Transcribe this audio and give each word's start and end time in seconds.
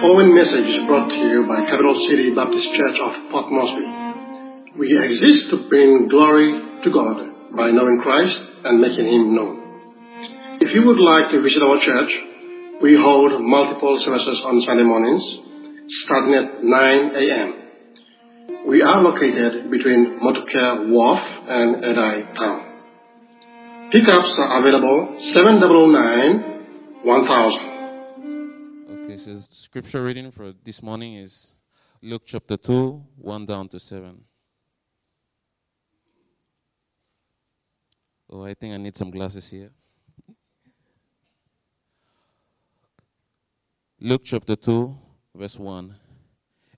following 0.00 0.34
message 0.34 0.68
is 0.68 0.84
brought 0.86 1.08
to 1.08 1.16
you 1.16 1.48
by 1.48 1.64
Capital 1.64 1.96
City 2.08 2.28
Baptist 2.34 2.68
Church 2.76 2.98
of 3.00 3.12
Port 3.32 3.48
Moresby. 3.48 3.88
We 4.76 4.92
exist 4.92 5.48
to 5.50 5.68
bring 5.72 6.08
glory 6.08 6.52
to 6.84 6.88
God 6.92 7.56
by 7.56 7.70
knowing 7.70 8.00
Christ 8.04 8.36
and 8.64 8.80
making 8.80 9.08
Him 9.08 9.34
known. 9.34 9.56
If 10.60 10.74
you 10.74 10.84
would 10.84 11.00
like 11.00 11.32
to 11.32 11.40
visit 11.40 11.62
our 11.64 11.80
church, 11.80 12.12
we 12.82 12.92
hold 13.00 13.40
multiple 13.40 13.96
services 14.04 14.42
on 14.44 14.60
Sunday 14.68 14.84
mornings, 14.84 15.24
starting 16.04 16.34
at 16.34 16.62
9 16.62 17.16
a.m. 17.16 18.68
We 18.68 18.82
are 18.82 19.00
located 19.00 19.70
between 19.70 20.20
Motukea 20.20 20.92
Wharf 20.92 21.20
and 21.48 21.82
Edai 21.84 22.34
Town. 22.36 22.60
Pickups 23.92 24.36
are 24.44 24.60
available 24.60 25.16
799 25.32 27.00
1000. 27.02 27.75
So 29.08 29.32
the 29.32 29.38
scripture 29.38 30.02
reading 30.02 30.32
for 30.32 30.52
this 30.64 30.82
morning 30.82 31.14
is 31.14 31.56
Luke 32.02 32.22
chapter 32.26 32.56
2, 32.56 33.02
1 33.16 33.46
down 33.46 33.68
to 33.68 33.78
7. 33.78 34.20
Oh, 38.28 38.44
I 38.44 38.52
think 38.54 38.74
I 38.74 38.78
need 38.78 38.96
some 38.96 39.12
glasses 39.12 39.48
here. 39.48 39.70
Luke 44.00 44.22
chapter 44.24 44.56
2, 44.56 44.98
verse 45.36 45.56
1. 45.56 45.94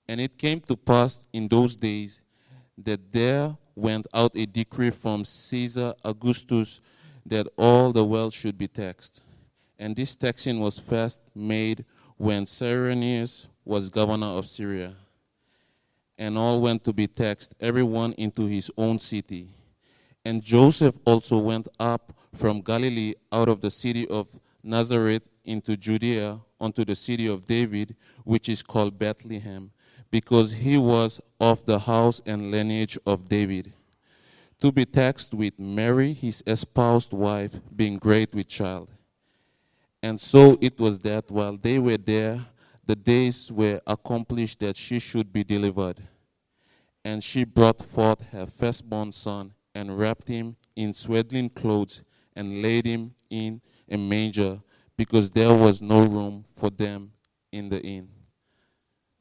And 0.07 0.21
it 0.21 0.37
came 0.37 0.61
to 0.61 0.77
pass 0.77 1.25
in 1.33 1.47
those 1.47 1.75
days 1.75 2.21
that 2.77 3.11
there 3.11 3.57
went 3.75 4.05
out 4.13 4.31
a 4.35 4.45
decree 4.45 4.91
from 4.91 5.25
Caesar 5.25 5.95
Augustus 6.05 6.79
that 7.25 7.47
all 7.57 7.91
the 7.91 8.05
world 8.05 8.33
should 8.33 8.57
be 8.57 8.67
taxed. 8.67 9.23
And 9.79 9.95
this 9.95 10.15
taxing 10.15 10.59
was 10.59 10.77
first 10.77 11.21
made 11.33 11.85
when 12.19 12.45
Cyrenius 12.45 13.47
was 13.63 13.87
governor 13.87 14.27
of 14.27 14.45
Syria. 14.45 14.93
And 16.17 16.37
all 16.37 16.59
went 16.59 16.83
to 16.83 16.91
be 16.91 17.07
taxed, 17.07 17.55
everyone 17.61 18.11
into 18.13 18.45
his 18.45 18.69
own 18.77 18.99
city. 18.99 19.47
And 20.25 20.43
Joseph 20.43 20.99
also 21.05 21.37
went 21.37 21.69
up 21.79 22.11
from 22.35 22.59
Galilee 22.59 23.13
out 23.31 23.47
of 23.47 23.61
the 23.61 23.71
city 23.71 24.05
of 24.09 24.27
Nazareth 24.61 25.29
into 25.45 25.77
Judea 25.77 26.41
unto 26.59 26.83
the 26.83 26.93
city 26.93 27.25
of 27.25 27.45
David, 27.45 27.95
which 28.25 28.49
is 28.49 28.61
called 28.61 28.99
Bethlehem, 28.99 29.71
because 30.11 30.51
he 30.51 30.77
was 30.77 31.21
of 31.39 31.63
the 31.63 31.79
house 31.79 32.21
and 32.25 32.51
lineage 32.51 32.99
of 33.05 33.29
David, 33.29 33.71
to 34.59 34.73
be 34.73 34.83
taxed 34.83 35.33
with 35.33 35.57
Mary, 35.57 36.11
his 36.11 36.43
espoused 36.45 37.13
wife, 37.13 37.55
being 37.73 37.97
great 37.97 38.35
with 38.35 38.49
child. 38.49 38.91
And 40.01 40.19
so 40.19 40.57
it 40.61 40.79
was 40.79 40.99
that 40.99 41.29
while 41.29 41.57
they 41.57 41.79
were 41.79 41.97
there, 41.97 42.45
the 42.85 42.95
days 42.95 43.51
were 43.51 43.79
accomplished 43.85 44.59
that 44.59 44.75
she 44.75 44.99
should 44.99 45.31
be 45.31 45.43
delivered. 45.43 45.97
And 47.03 47.23
she 47.23 47.43
brought 47.43 47.81
forth 47.81 48.21
her 48.31 48.45
firstborn 48.45 49.11
son 49.11 49.53
and 49.75 49.97
wrapped 49.97 50.27
him 50.27 50.55
in 50.75 50.93
swaddling 50.93 51.49
clothes 51.49 52.03
and 52.35 52.61
laid 52.61 52.85
him 52.85 53.13
in 53.29 53.61
a 53.89 53.97
manger 53.97 54.61
because 54.97 55.29
there 55.29 55.53
was 55.53 55.81
no 55.81 56.05
room 56.05 56.43
for 56.55 56.69
them 56.69 57.11
in 57.51 57.69
the 57.69 57.81
inn. 57.81 58.09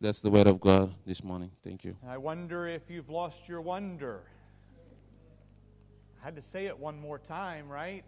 That's 0.01 0.21
the 0.21 0.31
word 0.31 0.47
of 0.47 0.61
God 0.61 0.95
this 1.05 1.25
morning. 1.25 1.51
Thank 1.63 1.85
you. 1.85 1.97
I 2.07 2.19
wonder 2.19 2.69
if 2.69 2.89
you've 2.89 3.09
lost 3.09 3.49
your 3.49 3.61
wonder. 3.61 4.23
I 6.23 6.25
had 6.25 6.37
to 6.37 6.43
say 6.43 6.67
it 6.67 6.79
one 6.79 7.01
more 7.01 7.19
time, 7.19 7.69
right? 7.69 8.05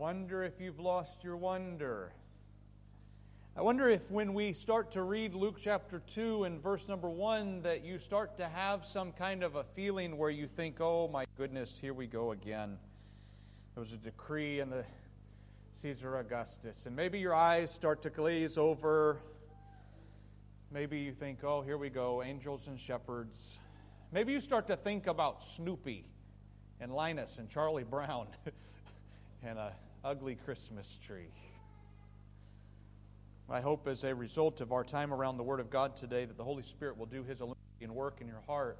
Wonder 0.00 0.42
if 0.44 0.58
you've 0.58 0.80
lost 0.80 1.22
your 1.22 1.36
wonder. 1.36 2.14
I 3.54 3.60
wonder 3.60 3.86
if 3.90 4.00
when 4.10 4.32
we 4.32 4.54
start 4.54 4.90
to 4.92 5.02
read 5.02 5.34
Luke 5.34 5.56
chapter 5.60 5.98
2 5.98 6.44
and 6.44 6.62
verse 6.62 6.88
number 6.88 7.10
1, 7.10 7.60
that 7.64 7.84
you 7.84 7.98
start 7.98 8.34
to 8.38 8.48
have 8.48 8.86
some 8.86 9.12
kind 9.12 9.42
of 9.42 9.56
a 9.56 9.64
feeling 9.74 10.16
where 10.16 10.30
you 10.30 10.46
think, 10.46 10.76
oh 10.80 11.06
my 11.08 11.26
goodness, 11.36 11.78
here 11.78 11.92
we 11.92 12.06
go 12.06 12.32
again. 12.32 12.78
There 13.74 13.82
was 13.82 13.92
a 13.92 13.98
decree 13.98 14.60
in 14.60 14.70
the 14.70 14.86
Caesar 15.82 16.16
Augustus. 16.16 16.86
And 16.86 16.96
maybe 16.96 17.18
your 17.18 17.34
eyes 17.34 17.70
start 17.70 18.00
to 18.04 18.08
glaze 18.08 18.56
over. 18.56 19.18
Maybe 20.72 21.00
you 21.00 21.12
think, 21.12 21.44
oh, 21.44 21.60
here 21.60 21.76
we 21.76 21.90
go, 21.90 22.22
angels 22.22 22.68
and 22.68 22.80
shepherds. 22.80 23.58
Maybe 24.12 24.32
you 24.32 24.40
start 24.40 24.66
to 24.68 24.76
think 24.76 25.08
about 25.08 25.44
Snoopy 25.44 26.06
and 26.80 26.90
Linus 26.90 27.36
and 27.36 27.50
Charlie 27.50 27.84
Brown 27.84 28.28
and 29.42 29.58
an 29.58 29.72
ugly 30.04 30.34
Christmas 30.34 30.98
tree. 31.04 31.30
I 33.50 33.60
hope 33.60 33.88
as 33.88 34.04
a 34.04 34.14
result 34.14 34.60
of 34.60 34.70
our 34.70 34.84
time 34.84 35.12
around 35.12 35.36
the 35.36 35.42
Word 35.42 35.58
of 35.58 35.70
God 35.70 35.96
today 35.96 36.24
that 36.24 36.36
the 36.36 36.44
Holy 36.44 36.62
Spirit 36.62 36.96
will 36.96 37.06
do 37.06 37.24
His 37.24 37.40
illuminating 37.40 37.94
work 37.94 38.20
in 38.20 38.28
your 38.28 38.42
heart. 38.46 38.78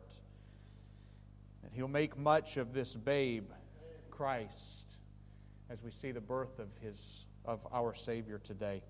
And 1.64 1.72
He'll 1.75 1.88
make 1.88 2.16
much 2.16 2.56
of 2.56 2.72
this 2.72 2.94
babe, 2.94 3.50
Christ, 4.10 4.84
as 5.69 5.82
we 5.82 5.91
see 5.91 6.12
the 6.12 6.20
birth 6.20 6.59
of, 6.60 6.69
his, 6.80 7.26
of 7.44 7.66
our 7.72 7.94
Savior 7.94 8.38
today. 8.38 8.80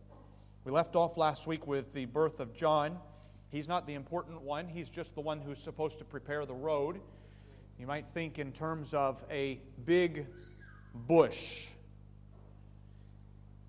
We 0.64 0.72
left 0.72 0.96
off 0.96 1.16
last 1.16 1.46
week 1.46 1.66
with 1.66 1.92
the 1.92 2.04
birth 2.04 2.40
of 2.40 2.54
John. 2.54 2.98
He's 3.48 3.66
not 3.66 3.86
the 3.86 3.94
important 3.94 4.42
one, 4.42 4.68
he's 4.68 4.90
just 4.90 5.14
the 5.14 5.22
one 5.22 5.40
who's 5.40 5.58
supposed 5.58 5.98
to 5.98 6.04
prepare 6.04 6.44
the 6.44 6.54
road. 6.54 7.00
You 7.78 7.86
might 7.86 8.04
think 8.12 8.38
in 8.38 8.52
terms 8.52 8.92
of 8.92 9.24
a 9.30 9.58
big 9.86 10.26
bush. 10.94 11.68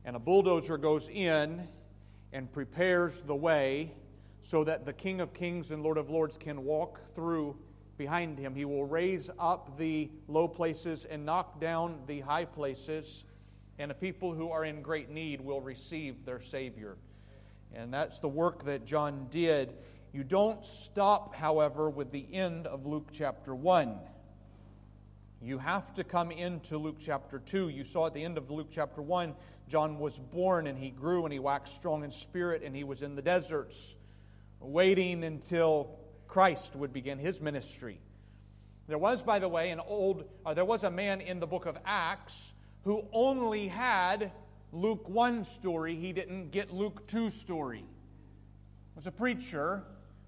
And 0.03 0.15
a 0.15 0.19
bulldozer 0.19 0.77
goes 0.77 1.09
in 1.09 1.67
and 2.33 2.51
prepares 2.51 3.21
the 3.21 3.35
way 3.35 3.93
so 4.41 4.63
that 4.63 4.85
the 4.85 4.93
King 4.93 5.21
of 5.21 5.33
Kings 5.33 5.71
and 5.71 5.83
Lord 5.83 5.97
of 5.97 6.09
Lords 6.09 6.37
can 6.37 6.63
walk 6.63 6.99
through 7.13 7.55
behind 7.97 8.39
him. 8.39 8.55
He 8.55 8.65
will 8.65 8.85
raise 8.85 9.29
up 9.37 9.77
the 9.77 10.09
low 10.27 10.47
places 10.47 11.05
and 11.05 11.23
knock 11.23 11.59
down 11.59 11.99
the 12.07 12.21
high 12.21 12.45
places, 12.45 13.25
and 13.77 13.91
the 13.91 13.95
people 13.95 14.33
who 14.33 14.49
are 14.49 14.65
in 14.65 14.81
great 14.81 15.11
need 15.11 15.39
will 15.39 15.61
receive 15.61 16.25
their 16.25 16.41
Savior. 16.41 16.97
And 17.73 17.93
that's 17.93 18.17
the 18.17 18.27
work 18.27 18.63
that 18.65 18.85
John 18.85 19.27
did. 19.29 19.75
You 20.13 20.23
don't 20.23 20.65
stop, 20.65 21.35
however, 21.35 21.89
with 21.91 22.11
the 22.11 22.25
end 22.33 22.65
of 22.65 22.87
Luke 22.87 23.09
chapter 23.11 23.53
1. 23.53 23.95
You 25.43 25.57
have 25.57 25.93
to 25.93 26.03
come 26.03 26.31
into 26.31 26.77
Luke 26.77 26.97
chapter 26.99 27.39
2. 27.39 27.69
You 27.69 27.83
saw 27.83 28.07
at 28.07 28.13
the 28.13 28.23
end 28.23 28.37
of 28.37 28.49
Luke 28.51 28.67
chapter 28.71 29.01
1, 29.01 29.33
John 29.71 29.99
was 29.99 30.19
born 30.19 30.67
and 30.67 30.77
he 30.77 30.89
grew 30.89 31.23
and 31.23 31.31
he 31.31 31.39
waxed 31.39 31.73
strong 31.75 32.03
in 32.03 32.11
spirit 32.11 32.61
and 32.61 32.75
he 32.75 32.83
was 32.83 33.01
in 33.01 33.15
the 33.15 33.21
deserts, 33.21 33.95
waiting 34.59 35.23
until 35.23 35.97
Christ 36.27 36.75
would 36.75 36.91
begin 36.91 37.17
his 37.17 37.39
ministry. 37.39 38.01
There 38.89 38.97
was, 38.97 39.23
by 39.23 39.39
the 39.39 39.47
way, 39.47 39.69
an 39.69 39.79
old, 39.79 40.25
uh, 40.45 40.53
there 40.53 40.65
was 40.65 40.83
a 40.83 40.91
man 40.91 41.21
in 41.21 41.39
the 41.39 41.47
book 41.47 41.67
of 41.67 41.77
Acts 41.85 42.51
who 42.83 43.05
only 43.13 43.69
had 43.69 44.33
Luke 44.73 45.07
1 45.07 45.45
story. 45.45 45.95
He 45.95 46.11
didn't 46.11 46.51
get 46.51 46.73
Luke 46.73 47.07
2 47.07 47.29
story. 47.29 47.79
It 47.79 48.95
was 48.97 49.07
a 49.07 49.11
preacher 49.11 49.83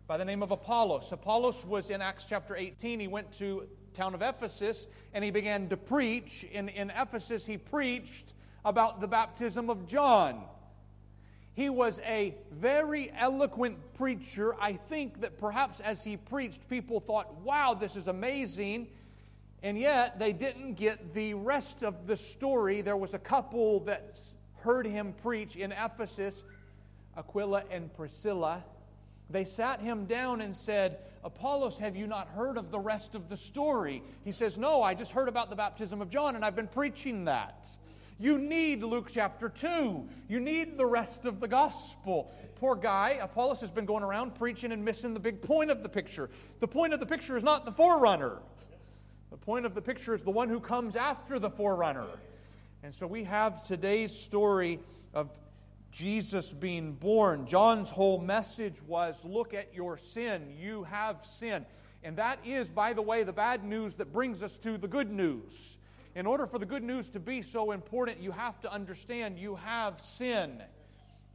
by 0.08 0.16
the 0.16 0.24
name 0.24 0.42
of 0.42 0.52
Apollos. 0.52 1.12
Apollos 1.12 1.66
was 1.66 1.90
in 1.90 2.02
Acts 2.02 2.24
chapter 2.30 2.56
18. 2.56 2.98
He 2.98 3.08
went 3.10 3.38
to 3.40 3.68
town 3.94 4.16
of 4.16 4.22
Ephesus 4.22 4.88
and 5.14 5.22
he 5.22 5.32
began 5.32 5.68
to 5.68 5.76
preach. 5.76 6.46
In, 6.46 6.70
in 6.70 6.92
Ephesus, 6.92 7.46
he 7.46 7.58
preached 7.58 8.34
about 8.66 9.02
the 9.02 9.08
baptism 9.08 9.70
of 9.70 9.88
John. 9.88 10.44
He 11.54 11.70
was 11.70 12.00
a 12.00 12.36
very 12.52 13.12
eloquent 13.16 13.78
preacher. 13.94 14.56
I 14.60 14.74
think 14.74 15.22
that 15.22 15.38
perhaps 15.38 15.80
as 15.80 16.04
he 16.04 16.18
preached, 16.18 16.68
people 16.68 17.00
thought, 17.00 17.42
wow, 17.42 17.76
this 17.76 17.96
is 17.96 18.08
amazing. 18.08 18.88
And 19.62 19.78
yet, 19.78 20.20
they 20.20 20.34
didn't 20.34 20.74
get 20.74 21.14
the 21.14 21.36
rest 21.36 21.84
of 21.84 22.08
the 22.08 22.18
story. 22.18 22.82
There 22.82 22.98
was 22.98 23.14
a 23.14 23.20
couple 23.20 23.82
that 23.82 24.20
heard 24.62 24.86
him 24.86 25.14
preach 25.22 25.56
in 25.56 25.72
Ephesus, 25.72 26.44
Aquila 27.16 27.64
and 27.70 27.94
Priscilla. 27.94 28.64
They 29.30 29.44
sat 29.44 29.80
him 29.80 30.06
down 30.06 30.42
and 30.42 30.56
said, 30.56 31.00
Apollos, 31.24 31.78
have 31.80 31.96
you 31.96 32.08
not 32.08 32.28
heard 32.30 32.58
of 32.58 32.72
the 32.72 32.80
rest 32.80 33.16
of 33.16 33.30
the 33.30 33.38
story? 33.38 34.04
He 34.26 34.32
says, 34.32 34.58
No, 34.58 34.82
I 34.82 34.94
just 34.94 35.12
heard 35.12 35.30
about 35.30 35.50
the 35.50 35.56
baptism 35.56 36.02
of 36.02 36.10
John, 36.10 36.36
and 36.36 36.44
I've 36.44 36.56
been 36.56 36.68
preaching 36.68 37.26
that. 37.26 37.66
You 38.20 38.38
need 38.38 38.84
Luke 38.84 39.10
chapter 39.12 39.50
2. 39.50 40.08
You 40.30 40.40
need 40.40 40.78
the 40.78 40.86
rest 40.86 41.26
of 41.26 41.40
the 41.40 41.48
gospel. 41.48 42.32
Poor 42.56 42.76
guy, 42.76 43.20
Apollos 43.22 43.60
has 43.62 43.72
been 43.72 43.86
going 43.86 44.04
around 44.04 44.36
preaching 44.36 44.72
and 44.72 44.86
missing 44.86 45.14
the 45.14 45.20
big 45.20 45.42
point 45.42 45.72
of 45.72 45.84
the 45.84 45.90
picture. 45.90 46.30
The 46.60 46.68
point 46.68 46.94
of 46.94 47.00
the 47.00 47.06
picture 47.06 47.36
is 47.36 47.44
not 47.44 47.66
the 47.66 47.72
forerunner, 47.72 48.40
the 49.32 49.38
point 49.38 49.66
of 49.66 49.74
the 49.74 49.82
picture 49.82 50.14
is 50.14 50.24
the 50.24 50.32
one 50.32 50.48
who 50.48 50.60
comes 50.60 50.96
after 50.96 51.40
the 51.40 51.50
forerunner. 51.50 52.06
And 52.84 52.94
so 52.94 53.08
we 53.08 53.24
have 53.24 53.64
today's 53.64 54.16
story 54.16 54.80
of 55.14 55.30
Jesus 55.92 56.54
being 56.54 56.94
born. 56.94 57.46
John's 57.48 57.90
whole 57.90 58.20
message 58.20 58.82
was 58.84 59.26
look 59.26 59.54
at 59.54 59.74
your 59.74 59.98
sin. 59.98 60.54
You 60.60 60.84
have 60.84 61.26
sin. 61.26 61.66
And 62.04 62.18
that 62.18 62.40
is, 62.46 62.70
by 62.70 62.94
the 62.94 63.02
way, 63.02 63.24
the 63.24 63.34
bad 63.34 63.64
news 63.64 63.96
that 63.96 64.14
brings 64.14 64.44
us 64.44 64.58
to 64.60 64.78
the 64.78 64.88
good 64.88 65.12
news. 65.12 65.78
In 66.16 66.28
order 66.28 66.46
for 66.46 66.60
the 66.60 66.66
good 66.66 66.84
news 66.84 67.10
to 67.10 67.20
be 67.20 67.42
so 67.42 67.72
important, 67.72 68.22
you 68.22 68.32
have 68.32 68.60
to 68.62 68.72
understand 68.72 69.40
you 69.40 69.56
have 69.56 70.00
sin. 70.00 70.62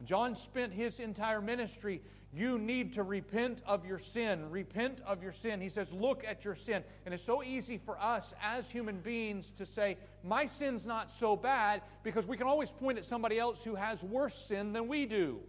John 0.04 0.36
spent 0.36 0.72
his 0.72 1.00
entire 1.00 1.40
ministry. 1.40 2.00
You 2.32 2.58
need 2.58 2.92
to 2.92 3.02
repent 3.02 3.62
of 3.66 3.84
your 3.84 3.98
sin. 3.98 4.50
Repent 4.50 5.00
of 5.04 5.20
your 5.20 5.32
sin. 5.32 5.60
He 5.60 5.68
says, 5.68 5.92
Look 5.92 6.22
at 6.24 6.44
your 6.44 6.54
sin. 6.54 6.84
And 7.04 7.12
it's 7.12 7.24
so 7.24 7.42
easy 7.42 7.78
for 7.78 7.98
us 7.98 8.32
as 8.40 8.70
human 8.70 9.00
beings 9.00 9.50
to 9.58 9.66
say, 9.66 9.96
My 10.22 10.46
sin's 10.46 10.86
not 10.86 11.10
so 11.10 11.34
bad, 11.34 11.82
because 12.04 12.28
we 12.28 12.36
can 12.36 12.46
always 12.46 12.70
point 12.70 12.98
at 12.98 13.04
somebody 13.04 13.38
else 13.38 13.64
who 13.64 13.74
has 13.74 14.02
worse 14.04 14.36
sin 14.46 14.72
than 14.72 14.86
we 14.86 15.06
do. 15.06 15.40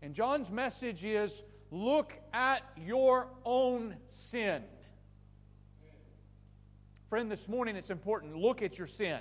And 0.00 0.14
John's 0.14 0.50
message 0.50 1.04
is, 1.04 1.42
Look 1.70 2.14
at 2.32 2.62
your 2.76 3.28
own 3.44 3.96
sin. 4.06 4.62
Friend, 7.08 7.30
this 7.30 7.48
morning 7.48 7.76
it's 7.76 7.90
important. 7.90 8.36
Look 8.36 8.62
at 8.62 8.78
your 8.78 8.88
sin. 8.88 9.20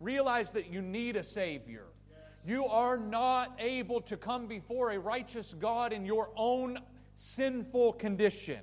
Realize 0.00 0.50
that 0.50 0.72
you 0.72 0.82
need 0.82 1.16
a 1.16 1.22
Savior. 1.22 1.86
You 2.44 2.66
are 2.66 2.96
not 2.96 3.54
able 3.58 4.00
to 4.02 4.16
come 4.16 4.46
before 4.46 4.90
a 4.90 4.98
righteous 4.98 5.54
God 5.58 5.92
in 5.92 6.04
your 6.04 6.30
own 6.36 6.78
sinful 7.16 7.92
condition. 7.94 8.60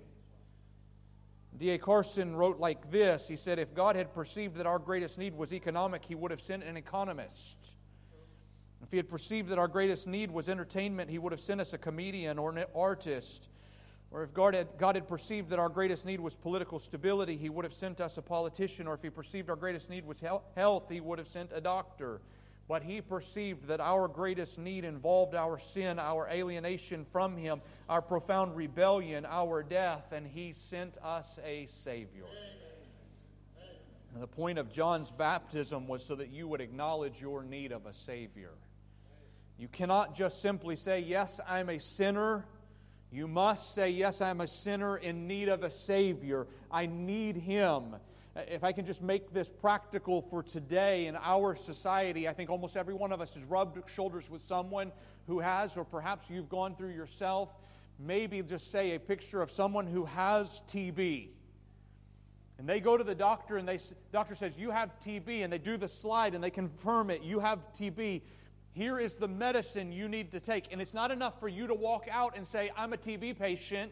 D.A. 1.57 1.77
Carson 1.77 2.35
wrote 2.35 2.59
like 2.59 2.91
this 2.91 3.27
He 3.27 3.35
said, 3.35 3.59
If 3.59 3.73
God 3.73 3.95
had 3.95 4.13
perceived 4.13 4.57
that 4.57 4.65
our 4.65 4.79
greatest 4.79 5.17
need 5.17 5.35
was 5.35 5.53
economic, 5.53 6.03
He 6.03 6.15
would 6.15 6.31
have 6.31 6.41
sent 6.41 6.63
an 6.63 6.75
economist. 6.75 7.57
If 8.83 8.91
He 8.91 8.97
had 8.97 9.09
perceived 9.09 9.49
that 9.49 9.57
our 9.57 9.67
greatest 9.67 10.05
need 10.05 10.31
was 10.31 10.49
entertainment, 10.49 11.09
He 11.09 11.19
would 11.19 11.31
have 11.31 11.41
sent 11.41 11.61
us 11.61 11.73
a 11.73 11.77
comedian 11.77 12.37
or 12.37 12.51
an 12.51 12.65
artist. 12.75 13.49
Or 14.11 14.23
if 14.23 14.33
God 14.33 14.53
had, 14.53 14.67
God 14.77 14.95
had 14.95 15.07
perceived 15.07 15.49
that 15.49 15.59
our 15.59 15.69
greatest 15.69 16.05
need 16.05 16.19
was 16.19 16.35
political 16.35 16.79
stability, 16.79 17.35
He 17.35 17.49
would 17.49 17.65
have 17.65 17.73
sent 17.73 17.99
us 17.99 18.17
a 18.17 18.21
politician. 18.21 18.87
Or 18.87 18.93
if 18.93 19.01
He 19.01 19.09
perceived 19.09 19.49
our 19.49 19.55
greatest 19.55 19.89
need 19.89 20.05
was 20.05 20.23
health, 20.55 20.85
He 20.89 21.01
would 21.01 21.19
have 21.19 21.27
sent 21.27 21.51
a 21.53 21.61
doctor. 21.61 22.21
But 22.67 22.83
he 22.83 22.99
perceived 22.99 23.67
that 23.67 23.79
our 23.79 24.09
greatest 24.09 24.59
need 24.59 24.83
involved 24.83 25.35
our 25.35 25.57
sin, 25.57 25.99
our 25.99 26.27
alienation 26.27 27.05
from 27.13 27.37
him, 27.37 27.61
our 27.87 28.01
profound 28.01 28.57
rebellion, 28.57 29.25
our 29.25 29.63
death, 29.63 30.11
and 30.11 30.27
he 30.27 30.53
sent 30.69 30.97
us 31.01 31.39
a 31.45 31.69
Savior. 31.85 32.25
And 34.13 34.21
the 34.21 34.27
point 34.27 34.59
of 34.59 34.71
John's 34.71 35.11
baptism 35.11 35.87
was 35.87 36.05
so 36.05 36.15
that 36.15 36.29
you 36.29 36.47
would 36.47 36.59
acknowledge 36.59 37.21
your 37.21 37.43
need 37.43 37.71
of 37.71 37.85
a 37.85 37.93
Savior. 37.93 38.51
You 39.57 39.69
cannot 39.69 40.13
just 40.13 40.41
simply 40.41 40.75
say, 40.75 40.99
Yes, 40.99 41.39
I'm 41.47 41.69
a 41.69 41.79
sinner. 41.79 42.45
You 43.11 43.27
must 43.27 43.73
say, 43.73 43.89
Yes, 43.89 44.21
I'm 44.21 44.41
a 44.41 44.47
sinner 44.47 44.97
in 44.97 45.27
need 45.27 45.49
of 45.49 45.63
a 45.63 45.71
Savior. 45.71 46.47
I 46.71 46.85
need 46.85 47.37
Him 47.37 47.95
if 48.47 48.63
I 48.63 48.71
can 48.71 48.85
just 48.85 49.01
make 49.01 49.33
this 49.33 49.49
practical 49.49 50.21
for 50.21 50.43
today 50.43 51.07
in 51.07 51.15
our 51.15 51.55
society, 51.55 52.27
I 52.27 52.33
think 52.33 52.49
almost 52.49 52.77
every 52.77 52.93
one 52.93 53.11
of 53.11 53.19
us 53.21 53.33
has 53.33 53.43
rubbed 53.43 53.77
shoulders 53.89 54.29
with 54.29 54.47
someone 54.47 54.91
who 55.25 55.39
has, 55.39 55.75
or 55.75 55.83
perhaps 55.83 56.29
you've 56.29 56.49
gone 56.49 56.75
through 56.75 56.91
yourself. 56.93 57.49
Maybe 57.99 58.41
just 58.43 58.71
say 58.71 58.93
a 58.93 58.99
picture 58.99 59.41
of 59.41 59.49
someone 59.49 59.87
who 59.87 60.05
has 60.05 60.61
TB. 60.67 61.29
And 62.59 62.69
they 62.69 62.79
go 62.79 62.97
to 62.97 63.03
the 63.03 63.15
doctor, 63.15 63.57
and 63.57 63.67
the 63.67 63.79
doctor 64.11 64.35
says, 64.35 64.53
You 64.57 64.71
have 64.71 64.91
TB. 64.99 65.43
And 65.43 65.51
they 65.51 65.57
do 65.57 65.77
the 65.77 65.87
slide 65.87 66.35
and 66.35 66.43
they 66.43 66.49
confirm 66.49 67.09
it. 67.09 67.23
You 67.23 67.39
have 67.39 67.71
TB. 67.73 68.21
Here 68.77 68.99
is 68.99 69.15
the 69.15 69.27
medicine 69.27 69.91
you 69.91 70.07
need 70.07 70.31
to 70.31 70.39
take. 70.39 70.71
And 70.71 70.79
it's 70.81 70.93
not 70.93 71.11
enough 71.11 71.39
for 71.39 71.47
you 71.47 71.67
to 71.67 71.73
walk 71.73 72.07
out 72.09 72.37
and 72.37 72.47
say, 72.47 72.71
I'm 72.77 72.93
a 72.93 72.97
TB 72.97 73.39
patient. 73.39 73.91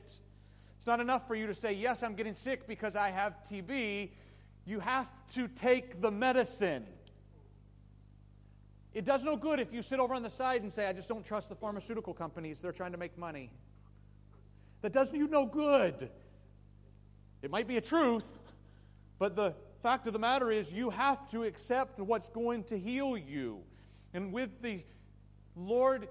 It's 0.78 0.88
not 0.88 1.00
enough 1.00 1.28
for 1.28 1.36
you 1.36 1.48
to 1.48 1.56
say, 1.56 1.74
Yes, 1.74 2.04
I'm 2.04 2.14
getting 2.14 2.36
sick 2.36 2.68
because 2.68 2.96
I 2.96 3.10
have 3.10 3.34
TB 3.50 4.12
you 4.66 4.80
have 4.80 5.08
to 5.34 5.48
take 5.48 6.02
the 6.02 6.12
medicine. 6.12 6.86
It 8.94 9.06
does 9.06 9.24
no 9.24 9.36
good 9.36 9.60
if 9.60 9.72
you 9.72 9.82
sit 9.82 10.00
over 10.00 10.14
on 10.14 10.24
the 10.24 10.30
side 10.30 10.62
and 10.62 10.72
say, 10.72 10.88
I 10.88 10.94
just 10.94 11.08
don't 11.08 11.26
trust 11.26 11.50
the 11.50 11.56
pharmaceutical 11.56 12.14
companies. 12.14 12.60
They're 12.60 12.72
trying 12.72 12.94
to 12.94 12.98
make 12.98 13.18
money. 13.18 13.52
That 14.82 14.94
does 14.94 15.14
you 15.14 15.28
no 15.28 15.46
good. 15.46 16.10
It 17.42 17.52
might 17.52 17.68
be 17.68 17.78
a 17.78 17.82
truth, 17.82 18.26
but 19.20 19.36
the 19.36 19.54
fact 19.84 20.08
of 20.08 20.14
the 20.14 20.20
matter 20.20 20.52
is 20.52 20.74
you 20.74 20.90
have 20.90 21.30
to 21.32 21.44
accept 21.44 22.00
what's 22.00 22.30
going 22.30 22.64
to 22.66 22.80
heal 22.80 23.18
you. 23.18 23.62
And 24.16 24.32
with 24.32 24.62
the 24.62 24.82
Lord 25.58 26.08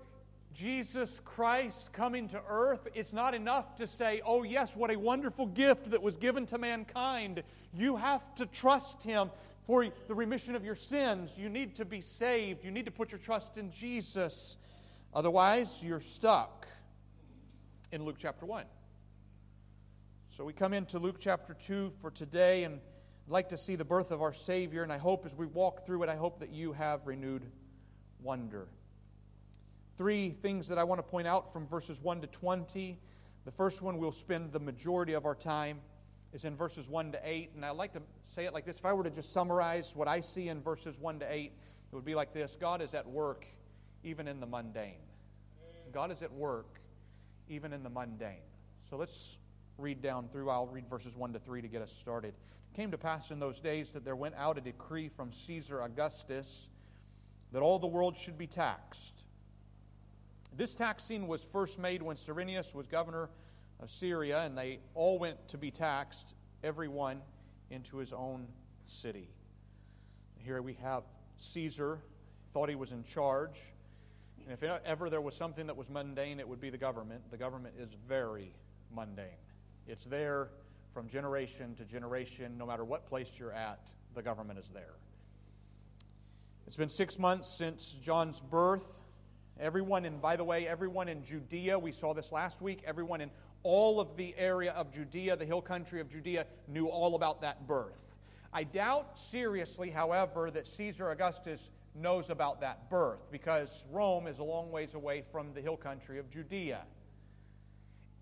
Jesus 0.53 1.23
Christ 1.25 1.91
coming 1.95 2.29
to 2.29 2.41
earth, 2.47 2.87
it's 2.95 3.15
not 3.15 3.35
enough 3.35 3.77
to 3.77 3.87
say, 3.87 4.21
oh, 4.27 4.43
yes, 4.43 4.77
what 4.77 4.91
a 4.91 4.99
wonderful 4.99 5.47
gift 5.47 5.91
that 5.91 6.03
was 6.03 6.19
given 6.19 6.45
to 6.47 6.59
mankind. 6.59 7.43
You 7.73 7.97
have 7.97 8.35
to 8.35 8.45
trust 8.45 9.03
Him 9.03 9.31
for 9.67 9.87
the 10.07 10.15
remission 10.15 10.55
of 10.55 10.67
your 10.67 10.75
sins. 10.75 11.39
You 11.39 11.49
need 11.49 11.77
to 11.77 11.87
be 11.87 12.03
saved. 12.03 12.63
You 12.63 12.71
need 12.71 12.85
to 12.85 12.91
put 12.91 13.11
your 13.11 13.19
trust 13.19 13.57
in 13.57 13.71
Jesus. 13.71 14.59
Otherwise, 15.15 15.83
you're 15.83 16.01
stuck 16.01 16.69
in 17.91 18.05
Luke 18.05 18.17
chapter 18.19 18.45
1. 18.45 18.67
So 20.29 20.45
we 20.45 20.53
come 20.53 20.75
into 20.75 20.99
Luke 20.99 21.17
chapter 21.19 21.55
2 21.55 21.91
for 22.03 22.11
today, 22.11 22.65
and 22.65 22.75
I'd 22.75 23.33
like 23.33 23.49
to 23.49 23.57
see 23.57 23.77
the 23.77 23.85
birth 23.85 24.11
of 24.11 24.21
our 24.21 24.35
Savior. 24.35 24.83
And 24.83 24.93
I 24.93 24.99
hope 24.99 25.25
as 25.25 25.35
we 25.35 25.47
walk 25.47 25.87
through 25.87 26.03
it, 26.03 26.11
I 26.11 26.17
hope 26.17 26.41
that 26.41 26.51
you 26.51 26.75
have 26.75 27.07
renewed 27.07 27.51
wonder. 28.25 28.67
Three 29.97 30.31
things 30.31 30.67
that 30.69 30.79
I 30.79 30.85
want 30.85 30.99
to 30.99 31.03
point 31.05 31.29
out 31.29 31.53
from 31.53 31.67
verses 31.67 32.01
1 32.01 32.23
to 32.23 32.27
20. 32.27 32.99
The 33.45 33.51
first 33.53 33.83
one 33.83 33.99
we'll 33.99 34.11
spend 34.11 34.53
the 34.53 34.59
majority 34.59 35.13
of 35.13 35.27
our 35.27 35.35
time 35.35 35.79
is 36.33 36.45
in 36.45 36.57
verses 36.57 36.89
1 36.89 37.13
to 37.13 37.21
8. 37.23 37.51
And 37.55 37.65
I 37.65 37.71
like 37.71 37.93
to 37.93 38.03
say 38.25 38.47
it 38.47 38.53
like 38.53 38.65
this 38.65 38.79
if 38.79 38.85
I 38.85 38.93
were 38.93 39.05
to 39.05 39.11
just 39.11 39.33
summarize 39.33 39.95
what 39.95 40.09
I 40.09 40.21
see 40.21 40.49
in 40.49 40.61
verses 40.61 40.99
1 40.99 41.21
to 41.21 41.33
8, 41.33 41.53
it 41.93 41.95
would 41.95 42.05
be 42.05 42.17
like 42.17 42.33
this 42.33 42.57
God 42.59 42.83
is 42.83 42.95
at 42.95 43.07
work 43.07 43.47
even 44.03 44.27
in 44.27 44.41
the 44.41 44.47
mundane. 44.47 44.95
God 45.93 46.11
is 46.11 46.23
at 46.23 46.33
work 46.33 46.81
even 47.49 47.73
in 47.73 47.85
the 47.85 47.91
mundane. 47.91 48.43
So 48.91 48.97
let's 48.97 49.39
read 49.79 50.03
down 50.03 50.29
through. 50.29 50.51
I'll 50.51 50.67
read 50.67 50.89
verses 50.89 51.17
1 51.17 51.35
to 51.35 51.39
3 51.39 51.63
to 51.63 51.69
get 51.69 51.83
us 51.83 51.93
started. 51.93 52.35
It 52.73 52.77
came 52.77 52.91
to 52.91 52.99
pass 52.99 53.31
in 53.31 53.39
those 53.39 53.61
days 53.61 53.91
that 53.91 54.05
there 54.05 54.17
went 54.17 54.35
out 54.35 54.59
a 54.59 54.61
decree 54.61 55.09
from 55.09 55.31
Caesar 55.31 55.83
Augustus 55.83 56.69
that 57.55 57.63
all 57.63 57.79
the 57.79 57.87
world 57.87 58.17
should 58.17 58.37
be 58.37 58.49
taxed. 58.49 59.23
This 60.57 60.75
taxing 60.75 61.29
was 61.29 61.45
first 61.45 61.79
made 61.79 62.03
when 62.03 62.17
Cyrenius 62.17 62.75
was 62.75 62.89
governor 62.89 63.31
of 63.81 63.93
Syria, 63.93 64.41
and 64.41 64.59
they 64.59 64.81
all 64.95 65.21
went 65.21 65.47
to 65.49 65.57
be 65.57 65.71
taxed, 65.71 66.35
every 66.65 66.89
one 66.89 67.23
into 67.71 67.99
his 67.99 68.13
own 68.13 68.49
city. 68.87 69.29
Here 70.37 70.63
we 70.63 70.73
have 70.83 71.05
Caesar, 71.39 72.01
thought 72.53 72.69
he 72.69 72.75
was 72.75 72.91
in 72.91 73.05
charge. 73.05 73.61
And 74.43 74.53
if 74.53 74.65
ever 74.65 75.09
there 75.09 75.21
was 75.21 75.37
something 75.37 75.69
that 75.69 75.77
was 75.77 75.89
mundane, 75.89 76.41
it 76.41 76.49
would 76.49 76.61
be 76.61 76.71
the 76.71 76.79
government. 76.79 77.23
The 77.31 77.37
government 77.37 77.77
is 77.79 77.91
very 78.09 78.53
mundane. 78.93 79.27
It's 79.87 80.07
there 80.07 80.49
from 80.93 81.09
generation 81.09 81.77
to 81.77 81.85
generation, 81.85 82.59
no 82.59 82.67
matter 82.67 82.85
what 82.85 83.07
place 83.07 83.31
you're 83.39 83.53
at, 83.53 83.79
the 84.13 84.23
government 84.23 84.59
is 84.59 84.69
there. 84.75 84.95
It's 86.67 86.77
been 86.77 86.89
six 86.89 87.19
months 87.19 87.49
since 87.49 87.93
John's 88.03 88.41
birth. 88.41 89.01
Everyone, 89.61 90.05
and 90.05 90.21
by 90.21 90.37
the 90.37 90.45
way, 90.45 90.67
everyone 90.67 91.09
in 91.09 91.23
Judea, 91.23 91.79
we 91.79 91.93
saw 91.93 92.15
this 92.15 92.33
last 92.33 92.63
week, 92.63 92.83
everyone 92.87 93.21
in 93.21 93.31
all 93.63 94.01
of 94.01 94.17
the 94.17 94.35
area 94.37 94.73
of 94.73 94.91
Judea, 94.91 95.37
the 95.37 95.45
hill 95.45 95.63
country 95.63 96.01
of 96.01 96.09
Judea, 96.09 96.47
knew 96.67 96.87
all 96.87 97.15
about 97.17 97.43
that 97.43 97.67
birth. 97.67 98.07
I 98.53 98.65
doubt 98.65 99.19
seriously, 99.19 99.91
however, 99.91 100.51
that 100.51 100.67
Caesar 100.67 101.11
Augustus 101.11 101.71
knows 101.95 102.31
about 102.31 102.61
that 102.61 102.89
birth 102.89 103.31
because 103.31 103.85
Rome 103.91 104.27
is 104.27 104.39
a 104.39 104.45
long 104.45 104.71
ways 104.71 104.95
away 104.95 105.23
from 105.31 105.53
the 105.55 105.61
hill 105.61 105.77
country 105.77 106.19
of 106.19 106.31
Judea. 106.31 106.83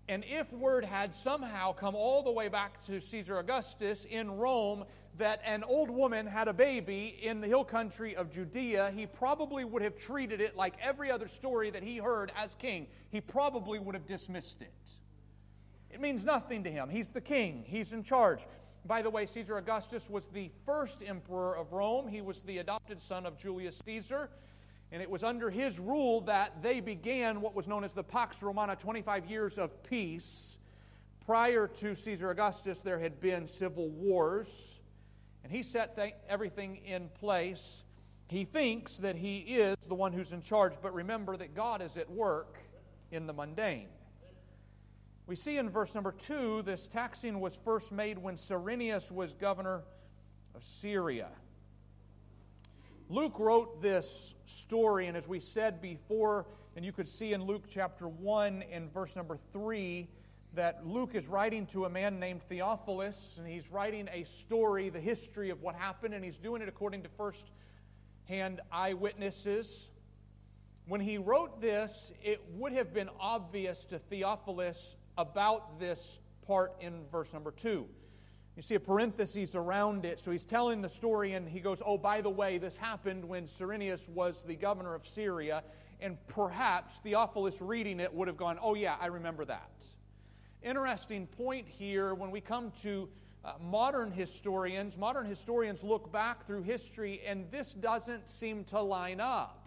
And 0.09 0.25
if 0.27 0.51
word 0.51 0.83
had 0.83 1.15
somehow 1.15 1.71
come 1.71 1.95
all 1.95 2.23
the 2.23 2.31
way 2.31 2.49
back 2.49 2.85
to 2.87 2.99
Caesar 2.99 3.39
Augustus 3.39 4.05
in 4.05 4.31
Rome 4.31 4.83
that 5.17 5.41
an 5.45 5.63
old 5.63 5.89
woman 5.89 6.25
had 6.25 6.47
a 6.47 6.53
baby 6.53 7.19
in 7.21 7.39
the 7.39 7.47
hill 7.47 7.63
country 7.63 8.15
of 8.15 8.29
Judea, 8.29 8.91
he 8.93 9.05
probably 9.05 9.63
would 9.63 9.81
have 9.81 9.97
treated 9.97 10.41
it 10.41 10.57
like 10.57 10.73
every 10.81 11.09
other 11.09 11.27
story 11.27 11.69
that 11.69 11.83
he 11.83 11.97
heard 11.97 12.31
as 12.35 12.53
king. 12.55 12.87
He 13.11 13.21
probably 13.21 13.79
would 13.79 13.95
have 13.95 14.07
dismissed 14.07 14.61
it. 14.61 14.73
It 15.89 16.01
means 16.01 16.25
nothing 16.25 16.63
to 16.63 16.71
him. 16.71 16.89
He's 16.89 17.09
the 17.09 17.21
king, 17.21 17.63
he's 17.65 17.93
in 17.93 18.03
charge. 18.03 18.39
By 18.85 19.01
the 19.01 19.09
way, 19.09 19.25
Caesar 19.27 19.57
Augustus 19.57 20.09
was 20.09 20.25
the 20.33 20.51
first 20.65 20.97
emperor 21.05 21.55
of 21.55 21.71
Rome. 21.71 22.07
He 22.09 22.19
was 22.19 22.39
the 22.39 22.57
adopted 22.57 23.01
son 23.01 23.25
of 23.25 23.37
Julius 23.37 23.79
Caesar. 23.85 24.29
And 24.93 25.01
it 25.01 25.09
was 25.09 25.23
under 25.23 25.49
his 25.49 25.79
rule 25.79 26.21
that 26.21 26.61
they 26.61 26.79
began 26.79 27.41
what 27.41 27.55
was 27.55 27.67
known 27.67 27.83
as 27.83 27.93
the 27.93 28.03
Pax 28.03 28.43
Romana 28.43 28.75
25 28.75 29.25
years 29.25 29.57
of 29.57 29.81
peace. 29.81 30.55
Prior 31.25 31.67
to 31.67 31.95
Caesar 31.95 32.29
Augustus, 32.29 32.83
there 32.83 32.99
had 32.99 33.19
been 33.19 33.47
civil 33.47 33.89
wars. 33.89 34.79
And 35.43 35.51
he 35.51 35.63
set 35.63 35.95
th- 35.95 36.13
everything 36.29 36.75
in 36.85 37.09
place. 37.09 37.83
He 38.27 38.45
thinks 38.45 38.97
that 38.97 39.15
he 39.15 39.39
is 39.39 39.75
the 39.87 39.95
one 39.95 40.13
who's 40.13 40.31
in 40.31 40.43
charge, 40.43 40.73
but 40.79 40.93
remember 40.93 41.37
that 41.37 41.55
God 41.55 41.81
is 41.81 41.97
at 41.97 42.07
work 42.11 42.59
in 43.11 43.25
the 43.25 43.33
mundane. 43.33 43.89
We 45.25 45.35
see 45.35 45.57
in 45.57 45.71
verse 45.71 45.95
number 45.95 46.11
two 46.11 46.61
this 46.61 46.85
taxing 46.85 47.39
was 47.39 47.55
first 47.65 47.91
made 47.91 48.19
when 48.19 48.37
Cyrenius 48.37 49.11
was 49.11 49.33
governor 49.33 49.81
of 50.53 50.63
Syria. 50.63 51.29
Luke 53.13 53.37
wrote 53.37 53.79
this 53.79 54.33
story, 54.45 55.05
and 55.05 55.15
as 55.15 55.27
we 55.27 55.39
said 55.39 55.79
before, 55.79 56.47
and 56.75 56.83
you 56.83 56.91
could 56.91 57.07
see 57.07 57.33
in 57.33 57.43
Luke 57.43 57.65
chapter 57.69 58.07
1 58.07 58.63
and 58.71 58.91
verse 58.91 59.15
number 59.15 59.37
3, 59.51 60.09
that 60.55 60.87
Luke 60.87 61.13
is 61.13 61.27
writing 61.27 61.67
to 61.67 61.85
a 61.85 61.89
man 61.91 62.19
named 62.19 62.41
Theophilus, 62.41 63.35
and 63.37 63.47
he's 63.47 63.69
writing 63.69 64.09
a 64.11 64.23
story, 64.23 64.89
the 64.89 64.99
history 64.99 65.51
of 65.51 65.61
what 65.61 65.75
happened, 65.75 66.15
and 66.15 66.25
he's 66.25 66.37
doing 66.37 66.63
it 66.63 66.67
according 66.67 67.03
to 67.03 67.09
first 67.09 67.51
hand 68.27 68.61
eyewitnesses. 68.71 69.89
When 70.87 70.99
he 70.99 71.19
wrote 71.19 71.61
this, 71.61 72.11
it 72.23 72.41
would 72.55 72.73
have 72.73 72.95
been 72.95 73.11
obvious 73.19 73.85
to 73.85 73.99
Theophilus 73.99 74.95
about 75.19 75.79
this 75.79 76.19
part 76.47 76.73
in 76.79 77.05
verse 77.11 77.31
number 77.31 77.51
2. 77.51 77.85
You 78.55 78.61
see 78.61 78.75
a 78.75 78.79
parenthesis 78.79 79.55
around 79.55 80.05
it. 80.05 80.19
So 80.19 80.31
he's 80.31 80.43
telling 80.43 80.81
the 80.81 80.89
story, 80.89 81.33
and 81.33 81.49
he 81.49 81.59
goes, 81.59 81.81
Oh, 81.83 81.97
by 81.97 82.21
the 82.21 82.29
way, 82.29 82.59
this 82.59 82.77
happened 82.77 83.25
when 83.25 83.47
Cyrenius 83.47 84.07
was 84.09 84.43
the 84.43 84.55
governor 84.55 84.93
of 84.93 85.05
Syria. 85.05 85.63
And 85.99 86.17
perhaps 86.27 86.97
Theophilus 86.97 87.61
reading 87.61 87.99
it 87.99 88.13
would 88.13 88.27
have 88.27 88.37
gone, 88.37 88.59
Oh, 88.61 88.75
yeah, 88.75 88.95
I 88.99 89.07
remember 89.07 89.45
that. 89.45 89.71
Interesting 90.61 91.25
point 91.25 91.67
here 91.67 92.13
when 92.13 92.29
we 92.29 92.41
come 92.41 92.71
to 92.83 93.09
uh, 93.43 93.53
modern 93.59 94.11
historians. 94.11 94.97
Modern 94.97 95.25
historians 95.25 95.83
look 95.83 96.11
back 96.11 96.45
through 96.45 96.61
history, 96.61 97.21
and 97.25 97.49
this 97.49 97.73
doesn't 97.73 98.29
seem 98.29 98.63
to 98.65 98.79
line 98.79 99.19
up. 99.19 99.59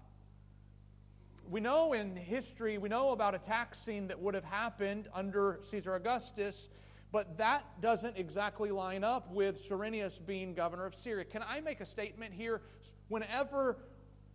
We 1.50 1.60
know 1.60 1.92
in 1.92 2.16
history, 2.16 2.78
we 2.78 2.88
know 2.88 3.10
about 3.10 3.34
a 3.34 3.38
tax 3.38 3.78
scene 3.78 4.08
that 4.08 4.20
would 4.20 4.34
have 4.34 4.44
happened 4.44 5.08
under 5.12 5.58
Caesar 5.68 5.94
Augustus 5.94 6.68
but 7.12 7.38
that 7.38 7.80
doesn't 7.80 8.16
exactly 8.16 8.70
line 8.70 9.04
up 9.04 9.32
with 9.32 9.58
Cyrenius 9.58 10.18
being 10.18 10.54
governor 10.54 10.86
of 10.86 10.94
Syria. 10.94 11.24
Can 11.24 11.42
I 11.42 11.60
make 11.60 11.80
a 11.80 11.86
statement 11.86 12.34
here? 12.34 12.62
Whenever 13.08 13.78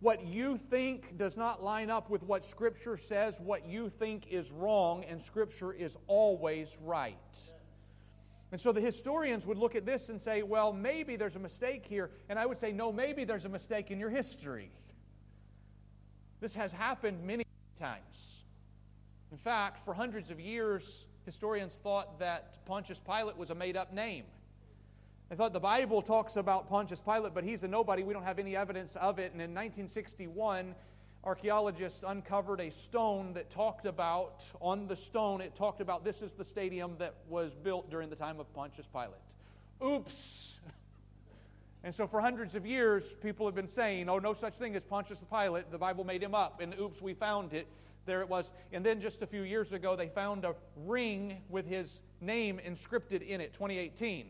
what 0.00 0.26
you 0.26 0.56
think 0.56 1.16
does 1.16 1.36
not 1.36 1.62
line 1.62 1.90
up 1.90 2.10
with 2.10 2.22
what 2.24 2.44
Scripture 2.44 2.96
says, 2.96 3.40
what 3.40 3.66
you 3.66 3.88
think 3.88 4.26
is 4.28 4.50
wrong, 4.50 5.04
and 5.04 5.22
Scripture 5.22 5.72
is 5.72 5.96
always 6.08 6.76
right. 6.82 7.16
And 8.50 8.60
so 8.60 8.72
the 8.72 8.80
historians 8.80 9.46
would 9.46 9.58
look 9.58 9.76
at 9.76 9.86
this 9.86 10.08
and 10.08 10.20
say, 10.20 10.42
well, 10.42 10.72
maybe 10.72 11.16
there's 11.16 11.36
a 11.36 11.40
mistake 11.40 11.86
here. 11.86 12.10
And 12.28 12.38
I 12.38 12.44
would 12.44 12.58
say, 12.58 12.72
no, 12.72 12.92
maybe 12.92 13.24
there's 13.24 13.44
a 13.44 13.48
mistake 13.48 13.90
in 13.90 13.98
your 13.98 14.10
history. 14.10 14.70
This 16.40 16.54
has 16.54 16.72
happened 16.72 17.24
many 17.24 17.44
times. 17.78 18.44
In 19.30 19.38
fact, 19.38 19.84
for 19.84 19.94
hundreds 19.94 20.30
of 20.30 20.38
years, 20.38 21.06
historians 21.24 21.74
thought 21.82 22.18
that 22.18 22.64
Pontius 22.66 22.98
Pilate 22.98 23.36
was 23.36 23.50
a 23.50 23.54
made 23.54 23.76
up 23.76 23.92
name. 23.92 24.24
They 25.28 25.36
thought 25.36 25.52
the 25.52 25.60
Bible 25.60 26.02
talks 26.02 26.36
about 26.36 26.68
Pontius 26.68 27.00
Pilate, 27.00 27.32
but 27.32 27.44
he's 27.44 27.62
a 27.62 27.68
nobody. 27.68 28.02
We 28.02 28.12
don't 28.12 28.24
have 28.24 28.38
any 28.38 28.54
evidence 28.54 28.96
of 28.96 29.18
it. 29.18 29.32
And 29.32 29.40
in 29.40 29.54
1961, 29.54 30.74
archaeologists 31.24 32.04
uncovered 32.06 32.60
a 32.60 32.70
stone 32.70 33.32
that 33.34 33.48
talked 33.48 33.86
about, 33.86 34.44
on 34.60 34.86
the 34.88 34.96
stone, 34.96 35.40
it 35.40 35.54
talked 35.54 35.80
about 35.80 36.04
this 36.04 36.20
is 36.20 36.34
the 36.34 36.44
stadium 36.44 36.96
that 36.98 37.14
was 37.28 37.54
built 37.54 37.90
during 37.90 38.10
the 38.10 38.16
time 38.16 38.40
of 38.40 38.52
Pontius 38.52 38.86
Pilate. 38.86 39.10
Oops! 39.84 40.52
And 41.84 41.92
so, 41.92 42.06
for 42.06 42.20
hundreds 42.20 42.54
of 42.54 42.64
years, 42.64 43.12
people 43.14 43.44
have 43.44 43.56
been 43.56 43.66
saying, 43.66 44.08
oh, 44.08 44.20
no 44.20 44.34
such 44.34 44.54
thing 44.54 44.76
as 44.76 44.84
Pontius 44.84 45.18
Pilate. 45.28 45.68
The 45.72 45.78
Bible 45.78 46.04
made 46.04 46.22
him 46.22 46.32
up. 46.32 46.60
And 46.60 46.78
oops, 46.78 47.02
we 47.02 47.12
found 47.12 47.52
it 47.52 47.66
there 48.06 48.20
it 48.20 48.28
was. 48.28 48.50
And 48.72 48.84
then 48.84 49.00
just 49.00 49.22
a 49.22 49.26
few 49.26 49.42
years 49.42 49.72
ago, 49.72 49.96
they 49.96 50.08
found 50.08 50.44
a 50.44 50.54
ring 50.76 51.38
with 51.48 51.66
his 51.66 52.00
name 52.20 52.60
inscripted 52.66 53.26
in 53.26 53.40
it, 53.40 53.52
2018. 53.52 54.26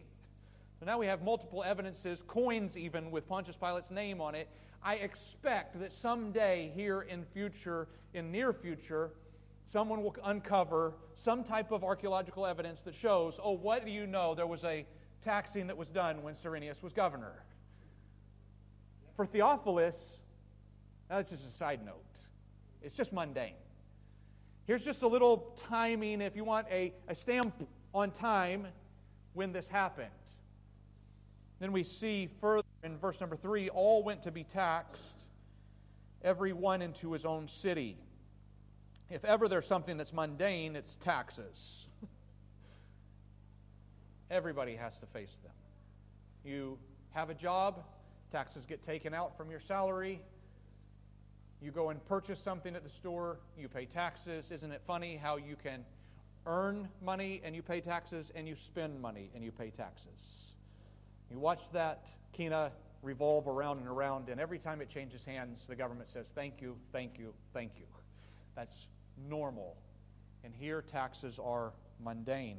So 0.79 0.87
now 0.87 0.99
we 0.99 1.07
have 1.07 1.23
multiple 1.23 1.63
evidences, 1.63 2.23
coins 2.27 2.77
even 2.77 3.11
with 3.11 3.29
Pontius 3.29 3.57
Pilate's 3.57 3.91
name 3.91 4.21
on 4.21 4.35
it. 4.35 4.49
I 4.83 4.95
expect 4.97 5.79
that 5.79 5.93
someday 5.93 6.73
here 6.75 7.03
in 7.03 7.25
future, 7.25 7.87
in 8.15 8.33
near 8.33 8.53
future, 8.53 9.11
someone 9.67 10.03
will 10.03 10.17
uncover 10.25 10.95
some 11.15 11.45
type 11.45 11.71
of 11.71 11.85
archaeological 11.85 12.45
evidence 12.45 12.81
that 12.83 12.95
shows, 12.95 13.39
oh, 13.43 13.53
what 13.53 13.85
do 13.85 13.93
you 13.93 14.07
know? 14.07 14.35
There 14.35 14.47
was 14.47 14.65
a 14.65 14.85
taxing 15.23 15.69
that 15.69 15.77
was 15.77 15.89
done 15.89 16.23
when 16.23 16.35
Cyrenius 16.35 16.83
was 16.83 16.93
governor. 16.93 17.45
For 19.17 19.25
Theophilus, 19.25 20.19
that's 21.09 21.31
just 21.31 21.47
a 21.47 21.53
side 21.53 21.85
note. 21.85 22.03
It's 22.83 22.95
just 22.95 23.13
mundane. 23.13 23.55
Here's 24.67 24.85
just 24.85 25.03
a 25.03 25.09
little 25.09 25.55
timing, 25.69 26.21
if 26.21 26.37
you 26.37 26.45
want 26.45 26.67
a, 26.71 26.93
a 27.09 27.15
stamp 27.15 27.69
on 27.95 28.11
time 28.11 28.67
when 29.35 29.53
this 29.53 29.69
happened. 29.69 30.09
Then 31.59 31.73
we 31.73 31.83
see 31.83 32.29
further 32.41 32.67
in 32.83 32.97
verse 32.99 33.21
number 33.21 33.37
three 33.37 33.69
all 33.69 34.03
went 34.03 34.23
to 34.23 34.31
be 34.31 34.45
taxed, 34.45 35.27
every 36.23 36.53
one 36.53 36.83
into 36.83 37.13
his 37.13 37.25
own 37.25 37.49
city. 37.49 37.97
If 39.11 39.25
ever 39.25 39.47
there's 39.47 39.67
something 39.67 39.97
that's 39.97 40.13
mundane, 40.13 40.75
it's 40.75 40.97
taxes. 40.97 41.87
Everybody 44.31 44.75
has 44.75 44.97
to 44.99 45.07
face 45.07 45.37
them. 45.43 45.53
You 46.45 46.79
have 47.11 47.31
a 47.31 47.35
job, 47.35 47.85
taxes 48.31 48.65
get 48.67 48.83
taken 48.83 49.13
out 49.13 49.37
from 49.37 49.51
your 49.51 49.61
salary, 49.61 50.21
you 51.63 51.71
go 51.71 51.91
and 51.91 52.05
purchase 52.07 52.41
something 52.41 52.75
at 52.75 52.83
the 52.83 52.91
store, 52.91 53.39
you 53.57 53.69
pay 53.69 53.85
taxes. 53.85 54.51
Isn't 54.51 54.73
it 54.73 54.83
funny 54.87 55.17
how 55.17 55.37
you 55.37 55.57
can 55.63 55.85
earn 56.45 56.89
money 57.01 57.41
and 57.45 57.55
you 57.55 57.63
pay 57.63 57.81
taxes, 57.81 58.33
and 58.35 58.49
you 58.49 58.57
spend 58.57 59.01
money 59.01 59.31
and 59.35 59.45
you 59.45 59.53
pay 59.53 59.71
taxes? 59.71 60.55
You 61.31 61.39
watch 61.39 61.71
that 61.73 62.11
kina 62.33 62.73
revolve 63.03 63.47
around 63.47 63.79
and 63.79 63.89
around, 63.89 64.29
and 64.29 64.41
every 64.41 64.59
time 64.59 64.81
it 64.81 64.89
changes 64.89 65.25
hands, 65.25 65.65
the 65.69 65.77
government 65.77 66.09
says, 66.09 66.31
Thank 66.35 66.61
you, 66.61 66.77
thank 66.93 67.19
you, 67.19 67.33
thank 67.53 67.73
you. 67.79 67.87
That's 68.57 68.87
normal. 69.29 69.77
And 70.45 70.53
here, 70.55 70.83
taxes 70.83 71.39
are 71.39 71.73
mundane. 72.03 72.59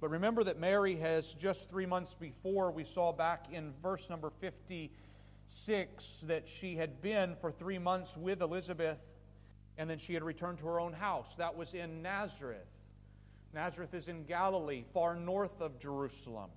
But 0.00 0.10
remember 0.10 0.42
that 0.44 0.58
Mary 0.58 0.96
has 0.96 1.34
just 1.34 1.70
three 1.70 1.86
months 1.86 2.14
before, 2.14 2.72
we 2.72 2.82
saw 2.82 3.12
back 3.12 3.46
in 3.52 3.72
verse 3.80 4.10
number 4.10 4.30
50 4.30 4.90
6 5.52 6.24
that 6.26 6.48
she 6.48 6.76
had 6.76 7.02
been 7.02 7.36
for 7.36 7.52
three 7.52 7.78
months 7.78 8.16
with 8.16 8.40
Elizabeth, 8.40 8.98
and 9.76 9.88
then 9.88 9.98
she 9.98 10.14
had 10.14 10.22
returned 10.22 10.58
to 10.58 10.66
her 10.66 10.80
own 10.80 10.92
house. 10.92 11.28
That 11.36 11.56
was 11.56 11.74
in 11.74 12.02
Nazareth. 12.02 12.66
Nazareth 13.52 13.92
is 13.92 14.08
in 14.08 14.24
Galilee, 14.24 14.84
far 14.94 15.14
north 15.14 15.60
of 15.60 15.78
Jerusalem. 15.78 16.50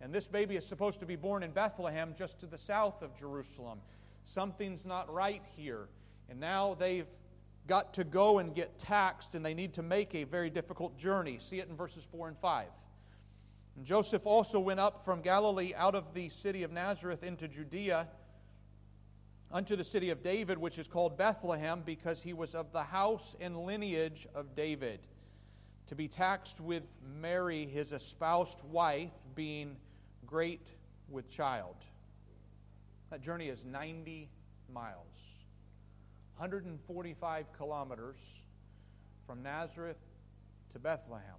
And 0.00 0.14
this 0.14 0.26
baby 0.26 0.56
is 0.56 0.66
supposed 0.66 1.00
to 1.00 1.06
be 1.06 1.16
born 1.16 1.42
in 1.42 1.50
Bethlehem, 1.50 2.14
just 2.16 2.40
to 2.40 2.46
the 2.46 2.56
south 2.56 3.02
of 3.02 3.16
Jerusalem. 3.18 3.80
Something's 4.24 4.84
not 4.84 5.12
right 5.12 5.42
here. 5.56 5.88
And 6.30 6.40
now 6.40 6.76
they've 6.78 7.08
got 7.66 7.92
to 7.94 8.04
go 8.04 8.38
and 8.38 8.54
get 8.54 8.78
taxed, 8.78 9.34
and 9.34 9.44
they 9.44 9.54
need 9.54 9.74
to 9.74 9.82
make 9.82 10.14
a 10.14 10.24
very 10.24 10.48
difficult 10.48 10.96
journey. 10.96 11.38
See 11.40 11.58
it 11.58 11.68
in 11.68 11.76
verses 11.76 12.06
4 12.10 12.28
and 12.28 12.38
5. 12.38 12.68
Joseph 13.84 14.26
also 14.26 14.58
went 14.60 14.80
up 14.80 15.04
from 15.04 15.20
Galilee 15.20 15.72
out 15.76 15.94
of 15.94 16.12
the 16.14 16.28
city 16.28 16.62
of 16.62 16.72
Nazareth 16.72 17.22
into 17.22 17.48
Judea 17.48 18.08
unto 19.50 19.76
the 19.76 19.84
city 19.84 20.10
of 20.10 20.22
David, 20.22 20.58
which 20.58 20.78
is 20.78 20.88
called 20.88 21.16
Bethlehem, 21.16 21.82
because 21.84 22.22
he 22.22 22.32
was 22.32 22.54
of 22.54 22.72
the 22.72 22.82
house 22.82 23.34
and 23.40 23.56
lineage 23.56 24.26
of 24.34 24.54
David, 24.54 25.00
to 25.86 25.94
be 25.94 26.08
taxed 26.08 26.60
with 26.60 26.82
Mary, 27.20 27.66
his 27.66 27.92
espoused 27.92 28.62
wife, 28.64 29.12
being 29.34 29.76
great 30.26 30.68
with 31.08 31.30
child. 31.30 31.76
That 33.10 33.22
journey 33.22 33.48
is 33.48 33.64
90 33.64 34.28
miles, 34.70 35.46
145 36.36 37.52
kilometers 37.56 38.18
from 39.26 39.42
Nazareth 39.42 39.96
to 40.72 40.78
Bethlehem. 40.78 41.36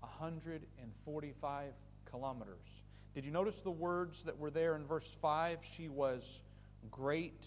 145 0.00 1.72
kilometers. 2.10 2.82
Did 3.14 3.24
you 3.24 3.30
notice 3.30 3.60
the 3.60 3.70
words 3.70 4.22
that 4.24 4.38
were 4.38 4.50
there 4.50 4.76
in 4.76 4.84
verse 4.84 5.16
5? 5.20 5.58
She 5.62 5.88
was 5.88 6.42
great 6.90 7.46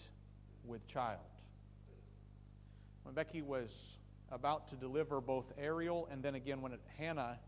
with 0.64 0.86
child. 0.86 1.20
When 3.04 3.14
Becky 3.14 3.42
was 3.42 3.98
about 4.30 4.68
to 4.68 4.76
deliver 4.76 5.20
both 5.20 5.52
Ariel 5.58 6.08
and 6.10 6.22
then 6.22 6.34
again 6.34 6.60
when 6.60 6.72
it, 6.72 6.80
Hannah, 6.98 7.38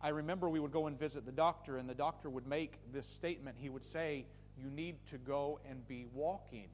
I 0.00 0.08
remember 0.08 0.48
we 0.48 0.60
would 0.60 0.72
go 0.72 0.86
and 0.86 0.98
visit 0.98 1.24
the 1.24 1.32
doctor, 1.32 1.78
and 1.78 1.88
the 1.88 1.94
doctor 1.94 2.28
would 2.28 2.46
make 2.46 2.74
this 2.92 3.06
statement. 3.06 3.56
He 3.58 3.70
would 3.70 3.84
say, 3.84 4.26
You 4.62 4.70
need 4.70 4.96
to 5.10 5.18
go 5.18 5.58
and 5.68 5.86
be 5.88 6.06
walking. 6.12 6.68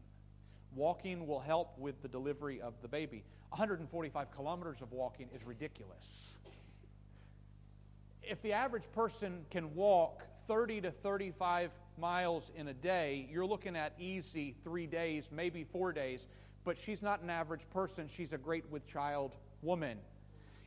Walking 0.75 1.27
will 1.27 1.41
help 1.41 1.79
with 1.79 2.01
the 2.03 2.09
delivery 2.09 2.61
of 2.61 2.75
the 2.83 2.89
baby. 2.89 3.23
145 3.51 4.31
kilometers 4.33 4.81
of 4.81 4.93
walking 4.93 5.29
is 5.35 5.45
ridiculous 5.45 6.33
if 8.23 8.41
the 8.43 8.53
average 8.53 8.91
person 8.93 9.45
can 9.51 9.75
walk 9.75 10.23
30 10.47 10.83
to 10.83 10.91
35 10.91 11.71
miles 11.99 12.51
in 12.57 12.69
a 12.69 12.75
day, 12.75 13.29
you're 13.31 13.47
looking 13.47 13.77
at 13.77 13.93
easy 13.99 14.55
three 14.65 14.87
days, 14.87 15.29
maybe 15.31 15.65
four 15.65 15.93
days. 15.93 16.27
But 16.65 16.79
she's 16.79 17.03
not 17.03 17.23
an 17.23 17.31
average 17.31 17.69
person. 17.71 18.09
She's 18.09 18.33
a 18.33 18.39
great 18.39 18.71
with 18.71 18.87
child 18.87 19.33
woman. 19.63 19.99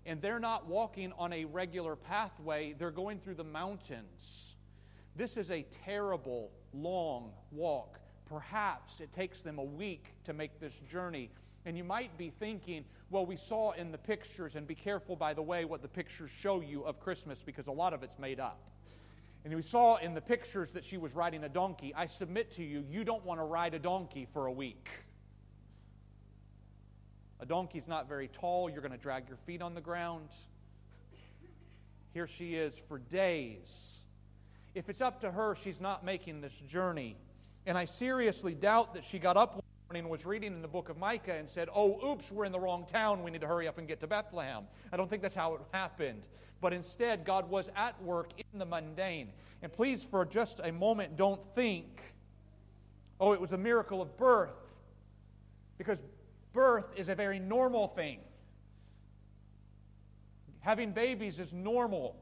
And 0.05 0.21
they're 0.21 0.39
not 0.39 0.67
walking 0.67 1.13
on 1.17 1.33
a 1.33 1.45
regular 1.45 1.95
pathway, 1.95 2.75
they're 2.77 2.91
going 2.91 3.19
through 3.19 3.35
the 3.35 3.43
mountains. 3.43 4.55
This 5.15 5.37
is 5.37 5.49
a 5.49 5.65
terrible, 5.85 6.51
long 6.73 7.31
walk 7.51 7.99
perhaps 8.25 8.99
it 8.99 9.13
takes 9.13 9.41
them 9.41 9.59
a 9.59 9.63
week 9.63 10.13
to 10.25 10.33
make 10.33 10.59
this 10.59 10.73
journey. 10.91 11.29
And 11.65 11.75
you 11.77 11.83
might 11.83 12.15
be 12.17 12.29
thinking, 12.29 12.85
well, 13.09 13.25
we 13.25 13.37
saw 13.37 13.71
in 13.71 13.91
the 13.91 13.97
pictures, 13.97 14.55
and 14.55 14.67
be 14.67 14.75
careful, 14.75 15.15
by 15.15 15.33
the 15.33 15.41
way, 15.41 15.65
what 15.65 15.81
the 15.81 15.87
pictures 15.87 16.29
show 16.29 16.61
you 16.61 16.83
of 16.83 16.99
Christmas 16.99 17.41
because 17.43 17.67
a 17.67 17.71
lot 17.71 17.93
of 17.93 18.03
it's 18.03 18.19
made 18.19 18.39
up. 18.39 18.59
And 19.43 19.53
we 19.53 19.61
saw 19.61 19.97
in 19.97 20.13
the 20.13 20.21
pictures 20.21 20.71
that 20.71 20.83
she 20.83 20.97
was 20.97 21.13
riding 21.13 21.43
a 21.43 21.49
donkey. 21.49 21.93
I 21.95 22.07
submit 22.07 22.51
to 22.55 22.63
you, 22.63 22.83
you 22.89 23.03
don't 23.03 23.23
want 23.25 23.39
to 23.39 23.43
ride 23.43 23.73
a 23.73 23.79
donkey 23.79 24.27
for 24.33 24.47
a 24.47 24.51
week. 24.51 24.89
A 27.39 27.45
donkey's 27.45 27.87
not 27.87 28.07
very 28.07 28.27
tall. 28.27 28.69
You're 28.69 28.81
going 28.81 28.91
to 28.91 28.97
drag 28.97 29.27
your 29.27 29.37
feet 29.37 29.61
on 29.61 29.75
the 29.75 29.81
ground. 29.81 30.29
Here 32.13 32.27
she 32.27 32.55
is 32.55 32.73
for 32.87 32.97
days. 32.97 33.97
If 34.73 34.89
it's 34.89 35.01
up 35.01 35.21
to 35.21 35.31
her, 35.31 35.55
she's 35.63 35.81
not 35.81 36.05
making 36.05 36.41
this 36.41 36.53
journey. 36.67 37.15
And 37.65 37.77
I 37.77 37.85
seriously 37.85 38.53
doubt 38.53 38.93
that 38.93 39.03
she 39.03 39.19
got 39.19 39.37
up 39.37 39.64
and 39.99 40.09
was 40.09 40.25
reading 40.25 40.53
in 40.53 40.61
the 40.61 40.67
book 40.67 40.89
of 40.89 40.97
Micah 40.97 41.35
and 41.35 41.49
said, 41.49 41.69
Oh, 41.73 41.99
oops, 42.05 42.31
we're 42.31 42.45
in 42.45 42.51
the 42.51 42.59
wrong 42.59 42.85
town. 42.85 43.23
We 43.23 43.31
need 43.31 43.41
to 43.41 43.47
hurry 43.47 43.67
up 43.67 43.77
and 43.77 43.87
get 43.87 43.99
to 44.01 44.07
Bethlehem. 44.07 44.63
I 44.91 44.97
don't 44.97 45.09
think 45.09 45.21
that's 45.21 45.35
how 45.35 45.55
it 45.55 45.61
happened. 45.71 46.23
But 46.61 46.73
instead, 46.73 47.25
God 47.25 47.49
was 47.49 47.69
at 47.75 48.01
work 48.01 48.31
in 48.37 48.59
the 48.59 48.65
mundane. 48.65 49.29
And 49.61 49.71
please, 49.71 50.03
for 50.03 50.25
just 50.25 50.59
a 50.63 50.71
moment, 50.71 51.17
don't 51.17 51.41
think, 51.55 52.01
oh, 53.19 53.33
it 53.33 53.41
was 53.41 53.51
a 53.51 53.57
miracle 53.57 54.01
of 54.01 54.17
birth. 54.17 54.55
Because 55.77 55.99
birth 56.53 56.85
is 56.95 57.09
a 57.09 57.15
very 57.15 57.39
normal 57.39 57.89
thing. 57.89 58.19
Having 60.61 60.91
babies 60.93 61.39
is 61.39 61.53
normal. 61.53 62.15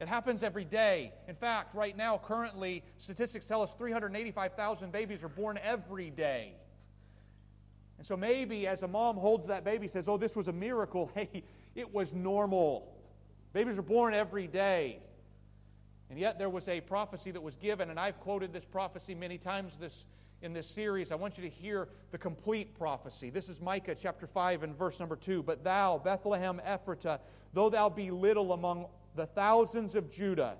It 0.00 0.08
happens 0.08 0.42
every 0.42 0.64
day. 0.64 1.12
In 1.28 1.36
fact, 1.36 1.76
right 1.76 1.96
now, 1.96 2.18
currently, 2.18 2.82
statistics 2.98 3.46
tell 3.46 3.62
us 3.62 3.70
385,000 3.78 4.90
babies 4.90 5.22
are 5.22 5.28
born 5.28 5.60
every 5.62 6.10
day. 6.10 6.54
And 8.02 8.06
so 8.08 8.16
maybe 8.16 8.66
as 8.66 8.82
a 8.82 8.88
mom 8.88 9.14
holds 9.14 9.46
that 9.46 9.62
baby, 9.62 9.86
says, 9.86 10.08
Oh, 10.08 10.16
this 10.16 10.34
was 10.34 10.48
a 10.48 10.52
miracle, 10.52 11.08
hey, 11.14 11.44
it 11.76 11.94
was 11.94 12.12
normal. 12.12 12.92
Babies 13.52 13.78
are 13.78 13.82
born 13.82 14.12
every 14.12 14.48
day. 14.48 14.98
And 16.10 16.18
yet 16.18 16.36
there 16.36 16.50
was 16.50 16.66
a 16.66 16.80
prophecy 16.80 17.30
that 17.30 17.40
was 17.40 17.54
given, 17.54 17.90
and 17.90 18.00
I've 18.00 18.18
quoted 18.18 18.52
this 18.52 18.64
prophecy 18.64 19.14
many 19.14 19.38
times 19.38 19.74
this, 19.78 20.04
in 20.42 20.52
this 20.52 20.66
series. 20.66 21.12
I 21.12 21.14
want 21.14 21.38
you 21.38 21.44
to 21.44 21.48
hear 21.48 21.86
the 22.10 22.18
complete 22.18 22.76
prophecy. 22.76 23.30
This 23.30 23.48
is 23.48 23.60
Micah 23.60 23.94
chapter 23.94 24.26
5 24.26 24.64
and 24.64 24.76
verse 24.76 24.98
number 24.98 25.14
2. 25.14 25.44
But 25.44 25.62
thou, 25.62 25.98
Bethlehem 25.98 26.60
Ephratah, 26.66 27.20
though 27.52 27.70
thou 27.70 27.88
be 27.88 28.10
little 28.10 28.52
among 28.52 28.86
the 29.14 29.26
thousands 29.26 29.94
of 29.94 30.10
Judah, 30.10 30.56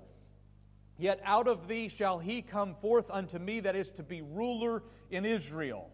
yet 0.97 1.19
out 1.25 1.49
of 1.49 1.67
thee 1.67 1.89
shall 1.89 2.19
he 2.19 2.41
come 2.41 2.73
forth 2.75 3.11
unto 3.11 3.37
me 3.37 3.59
that 3.59 3.75
is 3.75 3.89
to 3.89 4.01
be 4.01 4.21
ruler 4.21 4.81
in 5.11 5.25
Israel. 5.25 5.89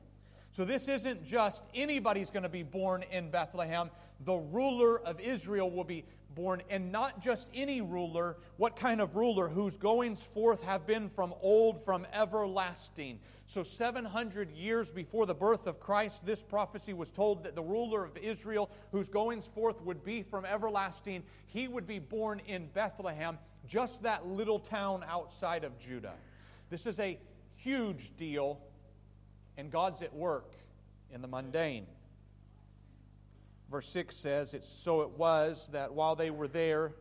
So 0.60 0.66
this 0.66 0.90
isn't 0.90 1.24
just 1.24 1.64
anybody's 1.74 2.32
going 2.32 2.44
to 2.44 2.50
be 2.50 2.64
born 2.64 3.06
in 3.14 3.30
Bethlehem. 3.32 3.90
The 4.26 4.36
ruler 4.36 5.00
of 5.00 5.18
Israel 5.22 5.72
will 5.72 5.86
be 5.86 6.04
born, 6.36 6.62
and 6.70 6.92
not 6.92 7.24
just 7.24 7.48
any 7.54 7.80
ruler. 7.80 8.36
What 8.58 8.76
kind 8.76 9.00
of 9.00 9.16
ruler? 9.16 9.48
Whose 9.48 9.78
goings 9.78 10.22
forth 10.22 10.62
have 10.64 10.86
been 10.86 11.08
from 11.08 11.34
old, 11.42 11.82
from 11.86 12.06
everlasting. 12.12 13.20
So, 13.48 13.64
700 13.64 14.52
years 14.52 14.92
before 14.92 15.26
the 15.26 15.34
birth 15.34 15.66
of 15.66 15.80
Christ, 15.80 16.26
this 16.26 16.44
prophecy 16.44 16.92
was 16.92 17.10
told 17.10 17.46
that 17.46 17.56
the 17.56 17.64
ruler 17.64 18.04
of 18.04 18.18
Israel, 18.18 18.70
whose 18.92 19.08
goings 19.08 19.48
forth 19.56 19.82
would 19.84 20.04
be 20.04 20.24
from 20.24 20.44
everlasting, 20.44 21.24
he 21.46 21.70
would 21.70 21.88
be 21.88 22.00
born 22.00 22.42
in 22.48 22.68
Bethlehem, 22.74 23.38
just 23.66 24.04
that 24.04 24.28
little 24.28 24.60
town 24.60 25.06
outside 25.08 25.64
of 25.64 25.80
Judah. 25.80 26.16
This 26.70 26.86
is 26.86 27.00
a 27.00 27.18
huge 27.56 28.12
deal, 28.18 28.60
and 29.60 29.70
God's 29.70 30.02
at 30.02 30.14
work 30.16 30.54
in 31.14 31.22
the 31.22 31.28
mundane. 31.28 31.86
Verse 33.70 33.88
6 33.90 34.16
says, 34.16 34.54
it's, 34.54 34.70
So 34.70 35.02
it 35.02 35.10
was 35.12 35.70
that 35.74 35.94
while 35.94 36.16
they 36.16 36.32
were 36.32 36.48
there, 36.48 36.94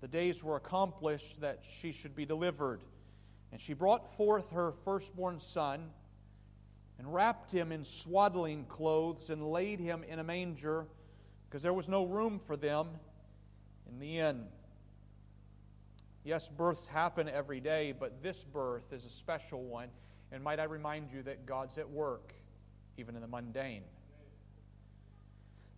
the 0.00 0.08
days 0.08 0.42
were 0.42 0.56
accomplished 0.56 1.42
that 1.42 1.60
she 1.68 1.92
should 1.92 2.16
be 2.16 2.24
delivered. 2.24 2.80
And 3.52 3.60
she 3.60 3.74
brought 3.74 4.16
forth 4.16 4.50
her 4.52 4.72
firstborn 4.84 5.38
son, 5.38 5.90
and 6.98 7.12
wrapped 7.12 7.52
him 7.52 7.70
in 7.70 7.84
swaddling 7.84 8.64
clothes, 8.64 9.28
and 9.28 9.50
laid 9.52 9.78
him 9.78 10.02
in 10.08 10.18
a 10.18 10.24
manger, 10.24 10.86
because 11.48 11.62
there 11.62 11.74
was 11.74 11.86
no 11.86 12.06
room 12.06 12.40
for 12.46 12.56
them 12.56 12.88
in 13.90 13.98
the 14.00 14.18
inn. 14.18 14.44
Yes, 16.24 16.48
births 16.48 16.86
happen 16.88 17.28
every 17.28 17.60
day, 17.60 17.92
but 17.92 18.22
this 18.22 18.42
birth 18.42 18.90
is 18.92 19.04
a 19.04 19.10
special 19.10 19.62
one. 19.62 19.88
And 20.32 20.42
might 20.42 20.60
I 20.60 20.64
remind 20.64 21.10
you 21.12 21.22
that 21.22 21.46
God's 21.46 21.78
at 21.78 21.88
work, 21.88 22.34
even 22.96 23.14
in 23.14 23.20
the 23.20 23.28
mundane 23.28 23.82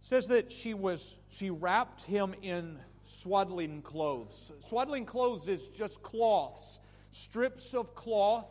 says 0.00 0.28
that 0.28 0.50
she 0.52 0.74
was 0.74 1.18
she 1.28 1.50
wrapped 1.50 2.02
him 2.02 2.34
in 2.42 2.78
swaddling 3.04 3.82
clothes. 3.82 4.52
Swaddling 4.60 5.04
clothes 5.04 5.48
is 5.48 5.68
just 5.68 6.02
cloths, 6.02 6.78
strips 7.10 7.74
of 7.74 7.94
cloth. 7.94 8.48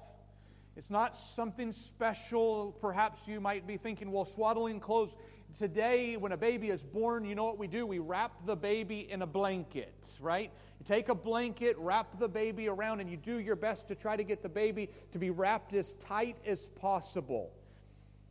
It's 0.76 0.92
not 0.92 1.18
something 1.18 1.72
special. 1.72 2.78
Perhaps 2.80 3.28
you 3.28 3.40
might 3.42 3.66
be 3.66 3.78
thinking, 3.78 4.12
well, 4.12 4.26
swaddling 4.26 4.80
clothes. 4.80 5.18
Today, 5.58 6.18
when 6.18 6.34
a 6.34 6.38
baby 6.38 6.70
is 6.70 6.84
born, 6.84 7.26
you 7.26 7.34
know 7.34 7.46
what 7.46 7.58
we 7.58 7.66
do? 7.66 7.88
We 7.88 7.98
wrap 7.98 8.46
the 8.46 8.56
baby 8.56 9.10
in 9.10 9.24
a 9.24 9.26
blanket, 9.26 10.08
right? 10.20 10.52
You 10.80 10.86
take 10.86 11.10
a 11.10 11.16
blanket, 11.16 11.76
wrap 11.80 12.20
the 12.20 12.28
baby 12.28 12.70
around, 12.70 13.00
and 13.00 13.10
you 13.10 13.18
do 13.18 13.40
your 13.40 13.56
best 13.56 13.88
to 13.88 13.96
try 13.96 14.16
to 14.16 14.24
get 14.24 14.44
the 14.44 14.50
baby 14.50 14.88
to 15.14 15.18
be 15.18 15.32
wrapped 15.32 15.74
as 15.74 15.94
tight 15.94 16.36
as 16.46 16.68
possible. 16.80 17.52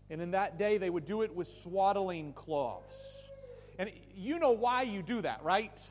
And 0.09 0.23
in 0.23 0.31
that 0.31 0.57
day, 0.57 0.79
they 0.79 0.89
would 0.89 1.05
do 1.05 1.23
it 1.23 1.35
with 1.35 1.49
swaddling 1.49 2.33
cloths. 2.33 3.29
And 3.77 3.91
you 4.15 4.39
know 4.39 4.53
why 4.53 4.83
you 4.83 5.03
do 5.03 5.21
that, 5.23 5.43
right? 5.43 5.91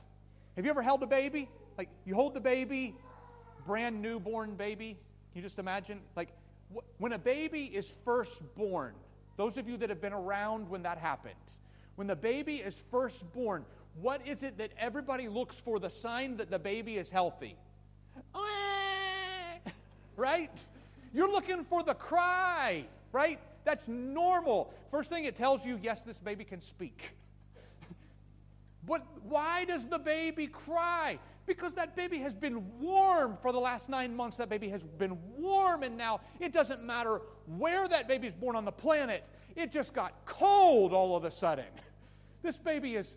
Have 0.56 0.64
you 0.64 0.72
ever 0.72 0.82
held 0.82 1.04
a 1.04 1.08
baby? 1.08 1.50
Like, 1.78 1.90
you 2.06 2.16
hold 2.16 2.34
the 2.34 2.40
baby, 2.40 2.96
brand 3.68 4.02
newborn 4.02 4.56
baby. 4.56 4.98
Can 5.34 5.42
you 5.42 5.42
just 5.42 5.60
imagine? 5.60 6.00
Like, 6.16 6.30
when 6.98 7.12
a 7.12 7.20
baby 7.20 7.66
is 7.66 7.94
first 8.06 8.42
born, 8.56 8.94
those 9.38 9.58
of 9.58 9.68
you 9.68 9.78
that 9.78 9.90
have 9.90 10.02
been 10.02 10.14
around 10.14 10.70
when 10.70 10.84
that 10.84 10.98
happened, 10.98 11.34
when 11.96 12.08
the 12.08 12.16
baby 12.16 12.58
is 12.58 12.76
first 12.92 13.32
born, 13.34 13.66
what 14.02 14.26
is 14.28 14.44
it 14.44 14.58
that 14.58 14.72
everybody 14.78 15.28
looks 15.28 15.60
for 15.60 15.80
the 15.80 15.90
sign 15.90 16.38
that 16.38 16.50
the 16.50 16.60
baby 16.60 16.98
is 16.98 17.10
healthy? 17.10 17.56
right? 20.18 20.52
You're 21.14 21.32
looking 21.32 21.64
for 21.66 21.84
the 21.84 21.94
cry, 21.94 22.86
right? 23.12 23.40
That's 23.64 23.88
normal. 23.88 24.74
First 24.92 25.10
thing 25.10 25.26
it 25.26 25.36
tells 25.36 25.66
you, 25.66 25.80
yes, 25.82 26.02
this 26.02 26.18
baby 26.18 26.44
can 26.44 26.62
speak. 26.62 27.12
but 28.88 29.06
why 29.24 29.66
does 29.66 29.86
the 29.86 30.00
baby 30.00 30.48
cry? 30.48 31.20
Because 31.46 31.74
that 31.76 31.96
baby 31.96 32.18
has 32.20 32.34
been 32.34 32.80
warm 32.80 33.38
for 33.42 33.52
the 33.52 33.60
last 33.60 33.88
nine 33.88 34.16
months. 34.16 34.38
That 34.38 34.50
baby 34.50 34.70
has 34.70 34.84
been 34.84 35.18
warm, 35.38 35.84
and 35.84 35.96
now 35.98 36.22
it 36.40 36.52
doesn't 36.52 36.84
matter 36.84 37.22
where 37.58 37.88
that 37.88 38.08
baby 38.08 38.28
is 38.28 38.34
born 38.34 38.56
on 38.56 38.66
the 38.66 38.72
planet. 38.72 39.24
It 39.56 39.72
just 39.72 39.94
got 39.94 40.14
cold 40.26 40.92
all 40.92 41.16
of 41.16 41.24
a 41.24 41.32
sudden. 41.32 41.66
This 42.42 42.58
baby 42.58 42.96
is 42.96 43.08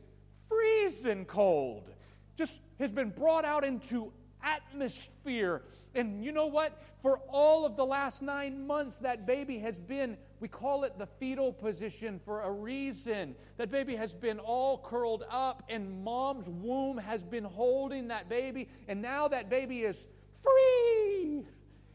freezing 0.49 1.25
cold. 1.25 1.91
Just 2.37 2.61
has 2.79 2.93
been 2.93 3.11
brought 3.11 3.45
out 3.45 3.65
into 3.65 4.13
atmosphere. 4.43 5.63
And 5.95 6.25
you 6.25 6.33
know 6.33 6.47
what? 6.47 6.83
For 7.01 7.19
all 7.29 7.65
of 7.65 7.77
the 7.77 7.85
last 7.85 8.23
nine 8.23 8.67
months, 8.67 8.99
that 9.01 9.27
baby 9.27 9.59
has 9.59 9.79
been 9.79 10.17
we 10.41 10.49
call 10.49 10.85
it 10.85 10.99
the 10.99 11.07
fetal 11.07 11.53
position 11.53 12.21
for 12.25 12.43
a 12.43 12.51
reason. 12.51 13.35
That 13.57 13.71
baby 13.71 13.97
has 13.97 14.15
been 14.15 14.39
all 14.39 14.79
curled 14.79 15.25
up, 15.31 15.65
and 15.69 16.05
mom's 16.05 16.49
womb 16.49 16.99
has 16.99 17.25
been 17.25 17.45
holding 17.45 18.09
that 18.09 18.29
baby, 18.29 18.69
and 18.87 19.03
now 19.03 19.29
that 19.29 19.51
baby 19.51 19.81
is 19.81 20.05
free. 20.43 21.43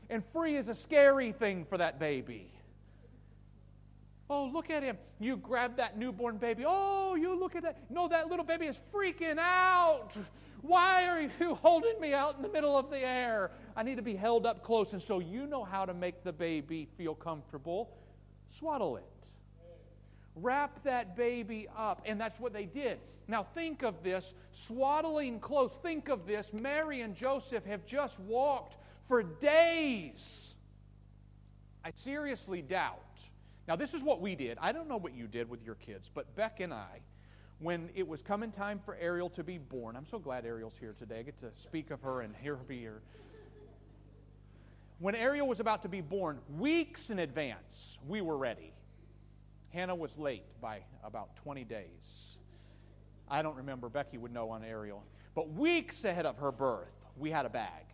And 0.09 0.23
free 0.33 0.57
is 0.57 0.67
a 0.67 0.75
scary 0.75 1.31
thing 1.31 1.65
for 1.65 1.77
that 1.77 1.99
baby. 1.99 2.51
Oh, 4.29 4.45
look 4.45 4.69
at 4.69 4.83
him. 4.83 4.97
You 5.19 5.37
grab 5.37 5.77
that 5.77 5.97
newborn 5.97 6.37
baby. 6.37 6.63
Oh, 6.67 7.15
you 7.15 7.37
look 7.39 7.55
at 7.55 7.63
that. 7.63 7.89
No, 7.89 8.07
that 8.07 8.29
little 8.29 8.45
baby 8.45 8.65
is 8.65 8.79
freaking 8.93 9.37
out. 9.37 10.11
Why 10.63 11.07
are 11.07 11.21
you 11.21 11.55
holding 11.55 11.99
me 11.99 12.13
out 12.13 12.37
in 12.37 12.41
the 12.41 12.49
middle 12.49 12.77
of 12.77 12.89
the 12.89 12.99
air? 12.99 13.51
I 13.75 13.83
need 13.83 13.97
to 13.97 14.01
be 14.01 14.15
held 14.15 14.45
up 14.45 14.63
close. 14.63 14.93
And 14.93 15.01
so 15.01 15.19
you 15.19 15.45
know 15.45 15.65
how 15.65 15.85
to 15.85 15.93
make 15.93 16.23
the 16.23 16.31
baby 16.31 16.87
feel 16.97 17.13
comfortable 17.13 17.91
swaddle 18.47 18.95
it. 18.95 19.03
Wrap 20.35 20.83
that 20.83 21.17
baby 21.17 21.67
up. 21.77 22.01
And 22.05 22.19
that's 22.19 22.39
what 22.39 22.53
they 22.53 22.65
did. 22.65 22.99
Now, 23.27 23.43
think 23.43 23.83
of 23.83 24.03
this 24.03 24.33
swaddling 24.51 25.39
close. 25.39 25.75
Think 25.75 26.07
of 26.07 26.25
this. 26.25 26.53
Mary 26.53 27.01
and 27.01 27.13
Joseph 27.13 27.65
have 27.65 27.85
just 27.85 28.17
walked 28.21 28.77
for 29.09 29.21
days. 29.21 30.53
I 31.83 31.91
seriously 32.03 32.61
doubt. 32.61 32.99
Now, 33.67 33.75
this 33.75 33.93
is 33.93 34.01
what 34.01 34.21
we 34.21 34.35
did. 34.35 34.57
I 34.61 34.71
don't 34.71 34.87
know 34.87 34.97
what 34.97 35.13
you 35.13 35.27
did 35.27 35.49
with 35.49 35.61
your 35.63 35.75
kids, 35.75 36.09
but 36.13 36.35
Beck 36.35 36.61
and 36.61 36.73
I, 36.73 37.01
when 37.63 37.89
it 37.95 38.07
was 38.07 38.21
coming 38.21 38.51
time 38.51 38.77
for 38.77 38.95
Ariel 38.99 39.29
to 39.31 39.43
be 39.43 39.57
born, 39.57 39.95
I'm 39.95 40.05
so 40.05 40.19
glad 40.19 40.45
Ariel's 40.45 40.75
here 40.77 40.93
today. 40.97 41.19
I 41.19 41.23
get 41.23 41.39
to 41.39 41.51
speak 41.55 41.91
of 41.91 42.01
her 42.01 42.21
and 42.21 42.35
hear 42.35 42.57
her 42.57 42.63
be 42.63 42.79
here 42.79 43.01
When 44.99 45.15
Ariel 45.15 45.47
was 45.47 45.59
about 45.59 45.83
to 45.83 45.89
be 45.89 46.01
born, 46.01 46.39
weeks 46.57 47.09
in 47.09 47.19
advance, 47.19 47.99
we 48.07 48.21
were 48.21 48.37
ready. 48.37 48.73
Hannah 49.69 49.95
was 49.95 50.17
late 50.17 50.43
by 50.61 50.81
about 51.03 51.35
20 51.37 51.63
days. 51.63 52.37
I 53.29 53.41
don't 53.41 53.55
remember, 53.55 53.89
Becky 53.89 54.17
would 54.17 54.33
know 54.33 54.49
on 54.49 54.63
Ariel. 54.63 55.03
But 55.33 55.51
weeks 55.53 56.03
ahead 56.03 56.25
of 56.25 56.37
her 56.39 56.51
birth, 56.51 56.93
we 57.17 57.31
had 57.31 57.45
a 57.45 57.49
bag. 57.49 57.85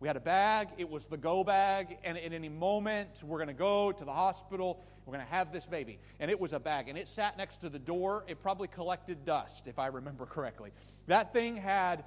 We 0.00 0.08
had 0.08 0.16
a 0.16 0.20
bag, 0.20 0.68
it 0.76 0.90
was 0.90 1.06
the 1.06 1.16
go 1.16 1.44
bag, 1.44 1.98
and 2.04 2.18
at 2.18 2.32
any 2.32 2.48
moment, 2.48 3.22
we're 3.22 3.38
going 3.38 3.48
to 3.48 3.54
go 3.54 3.92
to 3.92 4.04
the 4.04 4.12
hospital, 4.12 4.84
we're 5.06 5.12
going 5.12 5.24
to 5.24 5.32
have 5.32 5.52
this 5.52 5.66
baby. 5.66 5.98
And 6.20 6.30
it 6.30 6.38
was 6.38 6.52
a 6.52 6.58
bag, 6.58 6.88
and 6.88 6.96
it 6.96 7.08
sat 7.08 7.36
next 7.36 7.58
to 7.58 7.68
the 7.68 7.78
door. 7.78 8.24
It 8.26 8.42
probably 8.42 8.68
collected 8.68 9.24
dust, 9.24 9.66
if 9.66 9.78
I 9.78 9.88
remember 9.88 10.26
correctly. 10.26 10.72
That 11.06 11.32
thing 11.32 11.56
had 11.56 12.04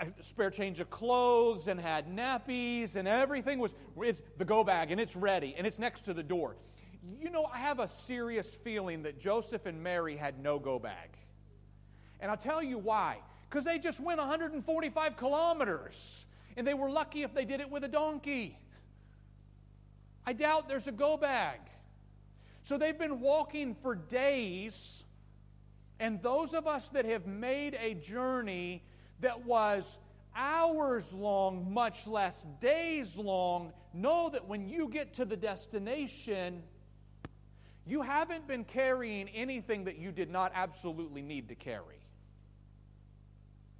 a 0.00 0.06
spare 0.20 0.50
change 0.50 0.80
of 0.80 0.90
clothes 0.90 1.68
and 1.68 1.80
had 1.80 2.08
nappies, 2.08 2.96
and 2.96 3.08
everything 3.08 3.58
was 3.58 3.74
it's 4.00 4.20
the 4.36 4.44
go 4.44 4.64
bag, 4.64 4.90
and 4.90 5.00
it's 5.00 5.16
ready, 5.16 5.54
and 5.56 5.66
it's 5.66 5.78
next 5.78 6.02
to 6.06 6.14
the 6.14 6.22
door. 6.22 6.56
You 7.20 7.30
know, 7.30 7.44
I 7.44 7.58
have 7.58 7.80
a 7.80 7.88
serious 7.88 8.48
feeling 8.48 9.02
that 9.02 9.20
Joseph 9.20 9.66
and 9.66 9.82
Mary 9.82 10.16
had 10.16 10.42
no 10.42 10.58
go 10.58 10.78
bag. 10.78 11.10
And 12.20 12.30
I'll 12.30 12.36
tell 12.36 12.62
you 12.62 12.78
why. 12.78 13.18
Because 13.48 13.64
they 13.64 13.78
just 13.78 14.00
went 14.00 14.18
145 14.18 15.16
kilometers. 15.16 16.24
And 16.56 16.66
they 16.66 16.74
were 16.74 16.88
lucky 16.88 17.22
if 17.22 17.34
they 17.34 17.44
did 17.44 17.60
it 17.60 17.70
with 17.70 17.84
a 17.84 17.88
donkey. 17.88 18.58
I 20.26 20.32
doubt 20.32 20.68
there's 20.68 20.86
a 20.86 20.92
go 20.92 21.16
bag. 21.18 21.60
So 22.64 22.78
they've 22.78 22.98
been 22.98 23.20
walking 23.20 23.74
for 23.74 23.94
days. 23.94 25.04
And 26.00 26.20
those 26.22 26.54
of 26.54 26.66
us 26.66 26.88
that 26.88 27.04
have 27.04 27.26
made 27.26 27.78
a 27.80 27.94
journey 27.94 28.82
that 29.20 29.44
was 29.44 29.98
hours 30.34 31.12
long, 31.12 31.72
much 31.72 32.06
less 32.06 32.44
days 32.60 33.16
long, 33.16 33.72
know 33.92 34.28
that 34.30 34.48
when 34.48 34.68
you 34.68 34.88
get 34.88 35.14
to 35.14 35.24
the 35.24 35.36
destination, 35.36 36.62
you 37.86 38.02
haven't 38.02 38.48
been 38.48 38.64
carrying 38.64 39.28
anything 39.28 39.84
that 39.84 39.98
you 39.98 40.10
did 40.10 40.30
not 40.30 40.50
absolutely 40.54 41.22
need 41.22 41.48
to 41.48 41.54
carry. 41.54 42.00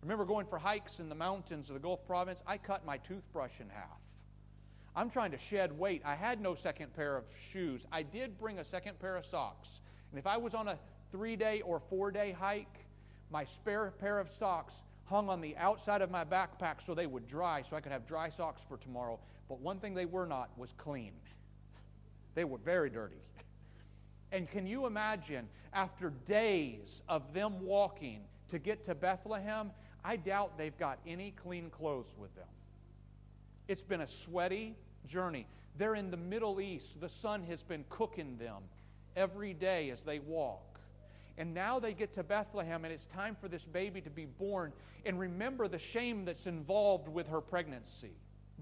Remember 0.02 0.26
going 0.26 0.46
for 0.46 0.58
hikes 0.58 1.00
in 1.00 1.08
the 1.08 1.14
mountains 1.14 1.70
of 1.70 1.74
the 1.74 1.80
Gulf 1.80 2.06
province? 2.06 2.42
I 2.46 2.58
cut 2.58 2.84
my 2.84 2.98
toothbrush 2.98 3.58
in 3.58 3.70
half. 3.70 4.03
I'm 4.96 5.10
trying 5.10 5.32
to 5.32 5.38
shed 5.38 5.76
weight. 5.76 6.02
I 6.04 6.14
had 6.14 6.40
no 6.40 6.54
second 6.54 6.94
pair 6.94 7.16
of 7.16 7.24
shoes. 7.50 7.84
I 7.90 8.02
did 8.02 8.38
bring 8.38 8.58
a 8.58 8.64
second 8.64 8.98
pair 9.00 9.16
of 9.16 9.26
socks. 9.26 9.80
And 10.10 10.18
if 10.18 10.26
I 10.26 10.36
was 10.36 10.54
on 10.54 10.68
a 10.68 10.78
three 11.10 11.36
day 11.36 11.62
or 11.62 11.80
four 11.80 12.10
day 12.10 12.32
hike, 12.32 12.86
my 13.30 13.44
spare 13.44 13.92
pair 13.98 14.18
of 14.20 14.28
socks 14.28 14.82
hung 15.04 15.28
on 15.28 15.40
the 15.40 15.56
outside 15.56 16.00
of 16.00 16.10
my 16.10 16.24
backpack 16.24 16.84
so 16.84 16.94
they 16.94 17.06
would 17.06 17.26
dry, 17.26 17.62
so 17.62 17.76
I 17.76 17.80
could 17.80 17.92
have 17.92 18.06
dry 18.06 18.30
socks 18.30 18.62
for 18.68 18.76
tomorrow. 18.76 19.18
But 19.48 19.60
one 19.60 19.78
thing 19.78 19.94
they 19.94 20.06
were 20.06 20.26
not 20.26 20.50
was 20.56 20.72
clean. 20.76 21.12
They 22.34 22.44
were 22.44 22.58
very 22.58 22.90
dirty. 22.90 23.20
And 24.32 24.48
can 24.50 24.66
you 24.66 24.86
imagine, 24.86 25.48
after 25.72 26.10
days 26.24 27.02
of 27.08 27.34
them 27.34 27.64
walking 27.64 28.20
to 28.48 28.58
get 28.58 28.84
to 28.84 28.94
Bethlehem, 28.94 29.70
I 30.04 30.16
doubt 30.16 30.58
they've 30.58 30.76
got 30.76 30.98
any 31.06 31.32
clean 31.32 31.70
clothes 31.70 32.14
with 32.18 32.34
them. 32.34 32.46
It's 33.68 33.82
been 33.82 34.02
a 34.02 34.08
sweaty 34.08 34.76
journey. 35.06 35.46
They're 35.76 35.94
in 35.94 36.10
the 36.10 36.16
Middle 36.16 36.60
East. 36.60 37.00
The 37.00 37.08
sun 37.08 37.42
has 37.44 37.62
been 37.62 37.84
cooking 37.88 38.36
them 38.38 38.62
every 39.16 39.54
day 39.54 39.90
as 39.90 40.02
they 40.02 40.18
walk. 40.18 40.80
And 41.36 41.52
now 41.52 41.80
they 41.80 41.94
get 41.94 42.14
to 42.14 42.22
Bethlehem, 42.22 42.84
and 42.84 42.92
it's 42.92 43.06
time 43.06 43.36
for 43.40 43.48
this 43.48 43.64
baby 43.64 44.00
to 44.02 44.10
be 44.10 44.26
born. 44.26 44.72
And 45.04 45.18
remember 45.18 45.66
the 45.66 45.78
shame 45.78 46.24
that's 46.24 46.46
involved 46.46 47.08
with 47.08 47.26
her 47.28 47.40
pregnancy. 47.40 48.12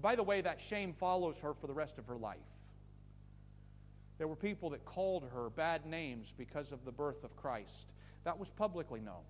By 0.01 0.15
the 0.15 0.23
way, 0.23 0.41
that 0.41 0.59
shame 0.59 0.93
follows 0.93 1.37
her 1.43 1.53
for 1.53 1.67
the 1.67 1.73
rest 1.73 1.99
of 1.99 2.07
her 2.07 2.17
life. 2.17 2.37
There 4.17 4.27
were 4.27 4.35
people 4.35 4.71
that 4.71 4.85
called 4.85 5.25
her 5.33 5.49
bad 5.49 5.85
names 5.85 6.33
because 6.35 6.71
of 6.71 6.83
the 6.85 6.91
birth 6.91 7.23
of 7.23 7.35
Christ. 7.35 7.91
That 8.23 8.39
was 8.39 8.49
publicly 8.49 9.01
known. 9.01 9.23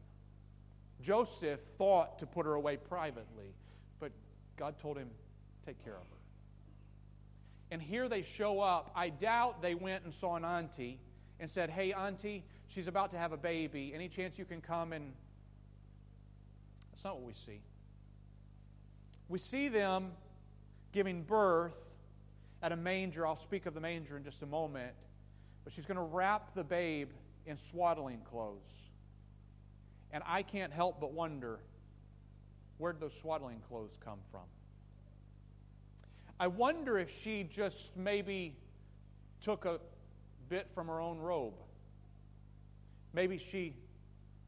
Joseph 1.01 1.59
thought 1.77 2.19
to 2.19 2.25
put 2.25 2.45
her 2.45 2.53
away 2.53 2.77
privately, 2.77 3.53
but 3.99 4.11
God 4.55 4.79
told 4.79 4.97
him, 4.97 5.09
take 5.65 5.83
care 5.83 5.93
of 5.93 5.99
her. 5.99 6.17
And 7.71 7.81
here 7.81 8.07
they 8.07 8.21
show 8.21 8.59
up. 8.59 8.91
I 8.95 9.09
doubt 9.09 9.61
they 9.61 9.75
went 9.75 10.03
and 10.03 10.13
saw 10.13 10.35
an 10.35 10.45
auntie 10.45 10.99
and 11.39 11.49
said, 11.49 11.69
Hey, 11.69 11.91
auntie, 11.91 12.43
she's 12.67 12.87
about 12.87 13.11
to 13.11 13.17
have 13.17 13.31
a 13.31 13.37
baby. 13.37 13.91
Any 13.95 14.09
chance 14.09 14.37
you 14.37 14.45
can 14.45 14.61
come 14.61 14.93
and. 14.93 15.13
That's 16.91 17.03
not 17.03 17.15
what 17.15 17.25
we 17.25 17.33
see. 17.33 17.61
We 19.27 19.39
see 19.39 19.69
them 19.69 20.11
giving 20.91 21.23
birth 21.23 21.89
at 22.61 22.71
a 22.71 22.75
manger. 22.75 23.25
I'll 23.25 23.35
speak 23.35 23.65
of 23.65 23.73
the 23.73 23.81
manger 23.81 24.15
in 24.17 24.23
just 24.23 24.43
a 24.43 24.45
moment. 24.45 24.93
But 25.63 25.73
she's 25.73 25.85
going 25.85 25.97
to 25.97 26.03
wrap 26.03 26.53
the 26.53 26.63
babe 26.63 27.09
in 27.45 27.57
swaddling 27.57 28.21
clothes. 28.29 28.91
And 30.11 30.23
I 30.27 30.43
can't 30.43 30.71
help 30.71 30.99
but 30.99 31.11
wonder 31.11 31.59
where'd 32.77 32.99
those 32.99 33.15
swaddling 33.15 33.61
clothes 33.67 33.97
come 34.03 34.19
from? 34.29 34.41
I 36.39 36.47
wonder 36.47 36.97
if 36.97 37.09
she 37.21 37.43
just 37.43 37.95
maybe 37.95 38.55
took 39.41 39.65
a 39.65 39.79
bit 40.49 40.67
from 40.73 40.87
her 40.87 40.99
own 40.99 41.19
robe. 41.19 41.53
Maybe 43.13 43.37
she 43.37 43.73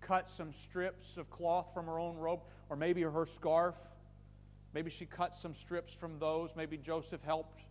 cut 0.01 0.29
some 0.29 0.51
strips 0.51 1.17
of 1.17 1.29
cloth 1.29 1.67
from 1.73 1.85
her 1.85 1.99
own 1.99 2.17
robe, 2.17 2.41
or 2.69 2.75
maybe 2.75 3.01
her 3.01 3.25
scarf. 3.25 3.75
Maybe 4.73 4.89
she 4.91 5.05
cut 5.05 5.35
some 5.35 5.53
strips 5.53 5.93
from 5.93 6.19
those. 6.19 6.55
Maybe 6.55 6.77
Joseph 6.77 7.23
helped. 7.23 7.61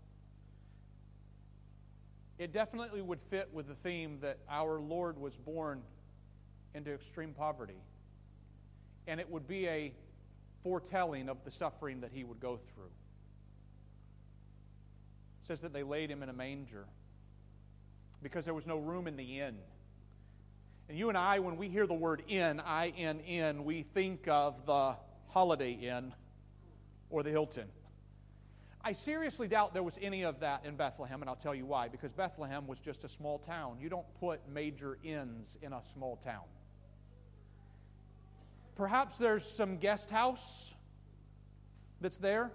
It 2.38 2.52
definitely 2.52 3.02
would 3.02 3.20
fit 3.20 3.48
with 3.52 3.68
the 3.68 3.74
theme 3.74 4.18
that 4.22 4.38
our 4.48 4.80
Lord 4.80 5.18
was 5.18 5.36
born 5.36 5.82
into 6.74 6.92
extreme 6.92 7.32
poverty. 7.32 7.80
And 9.06 9.20
it 9.20 9.30
would 9.30 9.46
be 9.46 9.68
a 9.68 9.92
foretelling 10.62 11.28
of 11.28 11.44
the 11.44 11.50
suffering 11.50 12.00
that 12.00 12.10
he 12.12 12.24
would 12.24 12.40
go 12.40 12.58
through. 12.74 12.90
Says 15.44 15.60
that 15.60 15.72
they 15.72 15.82
laid 15.82 16.10
him 16.10 16.22
in 16.22 16.28
a 16.28 16.32
manger 16.32 16.86
because 18.22 18.44
there 18.46 18.54
was 18.54 18.66
no 18.66 18.78
room 18.78 19.06
in 19.06 19.16
the 19.16 19.40
inn. 19.40 19.56
And 20.88 20.98
you 20.98 21.10
and 21.10 21.16
I, 21.16 21.38
when 21.38 21.58
we 21.58 21.68
hear 21.68 21.86
the 21.86 21.94
word 21.94 22.22
inn, 22.28 22.60
I 22.60 22.88
N 22.96 23.20
N, 23.26 23.64
we 23.64 23.82
think 23.82 24.26
of 24.26 24.66
the 24.66 24.96
Holiday 25.28 25.72
Inn 25.72 26.14
or 27.10 27.22
the 27.22 27.30
Hilton. 27.30 27.68
I 28.82 28.92
seriously 28.92 29.48
doubt 29.48 29.74
there 29.74 29.82
was 29.82 29.98
any 30.00 30.24
of 30.24 30.40
that 30.40 30.64
in 30.64 30.76
Bethlehem, 30.76 31.20
and 31.22 31.28
I'll 31.28 31.36
tell 31.36 31.54
you 31.54 31.66
why. 31.66 31.88
Because 31.88 32.12
Bethlehem 32.12 32.66
was 32.66 32.78
just 32.78 33.04
a 33.04 33.08
small 33.08 33.38
town. 33.38 33.76
You 33.80 33.88
don't 33.88 34.06
put 34.20 34.40
major 34.48 34.98
inns 35.04 35.58
in 35.62 35.72
a 35.72 35.80
small 35.92 36.16
town. 36.16 36.44
Perhaps 38.76 39.18
there's 39.18 39.44
some 39.44 39.76
guest 39.76 40.10
house 40.10 40.72
that's 42.00 42.18
there. 42.18 42.50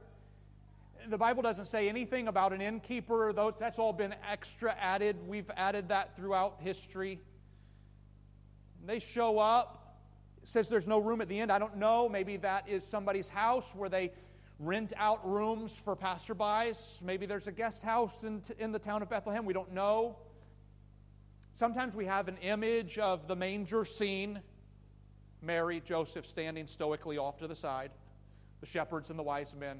The 1.07 1.17
Bible 1.17 1.41
doesn't 1.41 1.65
say 1.65 1.87
anything 1.87 2.27
about 2.27 2.53
an 2.53 2.61
innkeeper, 2.61 3.31
though 3.33 3.51
that's 3.51 3.79
all 3.79 3.93
been 3.93 4.15
extra 4.29 4.75
added. 4.79 5.15
We've 5.27 5.49
added 5.55 5.89
that 5.89 6.15
throughout 6.15 6.57
history. 6.59 7.19
They 8.85 8.99
show 8.99 9.39
up. 9.39 9.97
Says 10.43 10.67
there's 10.67 10.87
no 10.87 10.99
room 10.99 11.21
at 11.21 11.27
the 11.27 11.39
end. 11.39 11.51
I 11.51 11.59
don't 11.59 11.77
know. 11.77 12.09
Maybe 12.09 12.37
that 12.37 12.67
is 12.67 12.85
somebody's 12.85 13.29
house 13.29 13.75
where 13.75 13.89
they 13.89 14.11
rent 14.57 14.93
out 14.97 15.27
rooms 15.27 15.71
for 15.71 15.95
passerbys. 15.95 17.01
Maybe 17.01 17.25
there's 17.25 17.47
a 17.47 17.51
guest 17.51 17.83
house 17.83 18.23
in, 18.23 18.41
in 18.57 18.71
the 18.71 18.79
town 18.79 19.01
of 19.01 19.09
Bethlehem. 19.09 19.45
We 19.45 19.53
don't 19.53 19.73
know. 19.73 20.17
Sometimes 21.55 21.95
we 21.95 22.05
have 22.05 22.27
an 22.27 22.37
image 22.37 22.97
of 22.97 23.27
the 23.27 23.35
manger 23.35 23.85
scene 23.85 24.41
Mary, 25.41 25.81
Joseph 25.85 26.25
standing 26.25 26.67
stoically 26.67 27.17
off 27.17 27.37
to 27.37 27.47
the 27.47 27.55
side, 27.55 27.91
the 28.59 28.65
shepherds 28.65 29.09
and 29.09 29.17
the 29.17 29.23
wise 29.23 29.55
men. 29.55 29.79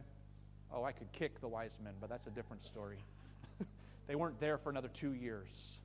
Oh, 0.74 0.84
I 0.84 0.92
could 0.92 1.12
kick 1.12 1.42
the 1.42 1.48
wise 1.48 1.78
men, 1.84 1.94
but 2.00 2.10
that's 2.10 2.28
a 2.28 2.32
different 2.32 2.64
story. 2.64 3.00
they 4.08 4.16
weren't 4.16 4.40
there 4.40 4.58
for 4.58 4.70
another 4.70 4.90
two 4.90 5.14
years. 5.14 5.80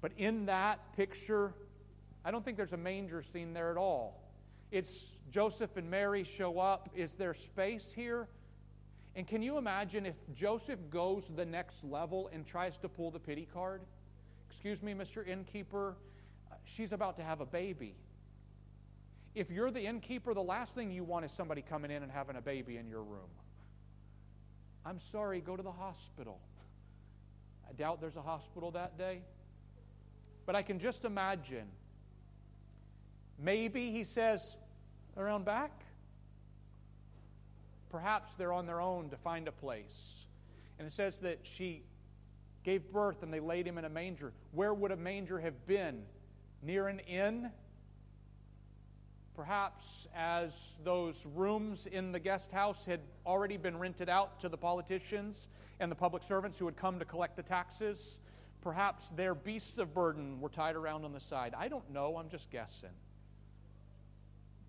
But 0.00 0.12
in 0.18 0.46
that 0.46 0.80
picture, 0.96 1.52
I 2.24 2.30
don't 2.30 2.44
think 2.44 2.56
there's 2.56 2.72
a 2.72 2.78
manger 2.78 3.22
scene 3.22 3.54
there 3.54 3.70
at 3.70 3.76
all. 3.76 4.20
It's 4.70 5.12
Joseph 5.30 5.76
and 5.76 5.90
Mary 5.90 6.24
show 6.24 6.58
up. 6.58 6.90
Is 6.94 7.14
there 7.14 7.34
space 7.34 7.92
here? 7.92 8.28
And 9.14 9.26
can 9.26 9.42
you 9.42 9.58
imagine 9.58 10.06
if 10.06 10.14
Joseph 10.34 10.78
goes 10.90 11.24
the 11.36 11.44
next 11.44 11.84
level 11.84 12.30
and 12.32 12.46
tries 12.46 12.78
to 12.78 12.88
pull 12.88 13.10
the 13.10 13.18
pity 13.18 13.46
card? 13.52 13.82
Excuse 14.50 14.82
me, 14.82 14.94
Mr. 14.94 15.26
Innkeeper, 15.26 15.96
uh, 16.50 16.54
she's 16.64 16.92
about 16.92 17.16
to 17.16 17.22
have 17.22 17.40
a 17.40 17.46
baby. 17.46 17.94
If 19.34 19.50
you're 19.50 19.70
the 19.70 19.84
innkeeper, 19.84 20.34
the 20.34 20.42
last 20.42 20.74
thing 20.74 20.90
you 20.90 21.04
want 21.04 21.24
is 21.24 21.32
somebody 21.32 21.62
coming 21.62 21.90
in 21.90 22.02
and 22.02 22.12
having 22.12 22.36
a 22.36 22.40
baby 22.40 22.76
in 22.76 22.88
your 22.88 23.02
room. 23.02 23.28
I'm 24.84 24.98
sorry, 24.98 25.40
go 25.40 25.56
to 25.56 25.62
the 25.62 25.72
hospital. 25.72 26.40
I 27.68 27.72
doubt 27.72 28.00
there's 28.00 28.16
a 28.16 28.22
hospital 28.22 28.70
that 28.72 28.98
day. 28.98 29.22
But 30.44 30.56
I 30.56 30.62
can 30.62 30.78
just 30.78 31.04
imagine. 31.04 31.66
Maybe 33.38 33.92
he 33.92 34.04
says, 34.04 34.56
around 35.16 35.44
back. 35.44 35.70
Perhaps 37.90 38.32
they're 38.38 38.52
on 38.52 38.66
their 38.66 38.80
own 38.80 39.10
to 39.10 39.16
find 39.16 39.46
a 39.48 39.52
place. 39.52 40.26
And 40.78 40.86
it 40.86 40.92
says 40.92 41.18
that 41.18 41.40
she 41.42 41.82
gave 42.64 42.90
birth 42.92 43.22
and 43.22 43.32
they 43.32 43.40
laid 43.40 43.66
him 43.66 43.78
in 43.78 43.84
a 43.84 43.88
manger. 43.88 44.32
Where 44.52 44.72
would 44.72 44.90
a 44.90 44.96
manger 44.96 45.38
have 45.38 45.66
been? 45.66 46.02
Near 46.62 46.88
an 46.88 47.00
inn? 47.00 47.50
Perhaps 49.34 50.06
as 50.14 50.52
those 50.84 51.24
rooms 51.34 51.86
in 51.86 52.12
the 52.12 52.20
guest 52.20 52.52
house 52.52 52.84
had 52.84 53.00
already 53.24 53.56
been 53.56 53.78
rented 53.78 54.08
out 54.08 54.40
to 54.40 54.48
the 54.48 54.58
politicians 54.58 55.48
and 55.80 55.90
the 55.90 55.96
public 55.96 56.22
servants 56.22 56.58
who 56.58 56.66
had 56.66 56.76
come 56.76 56.98
to 56.98 57.04
collect 57.04 57.36
the 57.36 57.42
taxes. 57.42 58.18
Perhaps 58.60 59.08
their 59.16 59.34
beasts 59.34 59.78
of 59.78 59.94
burden 59.94 60.40
were 60.40 60.50
tied 60.50 60.76
around 60.76 61.04
on 61.04 61.12
the 61.12 61.20
side. 61.20 61.54
I 61.56 61.68
don't 61.68 61.90
know, 61.90 62.18
I'm 62.18 62.28
just 62.28 62.50
guessing. 62.50 62.90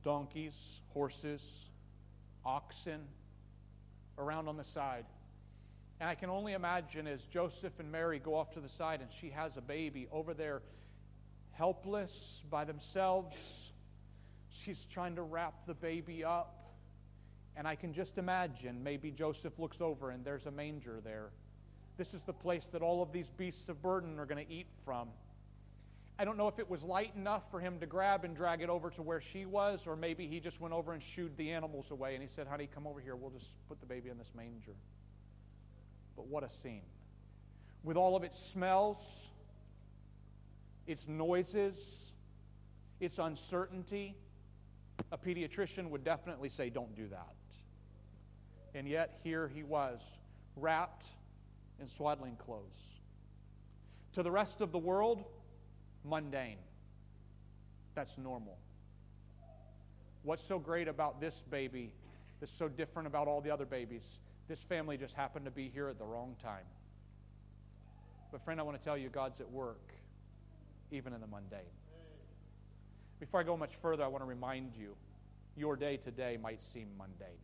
Donkeys, 0.04 0.82
horses, 0.94 1.66
oxen 2.46 3.02
around 4.18 4.48
on 4.48 4.58
the 4.58 4.64
side. 4.64 5.06
And 6.00 6.10
I 6.10 6.16
can 6.16 6.30
only 6.30 6.54
imagine 6.54 7.06
as 7.06 7.22
Joseph 7.26 7.80
and 7.80 7.92
Mary 7.92 8.20
go 8.20 8.36
off 8.36 8.52
to 8.54 8.60
the 8.60 8.70
side 8.70 9.02
and 9.02 9.10
she 9.22 9.30
has 9.30 9.58
a 9.58 9.62
baby 9.62 10.08
over 10.12 10.34
there, 10.34 10.62
helpless 11.52 12.44
by 12.50 12.64
themselves. 12.66 13.63
She's 14.54 14.86
trying 14.86 15.16
to 15.16 15.24
wrap 15.24 15.66
the 15.66 15.74
baby 15.74 16.24
up. 16.24 16.60
And 17.56 17.68
I 17.68 17.76
can 17.76 17.94
just 17.94 18.18
imagine 18.18 18.84
maybe 18.84 19.12
Joseph 19.12 19.60
looks 19.60 19.82
over 19.82 20.10
and 20.10 20.24
there's 20.26 20.46
a 20.46 20.52
manger 20.52 21.00
there. 21.04 21.30
This 21.98 22.14
is 22.14 22.24
the 22.24 22.34
place 22.34 22.68
that 22.72 22.82
all 22.82 23.04
of 23.04 23.12
these 23.12 23.30
beasts 23.30 23.70
of 23.70 23.82
burden 23.82 24.18
are 24.20 24.26
going 24.26 24.44
to 24.44 24.52
eat 24.52 24.66
from. 24.86 25.10
I 26.18 26.26
don't 26.26 26.38
know 26.38 26.48
if 26.48 26.60
it 26.60 26.70
was 26.70 26.84
light 26.84 27.12
enough 27.16 27.50
for 27.52 27.60
him 27.60 27.80
to 27.80 27.86
grab 27.86 28.24
and 28.24 28.36
drag 28.36 28.62
it 28.62 28.70
over 28.70 28.90
to 28.92 29.02
where 29.02 29.22
she 29.22 29.46
was, 29.46 29.88
or 29.88 29.96
maybe 29.96 30.28
he 30.28 30.40
just 30.40 30.62
went 30.62 30.74
over 30.74 30.94
and 30.94 31.02
shooed 31.02 31.36
the 31.38 31.52
animals 31.52 31.92
away 31.92 32.14
and 32.14 32.22
he 32.22 32.30
said, 32.30 32.48
Honey, 32.48 32.70
come 32.74 32.88
over 32.88 33.00
here. 33.00 33.16
We'll 33.16 33.32
just 33.32 33.52
put 33.68 33.80
the 33.80 33.86
baby 33.86 34.10
in 34.10 34.18
this 34.18 34.32
manger. 34.36 34.74
But 36.16 36.28
what 36.28 36.44
a 36.44 36.50
scene. 36.50 36.84
With 37.84 37.98
all 37.98 38.16
of 38.16 38.24
its 38.24 38.40
smells, 38.40 39.32
its 40.88 41.08
noises, 41.08 42.14
its 43.00 43.20
uncertainty, 43.20 44.16
a 45.12 45.18
pediatrician 45.18 45.90
would 45.90 46.04
definitely 46.04 46.50
say, 46.50 46.70
Don't 46.70 46.96
do 46.96 47.08
that. 47.08 47.36
And 48.76 48.88
yet, 48.88 49.20
here 49.24 49.48
he 49.54 49.64
was, 49.64 50.02
wrapped 50.56 51.06
in 51.80 51.88
swaddling 51.88 52.36
clothes. 52.36 53.00
To 54.14 54.24
the 54.24 54.32
rest 54.32 54.62
of 54.62 54.72
the 54.72 54.80
world, 54.80 55.24
mundane. 56.04 56.58
That's 57.96 58.18
normal. 58.18 58.58
What's 60.24 60.44
so 60.44 60.58
great 60.58 60.88
about 60.88 61.20
this 61.20 61.44
baby 61.50 61.94
that's 62.40 62.52
so 62.52 62.68
different 62.68 63.08
about 63.08 63.28
all 63.28 63.42
the 63.42 63.52
other 63.52 63.66
babies? 63.66 64.20
This 64.48 64.60
family 64.60 64.98
just 64.98 65.16
happened 65.16 65.46
to 65.46 65.52
be 65.52 65.70
here 65.70 65.90
at 65.90 65.98
the 65.98 66.06
wrong 66.06 66.36
time. 66.42 66.66
But, 68.32 68.44
friend, 68.44 68.60
I 68.60 68.64
want 68.64 68.80
to 68.80 68.84
tell 68.84 68.98
you, 68.98 69.10
God's 69.10 69.42
at 69.42 69.52
work, 69.52 69.94
even 70.92 71.14
in 71.14 71.22
the 71.22 71.28
mundane. 71.28 71.60
Before 73.24 73.40
I 73.40 73.44
go 73.44 73.56
much 73.56 73.76
further, 73.82 74.04
I 74.04 74.08
want 74.08 74.22
to 74.22 74.28
remind 74.28 74.76
you 74.76 74.98
your 75.56 75.78
day 75.78 75.96
today 75.96 76.38
might 76.42 76.62
seem 76.62 76.90
mundane, 76.98 77.40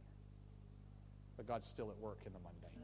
but 1.37 1.47
God's 1.47 1.69
still 1.69 1.89
at 1.89 1.97
work 1.99 2.19
in 2.25 2.33
the 2.33 2.39
mundane. 2.39 2.83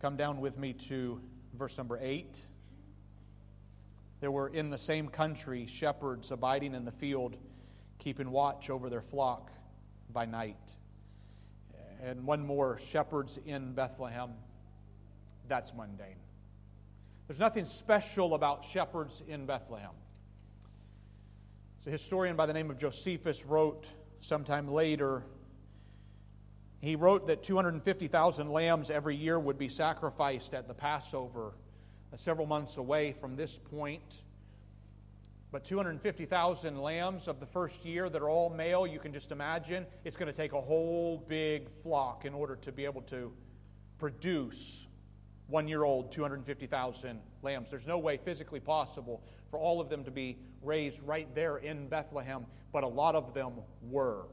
Come 0.00 0.16
down 0.16 0.40
with 0.40 0.58
me 0.58 0.72
to 0.72 1.20
verse 1.54 1.78
number 1.78 1.96
8. 2.02 2.42
There 4.18 4.32
were 4.32 4.48
in 4.48 4.70
the 4.70 4.78
same 4.78 5.10
country 5.10 5.66
shepherds 5.66 6.32
abiding 6.32 6.74
in 6.74 6.84
the 6.84 6.90
field, 6.90 7.36
keeping 8.00 8.32
watch 8.32 8.68
over 8.68 8.90
their 8.90 9.00
flock 9.00 9.52
by 10.12 10.24
night. 10.24 10.74
And 12.02 12.26
one 12.26 12.44
more 12.44 12.78
shepherds 12.78 13.38
in 13.46 13.74
Bethlehem. 13.74 14.30
That's 15.46 15.72
mundane. 15.72 16.16
There's 17.26 17.40
nothing 17.40 17.64
special 17.64 18.34
about 18.34 18.64
shepherds 18.64 19.22
in 19.26 19.46
Bethlehem. 19.46 19.90
So, 21.80 21.88
a 21.88 21.92
historian 21.92 22.36
by 22.36 22.46
the 22.46 22.52
name 22.52 22.70
of 22.70 22.78
Josephus 22.78 23.44
wrote 23.44 23.88
sometime 24.20 24.68
later 24.68 25.24
he 26.80 26.94
wrote 26.94 27.26
that 27.26 27.42
250,000 27.42 28.50
lambs 28.50 28.90
every 28.90 29.16
year 29.16 29.40
would 29.40 29.58
be 29.58 29.68
sacrificed 29.68 30.54
at 30.54 30.68
the 30.68 30.74
Passover, 30.74 31.54
uh, 32.12 32.16
several 32.16 32.46
months 32.46 32.76
away 32.76 33.12
from 33.12 33.34
this 33.34 33.58
point. 33.58 34.22
But 35.50 35.64
250,000 35.64 36.80
lambs 36.80 37.28
of 37.28 37.40
the 37.40 37.46
first 37.46 37.84
year 37.84 38.08
that 38.10 38.20
are 38.20 38.28
all 38.28 38.50
male, 38.50 38.86
you 38.86 38.98
can 38.98 39.12
just 39.12 39.32
imagine 39.32 39.86
it's 40.04 40.16
going 40.16 40.30
to 40.30 40.36
take 40.36 40.52
a 40.52 40.60
whole 40.60 41.24
big 41.28 41.70
flock 41.82 42.24
in 42.24 42.34
order 42.34 42.56
to 42.56 42.72
be 42.72 42.84
able 42.84 43.02
to 43.02 43.32
produce 43.98 44.86
one 45.48 45.68
year 45.68 45.84
old 45.84 46.10
250,000 46.10 47.20
lambs. 47.42 47.70
There's 47.70 47.86
no 47.86 47.98
way 47.98 48.16
physically 48.16 48.60
possible 48.60 49.22
for 49.50 49.58
all 49.58 49.80
of 49.80 49.88
them 49.88 50.04
to 50.04 50.10
be 50.10 50.38
raised 50.62 51.02
right 51.02 51.32
there 51.34 51.58
in 51.58 51.88
Bethlehem, 51.88 52.46
but 52.72 52.82
a 52.82 52.88
lot 52.88 53.14
of 53.14 53.32
them 53.32 53.52
were. 53.88 54.24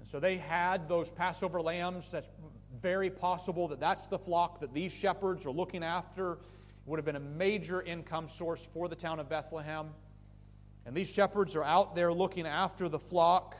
And 0.00 0.08
so 0.08 0.20
they 0.20 0.36
had 0.36 0.88
those 0.88 1.10
Passover 1.10 1.62
lambs. 1.62 2.10
That's 2.10 2.28
very 2.82 3.10
possible 3.10 3.68
that 3.68 3.80
that's 3.80 4.06
the 4.08 4.18
flock 4.18 4.60
that 4.60 4.74
these 4.74 4.92
shepherds 4.92 5.46
are 5.46 5.50
looking 5.50 5.82
after. 5.84 6.32
It 6.32 6.38
would 6.86 6.98
have 6.98 7.06
been 7.06 7.16
a 7.16 7.20
major 7.20 7.80
income 7.80 8.28
source 8.28 8.66
for 8.74 8.88
the 8.88 8.96
town 8.96 9.20
of 9.20 9.28
Bethlehem. 9.28 9.90
And 10.84 10.94
these 10.94 11.08
shepherds 11.08 11.56
are 11.56 11.64
out 11.64 11.94
there 11.94 12.12
looking 12.12 12.46
after 12.46 12.88
the 12.88 12.98
flock. 12.98 13.56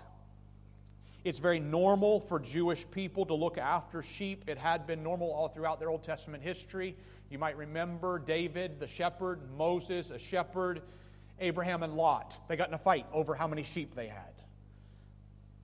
It's 1.24 1.38
very 1.38 1.58
normal 1.58 2.20
for 2.20 2.38
Jewish 2.38 2.84
people 2.90 3.24
to 3.26 3.34
look 3.34 3.56
after 3.56 4.02
sheep. 4.02 4.44
It 4.46 4.58
had 4.58 4.86
been 4.86 5.02
normal 5.02 5.32
all 5.32 5.48
throughout 5.48 5.80
their 5.80 5.88
Old 5.88 6.04
Testament 6.04 6.42
history. 6.42 6.96
You 7.30 7.38
might 7.38 7.56
remember 7.56 8.18
David, 8.18 8.78
the 8.78 8.86
shepherd, 8.86 9.40
Moses, 9.56 10.10
a 10.10 10.18
shepherd, 10.18 10.82
Abraham, 11.40 11.82
and 11.82 11.94
Lot. 11.94 12.36
They 12.46 12.56
got 12.56 12.68
in 12.68 12.74
a 12.74 12.78
fight 12.78 13.06
over 13.10 13.34
how 13.34 13.46
many 13.46 13.62
sheep 13.62 13.94
they 13.94 14.06
had. 14.06 14.34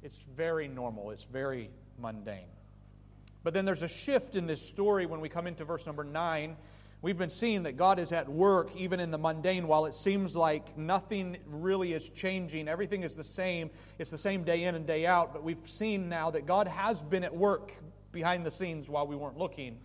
It's 0.02 0.18
very 0.34 0.66
normal, 0.66 1.10
it's 1.10 1.24
very 1.24 1.68
mundane. 1.98 2.48
But 3.42 3.52
then 3.52 3.66
there's 3.66 3.82
a 3.82 3.88
shift 3.88 4.36
in 4.36 4.46
this 4.46 4.66
story 4.66 5.04
when 5.04 5.20
we 5.20 5.28
come 5.28 5.46
into 5.46 5.66
verse 5.66 5.84
number 5.84 6.04
9. 6.04 6.56
We've 7.02 7.16
been 7.16 7.30
seeing 7.30 7.62
that 7.62 7.78
God 7.78 7.98
is 7.98 8.12
at 8.12 8.28
work 8.28 8.76
even 8.76 9.00
in 9.00 9.10
the 9.10 9.16
mundane 9.16 9.66
while 9.66 9.86
it 9.86 9.94
seems 9.94 10.36
like 10.36 10.76
nothing 10.76 11.38
really 11.46 11.94
is 11.94 12.10
changing. 12.10 12.68
Everything 12.68 13.04
is 13.04 13.14
the 13.14 13.24
same. 13.24 13.70
It's 13.98 14.10
the 14.10 14.18
same 14.18 14.44
day 14.44 14.64
in 14.64 14.74
and 14.74 14.86
day 14.86 15.06
out. 15.06 15.32
But 15.32 15.42
we've 15.42 15.66
seen 15.66 16.10
now 16.10 16.30
that 16.32 16.44
God 16.44 16.68
has 16.68 17.02
been 17.02 17.24
at 17.24 17.34
work 17.34 17.72
behind 18.12 18.44
the 18.44 18.50
scenes 18.50 18.90
while 18.90 19.06
we 19.06 19.16
weren't 19.16 19.38
looking. 19.38 19.78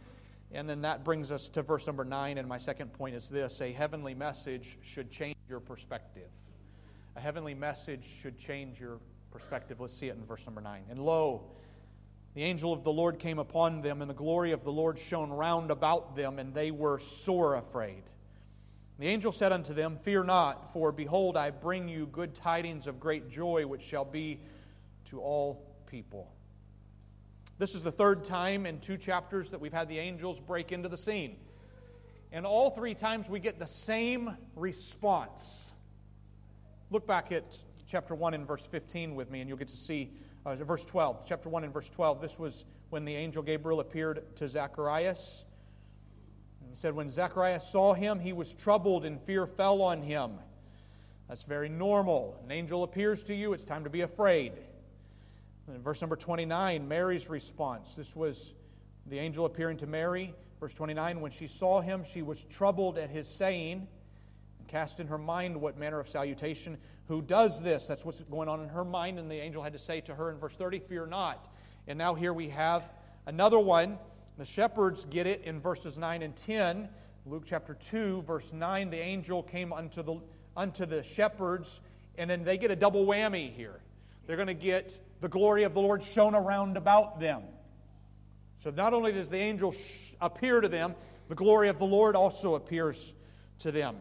And 0.52 0.70
then 0.70 0.82
that 0.82 1.06
brings 1.06 1.32
us 1.32 1.48
to 1.50 1.62
verse 1.62 1.88
number 1.88 2.04
9. 2.04 2.38
And 2.38 2.50
my 2.50 2.58
second 2.58 2.92
point 2.92 3.16
is 3.16 3.30
this 3.30 3.62
a 3.62 3.72
heavenly 3.72 4.14
message 4.14 4.78
should 4.82 5.10
change 5.10 5.38
your 5.48 5.62
perspective. 5.62 6.30
A 7.16 7.22
heavenly 7.22 7.54
message 7.54 8.06
should 8.22 8.38
change 8.38 8.78
your 8.78 9.00
perspective. 9.32 9.80
Let's 9.80 9.96
see 9.96 10.10
it 10.10 10.18
in 10.18 10.26
verse 10.26 10.46
number 10.46 10.60
9. 10.60 10.84
And 10.90 11.00
lo, 11.00 11.46
the 12.36 12.44
angel 12.44 12.74
of 12.74 12.84
the 12.84 12.92
Lord 12.92 13.18
came 13.18 13.40
upon 13.40 13.82
them, 13.82 14.02
and 14.02 14.10
the 14.10 14.16
glory 14.16 14.52
of 14.52 14.66
the 14.66 14.72
Lord 14.72 15.00
shone 15.00 15.32
round 15.32 15.72
about 15.72 16.18
them, 16.18 16.38
and 16.38 16.54
they 16.54 16.70
were 16.70 17.00
sore 17.00 17.56
afraid. 17.56 18.04
The 19.00 19.08
angel 19.08 19.32
said 19.32 19.54
unto 19.54 19.74
them, 19.74 19.98
Fear 20.04 20.26
not, 20.26 20.74
for 20.74 20.92
behold, 20.92 21.38
I 21.38 21.50
bring 21.52 21.88
you 21.88 22.08
good 22.08 22.36
tidings 22.36 22.88
of 22.88 23.00
great 23.00 23.30
joy, 23.30 23.66
which 23.66 23.82
shall 23.82 24.04
be 24.04 24.42
to 25.06 25.22
all 25.22 25.66
people. 25.88 26.30
This 27.58 27.74
is 27.74 27.84
the 27.84 27.92
third 27.92 28.26
time 28.26 28.66
in 28.66 28.80
two 28.80 28.98
chapters 28.98 29.50
that 29.52 29.62
we've 29.62 29.72
had 29.72 29.88
the 29.88 30.00
angels 30.00 30.38
break 30.38 30.74
into 30.74 30.90
the 30.90 30.98
scene. 30.98 31.38
And 32.34 32.46
all 32.46 32.70
three 32.70 32.96
times 32.96 33.30
we 33.30 33.40
get 33.40 33.60
the 33.60 33.68
same 33.68 34.36
response. 34.58 35.72
Look 36.90 37.08
back 37.08 37.32
at 37.32 37.46
chapter 37.88 38.14
1 38.14 38.34
and 38.34 38.46
verse 38.46 38.66
15 38.66 39.16
with 39.16 39.32
me, 39.32 39.40
and 39.40 39.48
you'll 39.48 39.58
get 39.58 39.70
to 39.70 39.78
see 39.78 40.12
uh, 40.46 40.56
verse 40.56 40.86
12. 40.86 41.24
Chapter 41.26 41.50
1 41.50 41.64
and 41.64 41.74
verse 41.74 41.90
12. 41.90 42.22
This 42.22 42.38
was 42.38 42.66
when 42.90 43.06
the 43.06 43.16
angel 43.16 43.42
Gabriel 43.42 43.80
appeared 43.80 44.24
to 44.38 44.48
Zacharias. 44.48 45.46
He 46.70 46.76
said, 46.76 46.96
When 46.96 47.10
Zacharias 47.10 47.68
saw 47.68 47.94
him, 47.94 48.20
he 48.20 48.34
was 48.34 48.54
troubled, 48.54 49.06
and 49.06 49.20
fear 49.22 49.48
fell 49.48 49.82
on 49.82 50.02
him. 50.02 50.32
That's 51.28 51.44
very 51.44 51.70
normal. 51.70 52.40
An 52.44 52.52
angel 52.52 52.84
appears 52.84 53.24
to 53.24 53.36
you, 53.36 53.54
it's 53.54 53.64
time 53.64 53.84
to 53.84 53.90
be 53.90 54.02
afraid. 54.02 54.54
And 55.68 55.84
verse 55.84 56.02
number 56.02 56.16
29, 56.16 56.88
Mary's 56.88 57.30
response. 57.30 57.96
This 57.96 58.16
was 58.16 58.54
the 59.08 59.18
angel 59.18 59.46
appearing 59.46 59.78
to 59.78 59.88
Mary. 59.88 60.34
Verse 60.60 60.74
29, 60.76 61.22
when 61.22 61.32
she 61.32 61.48
saw 61.48 61.82
him, 61.82 62.04
she 62.04 62.22
was 62.22 62.44
troubled 62.44 62.98
at 62.98 63.10
his 63.10 63.28
saying 63.28 63.88
cast 64.68 65.00
in 65.00 65.08
her 65.08 65.18
mind 65.18 65.60
what 65.60 65.78
manner 65.78 66.00
of 66.00 66.08
salutation. 66.08 66.78
Who 67.08 67.22
does 67.22 67.62
this? 67.62 67.88
That's 67.88 68.04
what's 68.04 68.22
going 68.22 68.50
on 68.50 68.62
in 68.62 68.70
her 68.70 68.86
mind. 68.86 69.20
And 69.20 69.30
the 69.30 69.36
angel 69.36 69.62
had 69.62 69.74
to 69.74 69.80
say 69.80 70.02
to 70.02 70.16
her 70.16 70.32
in 70.32 70.38
verse 70.38 70.54
30, 70.54 70.80
Fear 70.80 71.08
not. 71.08 71.48
And 71.88 71.98
now 71.98 72.16
here 72.16 72.34
we 72.34 72.50
have 72.50 72.92
another 73.26 73.60
one. 73.60 73.98
The 74.38 74.46
shepherds 74.46 75.06
get 75.06 75.28
it 75.28 75.44
in 75.44 75.60
verses 75.60 75.98
9 75.98 76.22
and 76.22 76.36
10. 76.36 76.90
Luke 77.26 77.44
chapter 77.46 77.74
2, 77.74 78.24
verse 78.24 78.54
9, 78.54 78.90
the 78.90 79.00
angel 79.00 79.42
came 79.42 79.74
unto 79.74 80.04
the, 80.04 80.20
unto 80.56 80.86
the 80.86 81.02
shepherds, 81.02 81.80
and 82.18 82.30
then 82.30 82.44
they 82.44 82.58
get 82.58 82.70
a 82.70 82.76
double 82.76 83.06
whammy 83.06 83.52
here. 83.52 83.80
They're 84.28 84.36
going 84.36 84.48
to 84.48 84.54
get 84.54 85.00
the 85.22 85.30
glory 85.30 85.64
of 85.64 85.74
the 85.74 85.82
Lord 85.82 86.04
shone 86.04 86.36
around 86.36 86.78
about 86.78 87.20
them. 87.20 87.44
So 88.60 88.70
not 88.70 88.94
only 88.94 89.12
does 89.12 89.30
the 89.30 89.38
angel 89.38 89.72
sh- 89.72 90.14
appear 90.22 90.62
to 90.62 90.68
them, 90.68 90.96
the 91.30 91.36
glory 91.36 91.70
of 91.70 91.80
the 91.80 91.86
Lord 91.86 92.16
also 92.16 92.56
appears 92.56 93.14
to 93.60 93.72
them. 93.72 93.98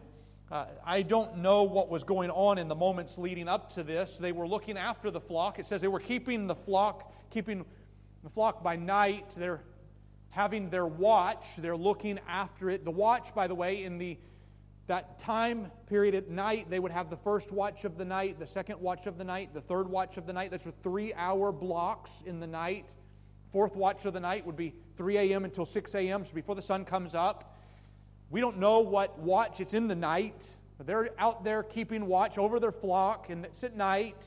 Uh, 0.51 0.65
I 0.85 1.01
don't 1.01 1.37
know 1.37 1.63
what 1.63 1.89
was 1.89 2.03
going 2.03 2.29
on 2.29 2.59
in 2.59 2.67
the 2.67 2.75
moments 2.75 3.17
leading 3.17 3.47
up 3.47 3.73
to 3.73 3.83
this. 3.83 4.17
They 4.17 4.31
were 4.31 4.47
looking 4.47 4.77
after 4.77 5.09
the 5.09 5.19
flock. 5.19 5.57
It 5.57 5.65
says 5.65 5.81
they 5.81 5.87
were 5.87 5.99
keeping 5.99 6.45
the 6.45 6.55
flock, 6.55 7.11
keeping 7.31 7.65
the 8.23 8.29
flock 8.29 8.63
by 8.63 8.75
night. 8.75 9.33
They're 9.35 9.61
having 10.29 10.69
their 10.69 10.85
watch. 10.85 11.55
They're 11.57 11.75
looking 11.75 12.19
after 12.27 12.69
it. 12.69 12.85
The 12.85 12.91
watch, 12.91 13.33
by 13.33 13.47
the 13.47 13.55
way, 13.55 13.83
in 13.83 13.97
the 13.97 14.17
that 14.87 15.17
time 15.17 15.71
period 15.87 16.13
at 16.13 16.29
night, 16.29 16.69
they 16.69 16.79
would 16.79 16.91
have 16.91 17.09
the 17.09 17.17
first 17.17 17.51
watch 17.51 17.85
of 17.85 17.97
the 17.97 18.05
night, 18.05 18.39
the 18.39 18.45
second 18.45 18.79
watch 18.79 19.07
of 19.07 19.17
the 19.17 19.23
night, 19.23 19.51
the 19.51 19.61
third 19.61 19.89
watch 19.89 20.17
of 20.17 20.27
the 20.27 20.33
night. 20.33 20.51
That's 20.51 20.67
three 20.83 21.11
hour 21.15 21.51
blocks 21.51 22.21
in 22.23 22.39
the 22.39 22.45
night. 22.45 22.85
Fourth 23.51 23.75
watch 23.75 24.05
of 24.05 24.13
the 24.13 24.19
night 24.19 24.45
would 24.45 24.57
be 24.57 24.75
3 24.97 25.17
a.m. 25.17 25.45
until 25.45 25.65
6 25.65 25.95
a.m., 25.95 26.23
so 26.23 26.33
before 26.35 26.55
the 26.55 26.61
sun 26.61 26.85
comes 26.85 27.15
up. 27.15 27.54
We 28.29 28.41
don't 28.41 28.57
know 28.57 28.79
what 28.79 29.19
watch 29.19 29.59
it's 29.59 29.73
in 29.73 29.87
the 29.87 29.95
night, 29.95 30.45
but 30.77 30.87
they're 30.87 31.09
out 31.17 31.43
there 31.43 31.63
keeping 31.63 32.07
watch 32.07 32.37
over 32.37 32.59
their 32.59 32.71
flock, 32.71 33.29
and 33.29 33.45
it's 33.45 33.63
at 33.63 33.75
night. 33.75 34.23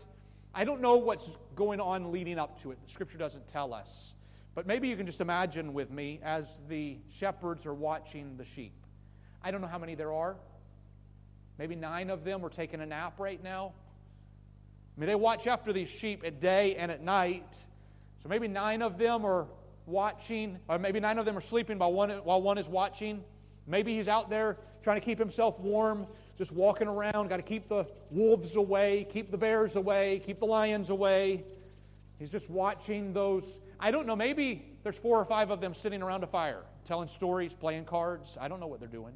I 0.55 0.65
don't 0.65 0.81
know 0.81 0.97
what's 0.97 1.37
going 1.55 1.81
on 1.81 2.13
leading 2.13 2.39
up 2.39 2.61
to 2.63 2.71
it. 2.71 2.79
The 2.85 2.91
scripture 2.91 3.19
doesn't 3.19 3.49
tell 3.49 3.75
us. 3.75 4.15
But 4.55 4.67
maybe 4.67 4.89
you 4.89 4.97
can 4.97 5.07
just 5.07 5.21
imagine 5.21 5.73
with 5.73 5.91
me 5.91 6.21
as 6.23 6.59
the 6.69 6.99
shepherds 7.13 7.67
are 7.67 7.75
watching 7.75 8.37
the 8.37 8.45
sheep. 8.45 8.73
I 9.43 9.51
don't 9.51 9.61
know 9.61 9.69
how 9.69 9.79
many 9.79 9.95
there 9.95 10.13
are. 10.13 10.37
Maybe 11.59 11.75
nine 11.75 12.11
of 12.11 12.25
them 12.25 12.45
are 12.45 12.49
taking 12.49 12.81
a 12.81 12.87
nap 12.87 13.21
right 13.21 13.43
now. 13.43 13.73
I 14.97 15.01
mean, 15.01 15.07
they 15.07 15.15
watch 15.15 15.47
after 15.47 15.73
these 15.73 15.89
sheep 15.89 16.25
at 16.25 16.41
day 16.41 16.77
and 16.77 16.91
at 16.91 17.03
night. 17.03 17.57
So 18.21 18.29
maybe 18.29 18.49
nine 18.49 18.83
of 18.83 18.99
them 18.99 19.25
are 19.25 19.47
watching, 19.87 20.59
or 20.69 20.79
maybe 20.79 20.99
nine 20.99 21.19
of 21.19 21.25
them 21.25 21.37
are 21.37 21.41
sleeping 21.41 21.79
while 21.79 21.93
one, 21.93 22.11
while 22.11 22.43
one 22.43 22.59
is 22.59 22.69
watching. 22.69 23.23
Maybe 23.69 23.97
he's 23.97 24.09
out 24.09 24.31
there 24.31 24.57
trying 24.83 24.99
to 24.99 25.05
keep 25.05 25.19
himself 25.19 25.61
warm, 25.61 26.07
just 26.39 26.53
walking 26.53 26.89
around, 26.89 27.29
got 27.29 27.37
to 27.37 27.43
keep 27.43 27.69
the 27.69 27.85
wolves 28.11 28.57
away, 28.57 29.07
keep 29.11 29.31
the 29.31 29.37
bears 29.37 29.77
away, 29.77 30.21
keep 30.25 30.39
the 30.39 30.47
lions 30.47 30.91
away. 30.91 31.45
He's 32.19 32.33
just 32.33 32.49
watching 32.49 33.13
those. 33.13 33.59
I 33.79 33.91
don't 33.91 34.07
know, 34.07 34.17
maybe 34.17 34.65
there's 34.83 34.97
four 34.97 35.21
or 35.21 35.25
five 35.25 35.51
of 35.51 35.61
them 35.61 35.75
sitting 35.75 36.03
around 36.03 36.25
a 36.25 36.27
fire, 36.27 36.63
telling 36.85 37.09
stories, 37.09 37.55
playing 37.55 37.85
cards. 37.85 38.39
I 38.41 38.49
don't 38.49 38.59
know 38.59 38.67
what 38.67 38.81
they're 38.81 38.89
doing. 38.89 39.15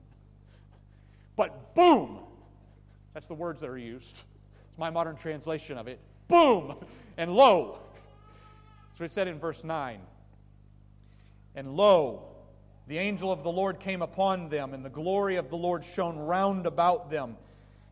But 1.35 1.75
boom! 1.75 2.19
That's 3.15 3.27
the 3.27 3.35
words 3.35 3.61
that 3.61 3.71
are 3.71 3.79
used. 3.79 4.25
It's 4.69 4.79
my 4.79 4.91
modern 4.91 5.17
translation 5.17 5.79
of 5.79 5.89
it. 5.89 5.99
Boom! 6.29 6.77
And 7.17 7.35
lo. 7.35 7.79
So 8.99 9.05
it 9.05 9.11
said 9.11 9.29
in 9.29 9.39
verse 9.39 9.65
9. 9.65 10.01
And 11.55 11.75
lo, 11.75 12.32
the 12.89 12.99
angel 12.99 13.31
of 13.31 13.43
the 13.43 13.53
Lord 13.53 13.81
came 13.81 14.03
upon 14.03 14.49
them, 14.49 14.75
and 14.75 14.85
the 14.85 14.91
glory 14.91 15.37
of 15.37 15.51
the 15.51 15.57
Lord 15.57 15.85
shone 15.85 16.19
round 16.19 16.67
about 16.67 17.11
them, 17.11 17.37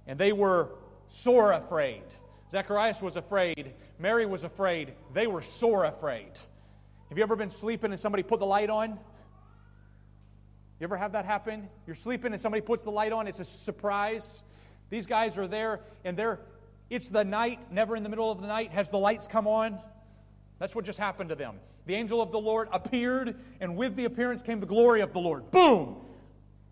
and 0.06 0.18
they 0.18 0.32
were 0.32 0.70
sore 1.08 1.52
afraid. 1.52 2.02
Zacharias 2.50 3.00
was 3.00 3.16
afraid. 3.16 3.72
Mary 3.98 4.26
was 4.26 4.44
afraid. 4.44 4.92
They 5.12 5.26
were 5.26 5.42
sore 5.42 5.84
afraid. 5.84 6.32
Have 7.08 7.18
you 7.18 7.22
ever 7.22 7.36
been 7.36 7.50
sleeping 7.50 7.92
and 7.92 8.00
somebody 8.00 8.22
put 8.22 8.40
the 8.40 8.46
light 8.46 8.70
on? 8.70 8.98
You 10.80 10.84
ever 10.84 10.96
have 10.96 11.12
that 11.12 11.26
happen? 11.26 11.68
You're 11.86 11.94
sleeping 11.94 12.32
and 12.32 12.40
somebody 12.40 12.62
puts 12.62 12.84
the 12.84 12.90
light 12.90 13.12
on, 13.12 13.28
it's 13.28 13.40
a 13.40 13.44
surprise. 13.44 14.42
These 14.88 15.06
guys 15.06 15.36
are 15.38 15.46
there 15.46 15.80
and 16.04 16.16
they're 16.16 16.40
it's 16.88 17.08
the 17.08 17.22
night, 17.22 17.70
never 17.70 17.94
in 17.94 18.02
the 18.02 18.08
middle 18.08 18.32
of 18.32 18.40
the 18.40 18.48
night 18.48 18.72
has 18.72 18.90
the 18.90 18.98
lights 18.98 19.28
come 19.28 19.46
on. 19.46 19.78
That's 20.60 20.74
what 20.74 20.84
just 20.84 20.98
happened 20.98 21.30
to 21.30 21.34
them. 21.34 21.56
The 21.86 21.94
angel 21.94 22.22
of 22.22 22.30
the 22.30 22.38
Lord 22.38 22.68
appeared, 22.70 23.34
and 23.60 23.76
with 23.76 23.96
the 23.96 24.04
appearance 24.04 24.42
came 24.42 24.60
the 24.60 24.66
glory 24.66 25.00
of 25.00 25.12
the 25.12 25.18
Lord. 25.18 25.50
Boom! 25.50 25.96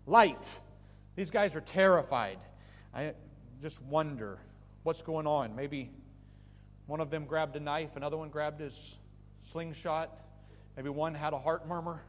Light. 0.05 0.59
These 1.15 1.31
guys 1.31 1.55
are 1.55 1.61
terrified. 1.61 2.37
I 2.93 3.13
just 3.61 3.81
wonder 3.81 4.37
what's 4.83 5.01
going 5.01 5.25
on. 5.25 5.55
Maybe 5.55 5.89
one 6.85 7.01
of 7.01 7.09
them 7.09 7.25
grabbed 7.25 7.55
a 7.55 7.59
knife, 7.59 7.95
another 7.95 8.15
one 8.15 8.29
grabbed 8.29 8.61
his 8.61 8.97
slingshot. 9.41 10.15
Maybe 10.77 10.89
one 10.89 11.15
had 11.15 11.33
a 11.33 11.39
heart 11.39 11.67
murmur. 11.67 12.01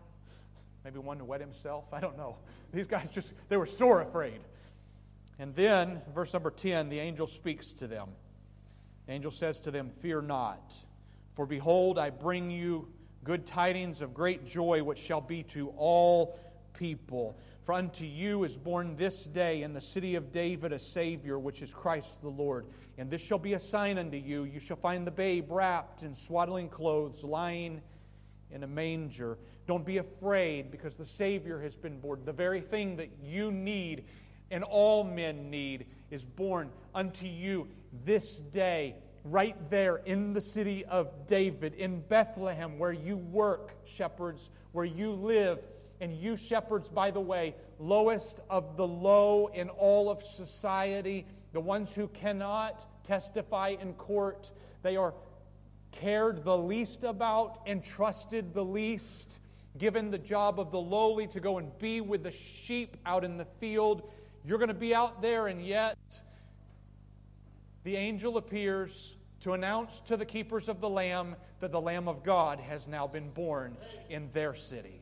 Maybe 0.84 0.98
one 0.98 1.18
to 1.18 1.24
wet 1.24 1.40
himself. 1.40 1.84
I 1.92 2.00
don't 2.00 2.16
know. 2.16 2.36
These 2.72 2.86
guys 2.86 3.08
just, 3.10 3.32
they 3.48 3.56
were 3.56 3.66
sore 3.66 4.02
afraid. 4.02 4.40
And 5.38 5.54
then, 5.54 6.02
verse 6.14 6.34
number 6.34 6.50
10, 6.50 6.90
the 6.90 6.98
angel 6.98 7.26
speaks 7.26 7.72
to 7.72 7.86
them. 7.86 8.10
The 9.06 9.12
angel 9.12 9.30
says 9.30 9.58
to 9.60 9.70
them, 9.70 9.90
Fear 10.00 10.22
not. 10.22 10.74
For 11.40 11.46
behold, 11.46 11.98
I 11.98 12.10
bring 12.10 12.50
you 12.50 12.86
good 13.24 13.46
tidings 13.46 14.02
of 14.02 14.12
great 14.12 14.44
joy, 14.44 14.82
which 14.82 14.98
shall 14.98 15.22
be 15.22 15.42
to 15.44 15.68
all 15.68 16.38
people. 16.74 17.34
For 17.64 17.72
unto 17.72 18.04
you 18.04 18.44
is 18.44 18.58
born 18.58 18.94
this 18.94 19.24
day 19.24 19.62
in 19.62 19.72
the 19.72 19.80
city 19.80 20.16
of 20.16 20.32
David 20.32 20.70
a 20.74 20.78
Savior, 20.78 21.38
which 21.38 21.62
is 21.62 21.72
Christ 21.72 22.20
the 22.20 22.28
Lord. 22.28 22.66
And 22.98 23.10
this 23.10 23.22
shall 23.22 23.38
be 23.38 23.54
a 23.54 23.58
sign 23.58 23.96
unto 23.96 24.18
you 24.18 24.44
you 24.44 24.60
shall 24.60 24.76
find 24.76 25.06
the 25.06 25.10
babe 25.10 25.50
wrapped 25.50 26.02
in 26.02 26.14
swaddling 26.14 26.68
clothes, 26.68 27.24
lying 27.24 27.80
in 28.50 28.62
a 28.62 28.68
manger. 28.68 29.38
Don't 29.66 29.86
be 29.86 29.96
afraid, 29.96 30.70
because 30.70 30.94
the 30.94 31.06
Savior 31.06 31.58
has 31.58 31.74
been 31.74 32.00
born. 32.00 32.20
The 32.22 32.34
very 32.34 32.60
thing 32.60 32.96
that 32.96 33.08
you 33.24 33.50
need 33.50 34.04
and 34.50 34.62
all 34.62 35.04
men 35.04 35.48
need 35.48 35.86
is 36.10 36.22
born 36.22 36.68
unto 36.94 37.24
you 37.24 37.66
this 38.04 38.34
day 38.34 38.96
right 39.24 39.56
there 39.70 39.96
in 39.96 40.32
the 40.32 40.40
city 40.40 40.84
of 40.84 41.26
David, 41.26 41.74
in 41.74 42.00
Bethlehem, 42.00 42.78
where 42.78 42.92
you 42.92 43.16
work, 43.16 43.74
shepherds, 43.84 44.50
where 44.72 44.84
you 44.84 45.12
live. 45.12 45.58
And 46.00 46.16
you, 46.16 46.36
shepherds, 46.36 46.88
by 46.88 47.10
the 47.10 47.20
way, 47.20 47.54
lowest 47.78 48.40
of 48.48 48.78
the 48.78 48.86
low 48.86 49.48
in 49.48 49.68
all 49.68 50.08
of 50.10 50.22
society, 50.22 51.26
the 51.52 51.60
ones 51.60 51.94
who 51.94 52.08
cannot 52.08 53.04
testify 53.04 53.74
in 53.78 53.92
court, 53.94 54.50
they 54.82 54.96
are 54.96 55.12
cared 55.92 56.42
the 56.44 56.56
least 56.56 57.04
about 57.04 57.60
and 57.66 57.84
trusted 57.84 58.54
the 58.54 58.64
least, 58.64 59.38
given 59.76 60.10
the 60.10 60.18
job 60.18 60.58
of 60.58 60.70
the 60.70 60.80
lowly 60.80 61.26
to 61.26 61.40
go 61.40 61.58
and 61.58 61.76
be 61.78 62.00
with 62.00 62.22
the 62.22 62.32
sheep 62.32 62.96
out 63.04 63.22
in 63.22 63.36
the 63.36 63.46
field. 63.60 64.10
You're 64.44 64.58
going 64.58 64.68
to 64.68 64.74
be 64.74 64.94
out 64.94 65.20
there, 65.20 65.48
and 65.48 65.62
yet 65.64 65.98
the 67.84 67.96
angel 67.96 68.36
appears 68.36 69.16
to 69.40 69.54
announce 69.54 70.00
to 70.06 70.16
the 70.16 70.26
keepers 70.26 70.68
of 70.68 70.80
the 70.80 70.88
Lamb 70.88 71.36
that 71.60 71.72
the 71.72 71.80
Lamb 71.80 72.08
of 72.08 72.22
God 72.22 72.60
has 72.60 72.86
now 72.86 73.06
been 73.06 73.30
born 73.30 73.76
in 74.08 74.30
their 74.32 74.54
city. 74.54 75.00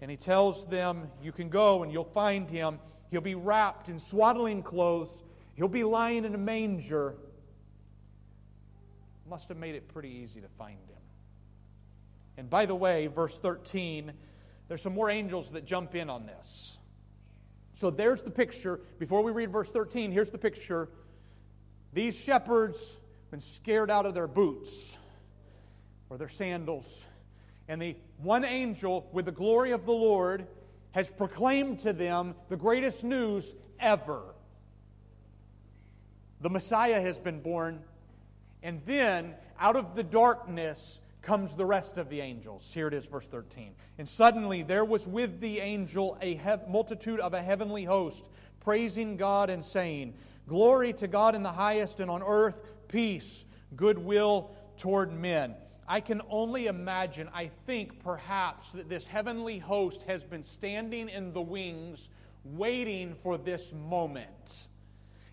And 0.00 0.10
he 0.10 0.16
tells 0.16 0.66
them, 0.66 1.10
You 1.22 1.32
can 1.32 1.48
go 1.48 1.82
and 1.82 1.90
you'll 1.90 2.04
find 2.04 2.48
him. 2.48 2.78
He'll 3.10 3.20
be 3.20 3.34
wrapped 3.34 3.88
in 3.88 3.98
swaddling 3.98 4.62
clothes, 4.62 5.22
he'll 5.54 5.68
be 5.68 5.84
lying 5.84 6.24
in 6.24 6.34
a 6.34 6.38
manger. 6.38 7.14
Must 9.28 9.48
have 9.48 9.56
made 9.56 9.74
it 9.74 9.88
pretty 9.88 10.10
easy 10.10 10.40
to 10.42 10.48
find 10.58 10.76
him. 10.76 10.98
And 12.36 12.50
by 12.50 12.66
the 12.66 12.74
way, 12.74 13.06
verse 13.06 13.38
13, 13.38 14.12
there's 14.68 14.82
some 14.82 14.94
more 14.94 15.08
angels 15.08 15.52
that 15.52 15.64
jump 15.64 15.94
in 15.94 16.10
on 16.10 16.26
this. 16.26 16.76
So 17.76 17.90
there's 17.90 18.22
the 18.22 18.30
picture. 18.30 18.80
Before 18.98 19.22
we 19.22 19.32
read 19.32 19.50
verse 19.50 19.70
13, 19.70 20.12
here's 20.12 20.30
the 20.30 20.38
picture 20.38 20.88
these 21.94 22.18
shepherds 22.18 22.96
been 23.30 23.40
scared 23.40 23.90
out 23.90 24.04
of 24.04 24.14
their 24.14 24.26
boots 24.26 24.98
or 26.10 26.18
their 26.18 26.28
sandals. 26.28 27.04
And 27.68 27.80
the 27.80 27.96
one 28.18 28.44
angel 28.44 29.08
with 29.12 29.24
the 29.24 29.32
glory 29.32 29.70
of 29.70 29.86
the 29.86 29.92
Lord 29.92 30.46
has 30.90 31.08
proclaimed 31.08 31.78
to 31.80 31.92
them 31.92 32.34
the 32.48 32.56
greatest 32.56 33.04
news 33.04 33.54
ever. 33.80 34.22
The 36.40 36.50
Messiah 36.50 37.00
has 37.00 37.18
been 37.18 37.40
born. 37.40 37.80
And 38.62 38.82
then 38.84 39.34
out 39.58 39.76
of 39.76 39.94
the 39.94 40.02
darkness 40.02 41.00
comes 41.22 41.54
the 41.54 41.64
rest 41.64 41.96
of 41.96 42.10
the 42.10 42.20
angels. 42.20 42.70
Here 42.72 42.88
it 42.88 42.94
is, 42.94 43.06
verse 43.06 43.26
13. 43.26 43.74
And 43.98 44.08
suddenly 44.08 44.62
there 44.62 44.84
was 44.84 45.08
with 45.08 45.40
the 45.40 45.60
angel 45.60 46.18
a 46.20 46.38
multitude 46.68 47.20
of 47.20 47.34
a 47.34 47.42
heavenly 47.42 47.84
host, 47.84 48.30
praising 48.60 49.16
God 49.16 49.48
and 49.48 49.64
saying, 49.64 50.14
Glory 50.46 50.92
to 50.94 51.08
God 51.08 51.34
in 51.34 51.42
the 51.42 51.52
highest, 51.52 52.00
and 52.00 52.10
on 52.10 52.22
earth 52.22 52.60
peace, 52.88 53.44
goodwill 53.76 54.50
toward 54.76 55.12
men. 55.12 55.54
I 55.86 56.00
can 56.00 56.22
only 56.30 56.66
imagine, 56.66 57.28
I 57.34 57.50
think 57.66 58.02
perhaps, 58.02 58.72
that 58.72 58.88
this 58.88 59.06
heavenly 59.06 59.58
host 59.58 60.02
has 60.06 60.22
been 60.22 60.42
standing 60.42 61.08
in 61.08 61.32
the 61.32 61.42
wings 61.42 62.08
waiting 62.44 63.14
for 63.22 63.38
this 63.38 63.72
moment. 63.72 64.28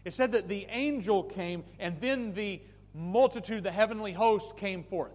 It 0.03 0.14
said 0.14 0.32
that 0.32 0.47
the 0.47 0.66
angel 0.70 1.24
came, 1.24 1.64
and 1.80 1.99
then 2.01 2.34
the 2.34 2.62
multitude, 2.93 3.64
the 3.64 3.72
heavenly 3.72 4.14
host, 4.14 4.57
came 4.57 4.84
forth. 4.84 5.12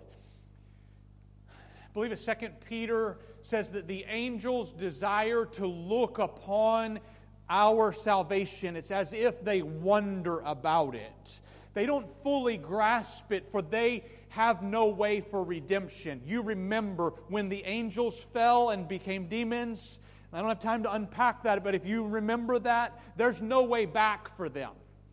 I 1.50 1.88
believe 1.92 2.12
it's 2.12 2.22
Second 2.22 2.54
Peter 2.66 3.18
says 3.42 3.70
that 3.70 3.86
the 3.86 4.04
angels 4.08 4.72
desire 4.72 5.44
to 5.44 5.66
look 5.66 6.18
upon 6.18 7.00
our 7.48 7.92
salvation. 7.92 8.76
It's 8.76 8.90
as 8.90 9.12
if 9.12 9.44
they 9.44 9.62
wonder 9.62 10.40
about 10.40 10.94
it. 10.94 11.40
They 11.74 11.86
don't 11.86 12.06
fully 12.22 12.56
grasp 12.56 13.32
it, 13.32 13.50
for 13.50 13.62
they 13.62 14.04
have 14.30 14.62
no 14.62 14.88
way 14.88 15.20
for 15.20 15.44
redemption. 15.44 16.22
You 16.24 16.42
remember 16.42 17.10
when 17.28 17.48
the 17.48 17.64
angels 17.64 18.20
fell 18.32 18.70
and 18.70 18.88
became 18.88 19.28
demons? 19.28 19.98
I 20.32 20.40
don't 20.40 20.48
have 20.48 20.58
time 20.58 20.82
to 20.82 20.92
unpack 20.92 21.44
that, 21.44 21.62
but 21.64 21.74
if 21.74 21.86
you 21.86 22.06
remember 22.06 22.58
that, 22.58 23.00
there's 23.16 23.40
no 23.40 23.62
way 23.62 23.86
back 23.86 24.36
for 24.36 24.48
them. 24.48 24.72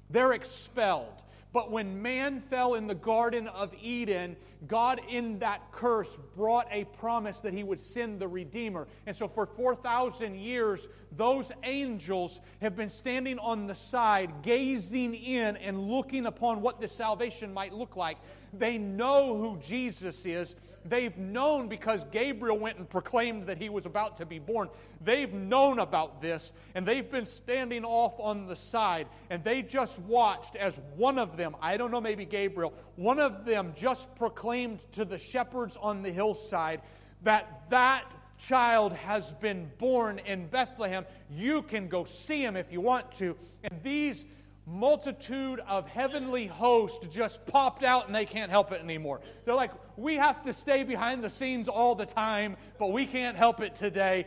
They're 0.09 0.34
expelled. 0.34 1.23
But 1.54 1.70
when 1.70 2.01
man 2.01 2.41
fell 2.41 2.74
in 2.74 2.88
the 2.88 2.95
Garden 2.95 3.47
of 3.47 3.72
Eden, 3.80 4.36
God 4.68 4.99
in 5.08 5.38
that 5.39 5.72
curse 5.72 6.18
brought 6.36 6.68
a 6.72 6.86
promise 6.86 7.39
that 7.41 7.54
he 7.54 7.64
would 7.64 7.80
send 7.80 8.20
the 8.20 8.28
Redeemer. 8.28 8.88
And 9.06 9.16
so 9.16 9.28
for 9.28 9.45
4,000 9.45 10.36
years, 10.36 10.88
those 11.16 11.51
angels 11.64 12.39
have 12.60 12.76
been 12.76 12.89
standing 12.89 13.38
on 13.38 13.68
the 13.68 13.76
side, 13.76 14.41
gazing 14.41 15.14
in 15.14 15.56
and 15.58 15.80
looking 15.80 16.26
upon 16.26 16.62
what 16.62 16.82
this 16.82 16.91
salvation 16.91 17.54
might 17.54 17.72
look 17.72 17.95
like. 17.95 18.18
They 18.51 18.80
know 18.80 19.38
who 19.38 19.58
Jesus 19.58 20.26
is. 20.26 20.56
They've 20.86 21.17
known 21.17 21.69
because 21.69 22.05
Gabriel 22.11 22.57
went 22.57 22.77
and 22.77 22.89
proclaimed 22.89 23.47
that 23.47 23.57
he 23.57 23.69
was 23.69 23.86
about 23.86 24.17
to 24.17 24.25
be 24.25 24.39
born. 24.39 24.69
They've 25.01 25.34
known 25.34 25.79
about 25.79 26.21
this, 26.21 26.51
and 26.75 26.86
they've 26.86 27.09
been 27.09 27.25
standing 27.25 27.86
off 27.86 28.19
on 28.19 28.47
the 28.47 28.55
side, 28.55 29.07
and 29.29 29.43
they 29.43 29.61
just 29.61 29.99
watched 29.99 30.55
as 30.55 30.81
one 30.95 31.17
of 31.17 31.38
them, 31.38 31.55
I 31.61 31.77
don't 31.77 31.91
know, 31.91 32.01
maybe 32.01 32.25
Gabriel, 32.25 32.73
one 32.95 33.19
of 33.19 33.45
them 33.45 33.73
just 33.75 34.13
proclaimed 34.15 34.79
to 34.93 35.05
the 35.05 35.17
shepherds 35.17 35.77
on 35.79 36.03
the 36.03 36.11
hillside 36.11 36.81
that 37.23 37.69
that 37.69 38.13
child 38.38 38.93
has 38.93 39.31
been 39.36 39.71
born 39.77 40.19
in 40.19 40.47
Bethlehem. 40.47 41.05
You 41.29 41.61
can 41.61 41.88
go 41.88 42.05
see 42.05 42.43
him 42.43 42.55
if 42.55 42.71
you 42.71 42.81
want 42.81 43.11
to. 43.17 43.36
And 43.63 43.81
these 43.84 44.25
multitude 44.66 45.59
of 45.68 45.88
heavenly 45.88 46.47
hosts 46.47 47.05
just 47.07 47.45
popped 47.45 47.84
out 47.84 48.07
and 48.07 48.16
they 48.16 48.26
can't 48.26 48.49
help 48.49 48.72
it 48.72 48.82
anymore. 48.82 49.22
They're 49.45 49.55
like, 49.55 49.72
we 49.97 50.16
have 50.16 50.41
to 50.43 50.53
stay 50.53 50.84
behind 50.84 51.24
the 51.24 51.30
scenes 51.30 51.68
all 51.68 51.95
the 51.95 52.05
time, 52.05 52.57
but 52.80 52.91
we 52.91 53.05
can't 53.05 53.36
help 53.36 53.61
it 53.61 53.76
today. 53.76 54.26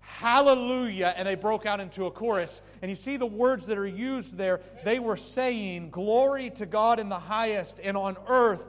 Hallelujah. 0.00 1.14
And 1.16 1.28
they 1.28 1.34
broke 1.34 1.66
out 1.66 1.80
into 1.80 2.06
a 2.06 2.10
chorus. 2.10 2.60
And 2.82 2.90
you 2.90 2.96
see 2.96 3.16
the 3.16 3.26
words 3.26 3.66
that 3.66 3.78
are 3.78 3.86
used 3.86 4.36
there. 4.36 4.60
They 4.84 4.98
were 4.98 5.16
saying, 5.16 5.90
Glory 5.90 6.50
to 6.50 6.66
God 6.66 6.98
in 6.98 7.08
the 7.08 7.18
highest, 7.18 7.78
and 7.82 7.96
on 7.96 8.16
earth, 8.26 8.66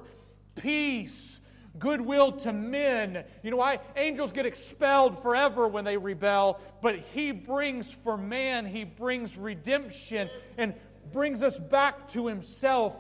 peace, 0.55 1.39
goodwill 1.80 2.34
to 2.34 2.53
men. 2.53 3.24
You 3.41 3.51
know 3.51 3.57
why? 3.57 3.80
Angels 3.95 4.32
get 4.32 4.45
expelled 4.45 5.22
forever 5.22 5.67
when 5.67 5.86
they 5.86 5.97
rebel, 5.97 6.59
but 6.82 6.97
He 7.13 7.32
brings 7.32 7.91
for 8.03 8.17
man, 8.17 8.65
He 8.65 8.84
brings 8.84 9.38
redemption. 9.38 10.30
And 10.57 10.74
brings 11.12 11.41
us 11.41 11.60
back 11.60 12.10
to 12.10 12.28
Himself 12.28 12.95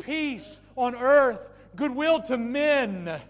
peace 0.00 0.58
on 0.76 0.94
earth, 0.94 1.48
goodwill 1.76 2.22
to 2.22 2.36
men. 2.36 3.20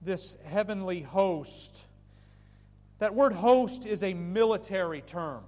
This 0.00 0.36
heavenly 0.44 1.02
host. 1.02 1.84
That 2.98 3.14
word 3.14 3.32
host 3.32 3.86
is 3.86 4.02
a 4.02 4.14
military 4.14 5.00
term. 5.00 5.42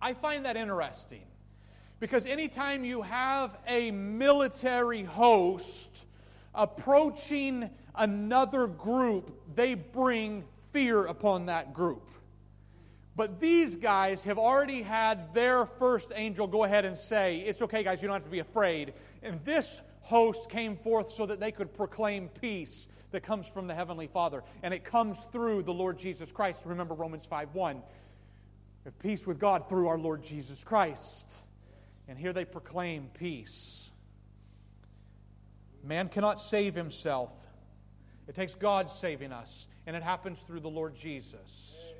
I 0.00 0.14
find 0.14 0.44
that 0.44 0.56
interesting 0.56 1.24
because 2.00 2.26
anytime 2.26 2.84
you 2.84 3.02
have 3.02 3.56
a 3.66 3.90
military 3.90 5.02
host 5.02 6.06
approaching 6.54 7.70
another 7.94 8.66
group, 8.66 9.40
they 9.54 9.74
bring 9.74 10.44
fear 10.72 11.06
upon 11.06 11.46
that 11.46 11.74
group. 11.74 12.08
But 13.18 13.40
these 13.40 13.74
guys 13.74 14.22
have 14.22 14.38
already 14.38 14.80
had 14.80 15.34
their 15.34 15.66
first 15.66 16.12
angel 16.14 16.46
go 16.46 16.62
ahead 16.62 16.84
and 16.84 16.96
say, 16.96 17.38
It's 17.38 17.60
okay, 17.62 17.82
guys, 17.82 18.00
you 18.00 18.06
don't 18.06 18.14
have 18.14 18.22
to 18.22 18.30
be 18.30 18.38
afraid. 18.38 18.94
And 19.24 19.44
this 19.44 19.80
host 20.02 20.48
came 20.48 20.76
forth 20.76 21.10
so 21.10 21.26
that 21.26 21.40
they 21.40 21.50
could 21.50 21.74
proclaim 21.74 22.28
peace 22.28 22.86
that 23.10 23.24
comes 23.24 23.48
from 23.48 23.66
the 23.66 23.74
Heavenly 23.74 24.06
Father. 24.06 24.44
And 24.62 24.72
it 24.72 24.84
comes 24.84 25.18
through 25.32 25.64
the 25.64 25.72
Lord 25.72 25.98
Jesus 25.98 26.30
Christ. 26.30 26.62
Remember 26.64 26.94
Romans 26.94 27.26
5 27.26 27.56
1. 27.56 27.82
Have 28.84 28.98
peace 29.00 29.26
with 29.26 29.40
God 29.40 29.68
through 29.68 29.88
our 29.88 29.98
Lord 29.98 30.22
Jesus 30.22 30.62
Christ. 30.62 31.32
And 32.06 32.16
here 32.16 32.32
they 32.32 32.44
proclaim 32.44 33.10
peace. 33.14 33.90
Man 35.82 36.08
cannot 36.08 36.38
save 36.38 36.76
himself, 36.76 37.34
it 38.28 38.36
takes 38.36 38.54
God 38.54 38.92
saving 38.92 39.32
us. 39.32 39.66
And 39.88 39.96
it 39.96 40.04
happens 40.04 40.38
through 40.46 40.60
the 40.60 40.70
Lord 40.70 40.94
Jesus. 40.94 41.94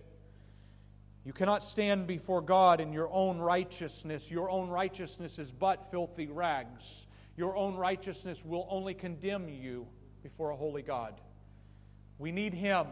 You 1.24 1.32
cannot 1.32 1.62
stand 1.62 2.06
before 2.06 2.40
God 2.40 2.80
in 2.80 2.92
your 2.92 3.10
own 3.12 3.38
righteousness. 3.38 4.30
Your 4.30 4.50
own 4.50 4.68
righteousness 4.68 5.38
is 5.38 5.52
but 5.52 5.90
filthy 5.90 6.26
rags. 6.26 7.06
Your 7.36 7.56
own 7.56 7.76
righteousness 7.76 8.44
will 8.44 8.66
only 8.70 8.94
condemn 8.94 9.48
you 9.48 9.86
before 10.22 10.50
a 10.50 10.56
holy 10.56 10.82
God. 10.82 11.20
We 12.18 12.32
need 12.32 12.54
Him. 12.54 12.86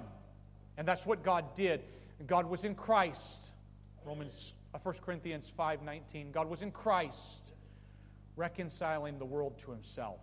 And 0.77 0.87
that's 0.87 1.07
what 1.07 1.23
God 1.23 1.55
did. 1.55 1.83
God 2.27 2.47
was 2.47 2.65
in 2.65 2.75
Christ. 2.75 3.53
Romans, 4.05 4.53
uh, 4.75 4.79
1 4.83 4.95
Corinthians 5.05 5.51
5.19. 5.59 6.33
God 6.33 6.49
was 6.49 6.63
in 6.63 6.71
Christ, 6.71 7.53
reconciling 8.37 9.19
the 9.19 9.25
world 9.25 9.59
to 9.61 9.71
Himself. 9.71 10.21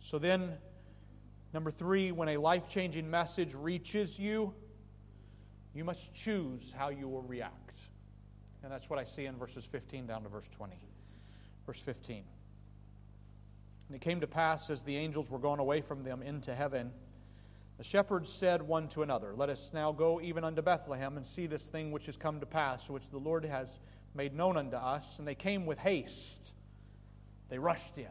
So 0.00 0.18
then, 0.18 0.52
number 1.52 1.70
three, 1.70 2.12
when 2.12 2.28
a 2.30 2.36
life 2.36 2.68
changing 2.68 3.10
message 3.10 3.54
reaches 3.54 4.18
you, 4.18 4.54
you 5.74 5.84
must 5.84 6.14
choose 6.14 6.72
how 6.76 6.88
you 6.88 7.08
will 7.08 7.22
react. 7.22 7.78
And 8.62 8.70
that's 8.70 8.88
what 8.88 8.98
I 8.98 9.04
see 9.04 9.26
in 9.26 9.36
verses 9.36 9.64
15 9.64 10.06
down 10.06 10.22
to 10.22 10.28
verse 10.28 10.48
20. 10.48 10.76
Verse 11.66 11.80
15. 11.80 12.24
And 13.88 13.96
it 13.96 14.00
came 14.00 14.20
to 14.20 14.26
pass 14.26 14.70
as 14.70 14.82
the 14.82 14.96
angels 14.96 15.30
were 15.30 15.38
gone 15.38 15.58
away 15.58 15.80
from 15.80 16.04
them 16.04 16.22
into 16.22 16.54
heaven, 16.54 16.92
the 17.78 17.84
shepherds 17.84 18.32
said 18.32 18.62
one 18.62 18.88
to 18.88 19.02
another, 19.02 19.34
Let 19.34 19.48
us 19.48 19.70
now 19.72 19.92
go 19.92 20.20
even 20.20 20.44
unto 20.44 20.62
Bethlehem 20.62 21.16
and 21.16 21.26
see 21.26 21.46
this 21.46 21.62
thing 21.62 21.90
which 21.90 22.06
has 22.06 22.16
come 22.16 22.38
to 22.40 22.46
pass, 22.46 22.88
which 22.88 23.08
the 23.08 23.18
Lord 23.18 23.44
has 23.44 23.80
made 24.14 24.34
known 24.34 24.56
unto 24.56 24.76
us. 24.76 25.18
And 25.18 25.26
they 25.26 25.34
came 25.34 25.66
with 25.66 25.78
haste. 25.78 26.52
They 27.48 27.58
rushed 27.58 27.98
in. 27.98 28.06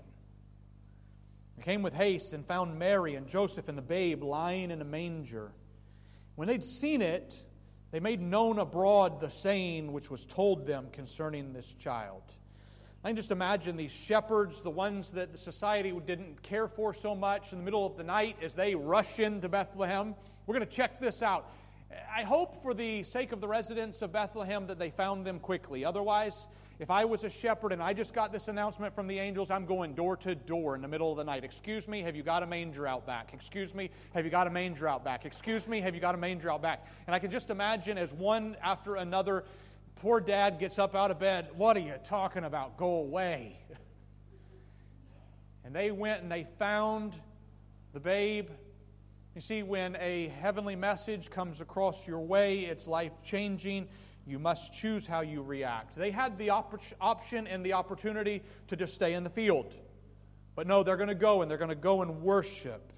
They 1.55 1.63
came 1.63 1.83
with 1.83 1.93
haste 1.93 2.33
and 2.33 2.45
found 2.45 2.77
Mary 2.79 3.15
and 3.15 3.27
Joseph 3.27 3.69
and 3.69 3.77
the 3.77 3.81
babe 3.81 4.23
lying 4.23 4.71
in 4.71 4.81
a 4.81 4.85
manger. 4.85 5.51
When 6.35 6.47
they'd 6.47 6.63
seen 6.63 7.01
it, 7.01 7.33
they 7.91 7.99
made 7.99 8.21
known 8.21 8.59
abroad 8.59 9.19
the 9.19 9.29
saying 9.29 9.91
which 9.91 10.09
was 10.09 10.25
told 10.25 10.65
them 10.65 10.87
concerning 10.91 11.53
this 11.53 11.73
child. 11.73 12.23
I 13.03 13.09
can 13.09 13.15
just 13.15 13.31
imagine 13.31 13.75
these 13.77 13.91
shepherds, 13.91 14.61
the 14.61 14.69
ones 14.69 15.09
that 15.11 15.31
the 15.31 15.37
society 15.37 15.91
didn't 16.05 16.41
care 16.43 16.67
for 16.67 16.93
so 16.93 17.15
much, 17.15 17.51
in 17.51 17.57
the 17.57 17.63
middle 17.63 17.85
of 17.85 17.97
the 17.97 18.03
night 18.03 18.37
as 18.41 18.53
they 18.53 18.75
rush 18.75 19.19
into 19.19 19.49
Bethlehem. 19.49 20.13
We're 20.45 20.55
going 20.55 20.67
to 20.67 20.73
check 20.73 20.99
this 20.99 21.21
out. 21.21 21.49
I 22.15 22.23
hope 22.23 22.61
for 22.61 22.73
the 22.73 23.03
sake 23.03 23.31
of 23.31 23.41
the 23.41 23.47
residents 23.47 24.01
of 24.01 24.13
Bethlehem 24.13 24.67
that 24.67 24.79
they 24.79 24.91
found 24.91 25.25
them 25.25 25.39
quickly. 25.39 25.83
Otherwise, 25.83 26.45
if 26.81 26.89
I 26.89 27.05
was 27.05 27.23
a 27.23 27.29
shepherd 27.29 27.73
and 27.73 27.83
I 27.83 27.93
just 27.93 28.11
got 28.11 28.31
this 28.31 28.47
announcement 28.47 28.95
from 28.95 29.05
the 29.05 29.19
angels, 29.19 29.51
I'm 29.51 29.67
going 29.67 29.93
door 29.93 30.17
to 30.17 30.33
door 30.33 30.73
in 30.73 30.81
the 30.81 30.87
middle 30.87 31.11
of 31.11 31.17
the 31.17 31.23
night. 31.23 31.43
Excuse 31.43 31.87
me, 31.87 32.01
have 32.01 32.15
you 32.15 32.23
got 32.23 32.41
a 32.41 32.47
manger 32.47 32.87
out 32.87 33.05
back? 33.05 33.35
Excuse 33.35 33.75
me, 33.75 33.91
have 34.15 34.25
you 34.25 34.31
got 34.31 34.47
a 34.47 34.49
manger 34.49 34.87
out 34.87 35.03
back? 35.03 35.23
Excuse 35.23 35.67
me, 35.67 35.79
have 35.79 35.93
you 35.93 36.01
got 36.01 36.15
a 36.15 36.17
manger 36.17 36.49
out 36.49 36.63
back? 36.63 36.87
And 37.05 37.15
I 37.15 37.19
can 37.19 37.29
just 37.29 37.51
imagine 37.51 37.99
as 37.99 38.11
one 38.11 38.57
after 38.63 38.95
another, 38.95 39.43
poor 39.97 40.19
dad 40.19 40.57
gets 40.57 40.79
up 40.79 40.95
out 40.95 41.11
of 41.11 41.19
bed. 41.19 41.49
What 41.55 41.77
are 41.77 41.81
you 41.81 41.93
talking 42.03 42.45
about? 42.45 42.77
Go 42.77 42.95
away. 42.95 43.59
And 45.63 45.75
they 45.75 45.91
went 45.91 46.23
and 46.23 46.31
they 46.31 46.47
found 46.57 47.13
the 47.93 47.99
babe. 47.99 48.49
You 49.35 49.41
see, 49.41 49.61
when 49.61 49.95
a 49.97 50.29
heavenly 50.41 50.75
message 50.75 51.29
comes 51.29 51.61
across 51.61 52.07
your 52.07 52.19
way, 52.19 52.61
it's 52.61 52.87
life 52.87 53.11
changing. 53.23 53.87
You 54.31 54.39
must 54.39 54.71
choose 54.71 55.05
how 55.05 55.19
you 55.19 55.41
react. 55.41 55.93
They 55.97 56.09
had 56.09 56.37
the 56.37 56.51
op- 56.51 56.81
option 57.01 57.47
and 57.47 57.65
the 57.65 57.73
opportunity 57.73 58.41
to 58.69 58.77
just 58.77 58.93
stay 58.93 59.13
in 59.13 59.25
the 59.25 59.29
field. 59.29 59.75
But 60.55 60.67
no, 60.67 60.83
they're 60.83 60.95
going 60.95 61.09
to 61.09 61.15
go 61.15 61.41
and 61.41 61.51
they're 61.51 61.57
going 61.57 61.67
to 61.67 61.75
go 61.75 62.01
and 62.01 62.21
worship. 62.21 62.93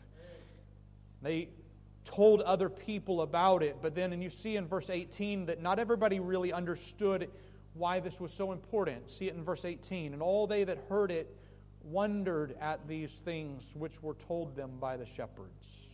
They 1.23 1.49
told 2.05 2.41
other 2.41 2.69
people 2.69 3.21
about 3.21 3.63
it, 3.63 3.77
but 3.81 3.95
then, 3.95 4.13
and 4.13 4.21
you 4.21 4.29
see 4.29 4.57
in 4.57 4.67
verse 4.67 4.91
18 4.91 5.47
that 5.47 5.59
not 5.59 5.79
everybody 5.79 6.19
really 6.19 6.53
understood 6.53 7.31
why 7.73 7.99
this 7.99 8.19
was 8.19 8.31
so 8.31 8.51
important. 8.51 9.09
See 9.09 9.27
it 9.27 9.34
in 9.34 9.43
verse 9.43 9.65
18. 9.65 10.13
And 10.13 10.21
all 10.21 10.45
they 10.45 10.63
that 10.65 10.77
heard 10.88 11.09
it 11.09 11.36
wondered 11.84 12.55
at 12.61 12.88
these 12.88 13.11
things 13.11 13.73
which 13.75 14.03
were 14.03 14.13
told 14.13 14.55
them 14.55 14.73
by 14.79 14.97
the 14.97 15.05
shepherds. 15.07 15.92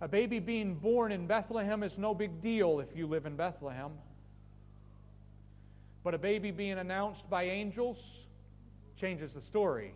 A 0.00 0.08
baby 0.08 0.38
being 0.38 0.76
born 0.76 1.10
in 1.10 1.26
Bethlehem 1.26 1.82
is 1.82 1.98
no 1.98 2.14
big 2.14 2.40
deal 2.40 2.78
if 2.80 2.96
you 2.96 3.06
live 3.06 3.26
in 3.26 3.34
Bethlehem. 3.34 3.92
But 6.04 6.14
a 6.14 6.18
baby 6.18 6.52
being 6.52 6.78
announced 6.78 7.28
by 7.28 7.44
angels 7.44 8.26
changes 8.96 9.34
the 9.34 9.40
story. 9.40 9.94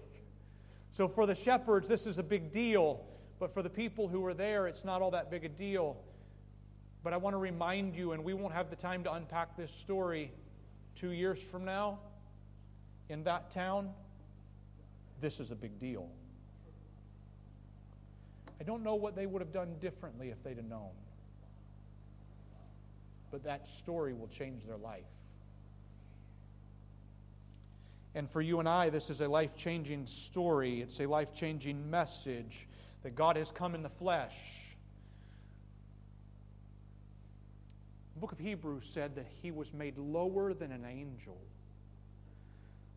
So 0.91 1.09
for 1.09 1.27
the 1.27 1.35
shepherds, 1.35 1.89
this 1.89 2.07
is 2.07 2.19
a 2.19 2.23
big 2.23 2.51
deal. 2.51 3.05
But 3.39 3.55
for 3.55 3.63
the 3.63 3.71
people 3.71 4.09
who 4.09 4.21
were 4.21 4.35
there, 4.35 4.67
it's 4.67 4.85
not 4.85 5.03
all 5.03 5.13
that 5.13 5.31
big 5.31 5.45
a 5.45 5.49
deal. 5.49 5.97
But 7.05 7.13
I 7.13 7.17
want 7.17 7.35
to 7.35 7.39
remind 7.39 7.97
you, 7.97 8.13
and 8.13 8.25
we 8.25 8.35
won't 8.35 8.55
have 8.55 8.71
the 8.71 8.77
time 8.77 9.03
to 9.05 9.13
unpack 9.13 9.57
this 9.57 9.73
story 9.73 10.33
two 10.95 11.11
years 11.11 11.41
from 11.41 11.65
now 11.65 11.99
in 13.09 13.25
that 13.25 13.51
town. 13.51 13.91
This 15.21 15.41
is 15.41 15.51
a 15.51 15.57
big 15.57 15.79
deal. 15.81 16.09
I 18.63 18.65
don't 18.65 18.85
know 18.85 18.95
what 18.95 19.17
they 19.17 19.27
would 19.27 19.43
have 19.43 19.53
done 19.53 19.75
differently 19.81 20.29
if 20.29 20.41
they'd 20.45 20.57
have 20.57 20.69
known. 20.69 20.93
But 23.33 23.43
that 23.43 23.69
story 23.69 24.15
will 24.15 24.29
change 24.29 24.65
their 24.65 24.77
life. 24.77 25.03
And 28.15 28.31
for 28.31 28.41
you 28.41 28.61
and 28.61 28.69
I, 28.69 28.89
this 28.89 29.11
is 29.11 29.21
a 29.21 29.27
life 29.27 29.57
changing 29.57 30.07
story. 30.07 30.81
It's 30.81 31.01
a 31.01 31.07
life 31.07 31.35
changing 31.35 31.91
message 31.91 32.69
that 33.03 33.17
God 33.17 33.35
has 33.35 33.51
come 33.51 33.75
in 33.75 33.83
the 33.83 33.91
flesh. 33.91 34.37
The 38.15 38.21
book 38.21 38.31
of 38.31 38.39
Hebrews 38.39 38.85
said 38.85 39.17
that 39.17 39.27
he 39.43 39.51
was 39.51 39.75
made 39.75 39.99
lower 39.99 40.55
than 40.55 40.71
an 40.71 40.85
angel. 40.85 41.37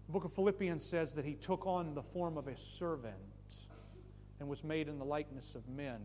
The 0.05 0.11
book 0.11 0.25
of 0.25 0.33
Philippians 0.33 0.85
says 0.85 1.13
that 1.13 1.25
he 1.25 1.33
took 1.33 1.65
on 1.65 1.95
the 1.95 2.03
form 2.03 2.37
of 2.37 2.47
a 2.47 2.55
servant 2.55 3.15
and 4.39 4.49
was 4.49 4.63
made 4.63 4.87
in 4.87 4.99
the 4.99 5.05
likeness 5.05 5.55
of 5.55 5.67
men. 5.69 5.99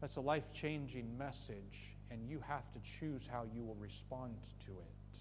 That's 0.00 0.16
a 0.16 0.20
life 0.20 0.52
changing 0.52 1.16
message, 1.16 1.96
and 2.10 2.28
you 2.28 2.40
have 2.46 2.70
to 2.72 2.80
choose 2.80 3.28
how 3.30 3.44
you 3.54 3.64
will 3.64 3.76
respond 3.76 4.34
to 4.66 4.72
it. 4.72 5.18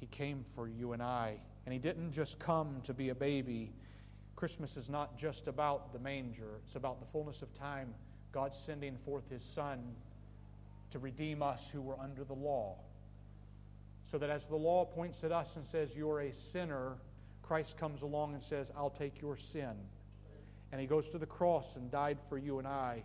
He 0.00 0.06
came 0.06 0.44
for 0.54 0.68
you 0.68 0.92
and 0.92 1.02
I. 1.02 1.38
And 1.66 1.72
He 1.72 1.78
didn't 1.78 2.12
just 2.12 2.38
come 2.38 2.80
to 2.84 2.94
be 2.94 3.10
a 3.10 3.14
baby. 3.14 3.72
Christmas 4.36 4.76
is 4.76 4.88
not 4.88 5.18
just 5.18 5.48
about 5.48 5.92
the 5.92 5.98
manger, 5.98 6.60
it's 6.64 6.76
about 6.76 7.00
the 7.00 7.06
fullness 7.06 7.42
of 7.42 7.52
time, 7.54 7.92
God 8.32 8.54
sending 8.54 8.96
forth 9.04 9.28
His 9.28 9.42
Son 9.42 9.82
to 10.90 10.98
redeem 10.98 11.42
us 11.42 11.68
who 11.72 11.82
were 11.82 11.98
under 12.00 12.24
the 12.24 12.34
law. 12.34 12.76
So 14.06 14.16
that 14.18 14.30
as 14.30 14.46
the 14.46 14.56
law 14.56 14.86
points 14.86 15.22
at 15.24 15.32
us 15.32 15.56
and 15.56 15.66
says, 15.66 15.90
You're 15.94 16.20
a 16.20 16.32
sinner, 16.32 16.94
Christ 17.48 17.78
comes 17.78 18.02
along 18.02 18.34
and 18.34 18.42
says, 18.42 18.70
I'll 18.76 18.90
take 18.90 19.22
your 19.22 19.34
sin. 19.34 19.72
And 20.70 20.78
He 20.78 20.86
goes 20.86 21.08
to 21.08 21.18
the 21.18 21.24
cross 21.24 21.76
and 21.76 21.90
died 21.90 22.18
for 22.28 22.36
you 22.36 22.58
and 22.58 22.68
I 22.68 23.02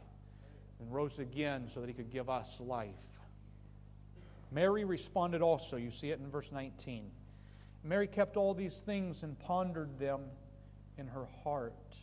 and 0.81 0.93
rose 0.93 1.17
again 1.17 1.69
so 1.69 1.79
that 1.79 1.87
He 1.87 1.93
could 1.93 2.11
give 2.11 2.29
us 2.29 2.59
life. 2.59 2.89
Mary 4.51 4.83
responded 4.83 5.41
also. 5.41 5.77
You 5.77 5.91
see 5.91 6.11
it 6.11 6.19
in 6.19 6.29
verse 6.29 6.51
19. 6.51 7.09
Mary 7.85 8.05
kept 8.05 8.35
all 8.35 8.53
these 8.53 8.75
things 8.75 9.23
and 9.23 9.39
pondered 9.39 9.97
them 9.97 10.19
in 10.97 11.07
her 11.07 11.25
heart. 11.45 11.97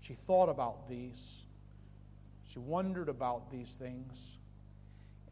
She 0.00 0.12
thought 0.12 0.50
about 0.50 0.90
these. 0.90 1.46
She 2.52 2.58
wondered 2.58 3.08
about 3.08 3.50
these 3.50 3.70
things. 3.70 4.38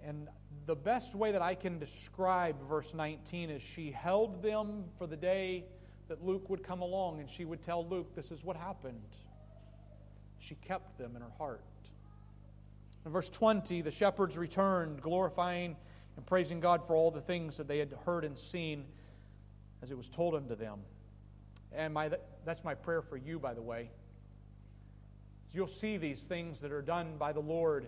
And 0.02 0.26
the 0.64 0.76
best 0.76 1.14
way 1.14 1.32
that 1.32 1.42
I 1.42 1.54
can 1.54 1.78
describe 1.78 2.56
verse 2.66 2.94
19 2.94 3.50
is 3.50 3.60
she 3.60 3.90
held 3.90 4.42
them 4.42 4.84
for 4.96 5.06
the 5.06 5.16
day 5.16 5.66
that 6.08 6.24
Luke 6.24 6.48
would 6.50 6.62
come 6.62 6.80
along 6.80 7.20
and 7.20 7.30
she 7.30 7.44
would 7.44 7.62
tell 7.62 7.86
Luke, 7.86 8.14
This 8.14 8.30
is 8.30 8.44
what 8.44 8.56
happened. 8.56 9.00
She 10.38 10.54
kept 10.56 10.98
them 10.98 11.16
in 11.16 11.22
her 11.22 11.30
heart. 11.38 11.62
In 13.04 13.12
verse 13.12 13.28
20, 13.28 13.82
the 13.82 13.90
shepherds 13.90 14.36
returned, 14.36 15.00
glorifying 15.00 15.76
and 16.16 16.26
praising 16.26 16.60
God 16.60 16.86
for 16.86 16.96
all 16.96 17.10
the 17.10 17.20
things 17.20 17.56
that 17.56 17.68
they 17.68 17.78
had 17.78 17.94
heard 18.04 18.24
and 18.24 18.38
seen 18.38 18.84
as 19.82 19.90
it 19.90 19.96
was 19.96 20.08
told 20.08 20.34
unto 20.34 20.54
them. 20.54 20.80
And 21.72 21.94
my, 21.94 22.10
that's 22.44 22.64
my 22.64 22.74
prayer 22.74 23.02
for 23.02 23.16
you, 23.16 23.38
by 23.38 23.54
the 23.54 23.62
way. 23.62 23.90
You'll 25.52 25.66
see 25.66 25.96
these 25.96 26.20
things 26.20 26.60
that 26.60 26.72
are 26.72 26.82
done 26.82 27.16
by 27.18 27.32
the 27.32 27.40
Lord, 27.40 27.86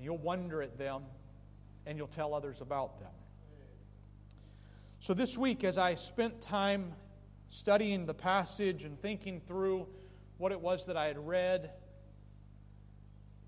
you'll 0.00 0.18
wonder 0.18 0.62
at 0.62 0.78
them, 0.78 1.02
and 1.86 1.98
you'll 1.98 2.06
tell 2.06 2.34
others 2.34 2.60
about 2.60 2.98
them. 3.00 3.12
So, 5.04 5.12
this 5.12 5.36
week, 5.36 5.64
as 5.64 5.76
I 5.76 5.96
spent 5.96 6.40
time 6.40 6.94
studying 7.50 8.06
the 8.06 8.14
passage 8.14 8.86
and 8.86 8.98
thinking 8.98 9.38
through 9.38 9.86
what 10.38 10.50
it 10.50 10.58
was 10.58 10.86
that 10.86 10.96
I 10.96 11.08
had 11.08 11.18
read, 11.18 11.72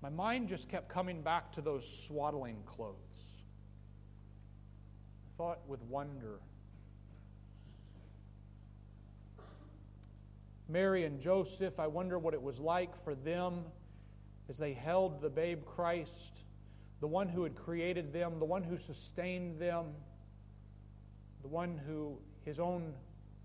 my 0.03 0.09
mind 0.09 0.49
just 0.49 0.69
kept 0.69 0.87
coming 0.87 1.23
back 1.23 1.51
to 1.53 1.61
those 1.61 2.05
swaddling 2.05 2.57
clothes 2.67 3.41
I 5.25 5.29
thought 5.35 5.67
with 5.67 5.81
wonder. 5.85 6.41
Mary 10.69 11.05
and 11.05 11.19
Joseph, 11.19 11.79
I 11.79 11.87
wonder 11.87 12.19
what 12.19 12.35
it 12.35 12.41
was 12.43 12.59
like 12.59 13.03
for 13.03 13.15
them 13.15 13.63
as 14.47 14.59
they 14.59 14.73
held 14.73 15.21
the 15.21 15.29
babe 15.31 15.65
Christ, 15.65 16.43
the 16.99 17.07
one 17.07 17.27
who 17.27 17.41
had 17.41 17.55
created 17.55 18.13
them, 18.13 18.37
the 18.37 18.45
one 18.45 18.61
who 18.61 18.77
sustained 18.77 19.59
them, 19.59 19.87
the 21.41 21.47
one 21.47 21.79
who 21.87 22.17
his 22.45 22.59
own 22.59 22.93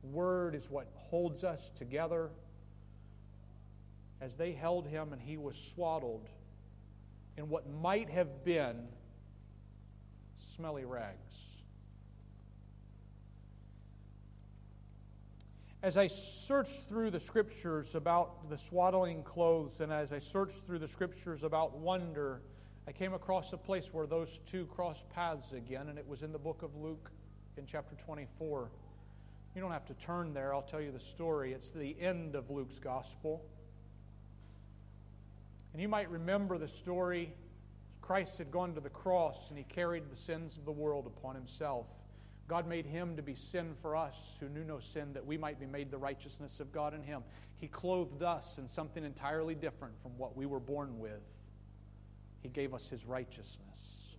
word 0.03 0.55
is 0.55 0.71
what 0.71 0.89
holds 0.95 1.45
us 1.45 1.71
together. 1.77 2.31
As 4.21 4.37
they 4.37 4.53
held 4.53 4.87
him 4.87 5.13
and 5.13 5.21
he 5.21 5.37
was 5.37 5.57
swaddled 5.57 6.29
in 7.37 7.49
what 7.49 7.69
might 7.69 8.09
have 8.11 8.45
been 8.45 8.89
smelly 10.39 10.85
rags. 10.85 11.43
as 15.83 15.97
I 15.97 16.07
searched 16.07 16.89
through 16.89 17.11
the 17.11 17.19
scriptures 17.19 17.97
about 17.97 18.49
the 18.49 18.57
swaddling 18.57 19.25
clothes 19.25 19.81
and 19.81 19.93
as 19.93 20.13
I 20.13 20.21
searched 20.21 20.65
through 20.65 20.79
the 20.79 20.87
scriptures 20.87 21.43
about 21.43 21.77
wonder, 21.77 22.41
I 22.87 22.93
came 22.93 23.15
across 23.15 23.53
a 23.53 23.57
place 23.57 23.93
where 23.93 24.07
those 24.07 24.39
two 24.47 24.67
crossed 24.67 25.09
paths 25.11 25.53
again, 25.53 25.89
and 25.89 25.99
it 25.99 26.07
was 26.07 26.23
in 26.23 26.31
the 26.31 26.39
book 26.39 26.63
of 26.63 26.77
Luke 26.77 27.11
in 27.57 27.67
chapter 27.67 27.95
24. 27.97 28.71
You 29.55 29.61
don't 29.61 29.73
have 29.73 29.87
to 29.87 29.95
turn 29.95 30.33
there, 30.33 30.55
I'll 30.55 30.63
tell 30.63 30.81
you 30.81 30.93
the 30.93 31.01
story. 31.01 31.53
It's 31.53 31.71
the 31.71 31.95
end 32.01 32.35
of 32.35 32.51
Luke's 32.51 32.79
gospel. 32.79 33.45
And 35.73 35.81
you 35.81 35.89
might 35.89 36.11
remember 36.11 36.59
the 36.59 36.69
story. 36.69 37.33
Christ 38.01 38.39
had 38.39 38.51
gone 38.51 38.75
to 38.75 38.81
the 38.81 38.91
cross 38.91 39.49
and 39.51 39.59
he 39.59 39.65
carried 39.65 40.11
the 40.11 40.17
sins 40.17 40.57
of 40.57 40.65
the 40.65 40.73
world 40.73 41.07
upon 41.07 41.35
himself. 41.35 41.87
God 42.49 42.67
made 42.67 42.87
him 42.87 43.17
to 43.17 43.23
be 43.23 43.35
sin 43.35 43.75
for 43.81 43.95
us 43.95 44.37
who 44.41 44.49
knew 44.49 44.65
no 44.65 44.81
sin, 44.81 45.13
that 45.13 45.25
we 45.25 45.39
might 45.39 45.61
be 45.61 45.67
made 45.67 45.91
the 45.91 45.99
righteousness 45.99 46.61
of 46.61 46.73
God 46.73 46.93
in 46.93 47.03
him. 47.03 47.23
He 47.57 47.69
clothed 47.69 48.23
us 48.23 48.59
in 48.59 48.69
something 48.69 49.05
entirely 49.05 49.55
different 49.55 49.95
from 50.03 50.13
what 50.19 50.37
we 50.37 50.45
were 50.45 50.61
born 50.61 50.99
with. 50.99 51.23
He 52.41 52.49
gave 52.49 52.75
us 52.75 52.89
his 52.89 53.05
righteousness. 53.07 54.17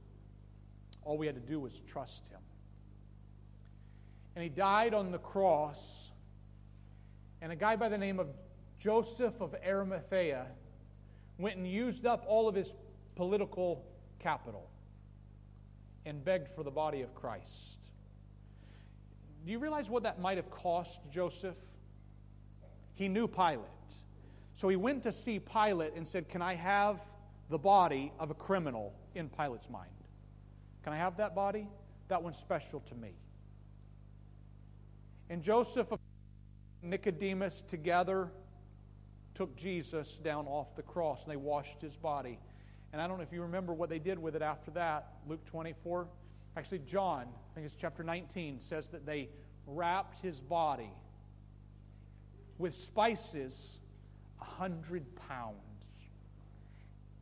All 1.04 1.18
we 1.18 1.26
had 1.26 1.36
to 1.36 1.42
do 1.42 1.60
was 1.60 1.82
trust 1.82 2.30
him. 2.30 2.40
And 4.36 4.44
he 4.44 4.50
died 4.50 4.94
on 4.94 5.12
the 5.12 5.20
cross, 5.20 6.12
and 7.42 7.52
a 7.52 7.56
guy 7.56 7.76
by 7.76 7.90
the 7.90 7.98
name 7.98 8.20
of 8.20 8.28
Joseph 8.80 9.42
of 9.42 9.56
Arimathea 9.66 10.48
went 11.38 11.58
and 11.58 11.68
used 11.68 12.06
up 12.06 12.26
all 12.28 12.48
of 12.48 12.56
his 12.56 12.74
political 13.16 13.86
capital 14.20 14.70
and 16.06 16.24
begged 16.24 16.50
for 16.50 16.64
the 16.64 16.72
body 16.72 17.02
of 17.02 17.14
Christ. 17.14 17.78
Do 19.46 19.52
you 19.52 19.60
realize 19.60 19.90
what 19.90 20.04
that 20.04 20.20
might 20.20 20.38
have 20.38 20.50
cost 20.50 21.02
Joseph? 21.12 21.58
He 22.96 23.08
knew 23.08 23.28
Pilate. 23.28 23.60
So 24.54 24.70
he 24.70 24.76
went 24.76 25.04
to 25.04 25.12
see 25.12 25.40
Pilate 25.40 25.94
and 25.96 26.08
said, 26.08 26.30
Can 26.30 26.42
I 26.42 26.56
have 26.56 27.02
the 27.50 27.58
body 27.58 28.12
of 28.20 28.32
a 28.32 28.34
criminal 28.34 28.94
in 29.16 29.30
Pilate's 29.30 29.70
mind? 29.70 29.90
Can 30.84 30.94
I 30.94 30.98
have 30.98 31.18
that 31.18 31.36
body? 31.36 31.68
That 32.08 32.22
one's 32.22 32.38
special 32.38 32.80
to 32.82 32.96
me. 32.96 33.14
And 35.34 35.42
Joseph 35.42 35.88
and 35.92 36.00
Nicodemus 36.84 37.62
together 37.62 38.30
took 39.34 39.56
Jesus 39.56 40.20
down 40.20 40.46
off 40.46 40.76
the 40.76 40.84
cross 40.84 41.24
and 41.24 41.32
they 41.32 41.38
washed 41.38 41.82
his 41.82 41.98
body. 41.98 42.38
And 42.92 43.02
I 43.02 43.08
don't 43.08 43.18
know 43.18 43.24
if 43.24 43.34
you 43.34 43.42
remember 43.42 43.74
what 43.74 43.90
they 43.90 43.98
did 43.98 44.20
with 44.20 44.36
it 44.36 44.44
after 44.44 44.70
that. 44.72 45.14
Luke 45.28 45.44
24. 45.46 46.08
Actually, 46.56 46.82
John, 46.86 47.24
I 47.24 47.56
think 47.56 47.66
it's 47.66 47.76
chapter 47.76 48.04
19, 48.04 48.60
says 48.60 48.90
that 48.90 49.08
they 49.08 49.28
wrapped 49.66 50.22
his 50.22 50.40
body 50.40 50.92
with 52.60 52.76
spices 52.76 53.80
a 54.40 54.46
hundred 54.46 55.04
pounds 55.28 55.58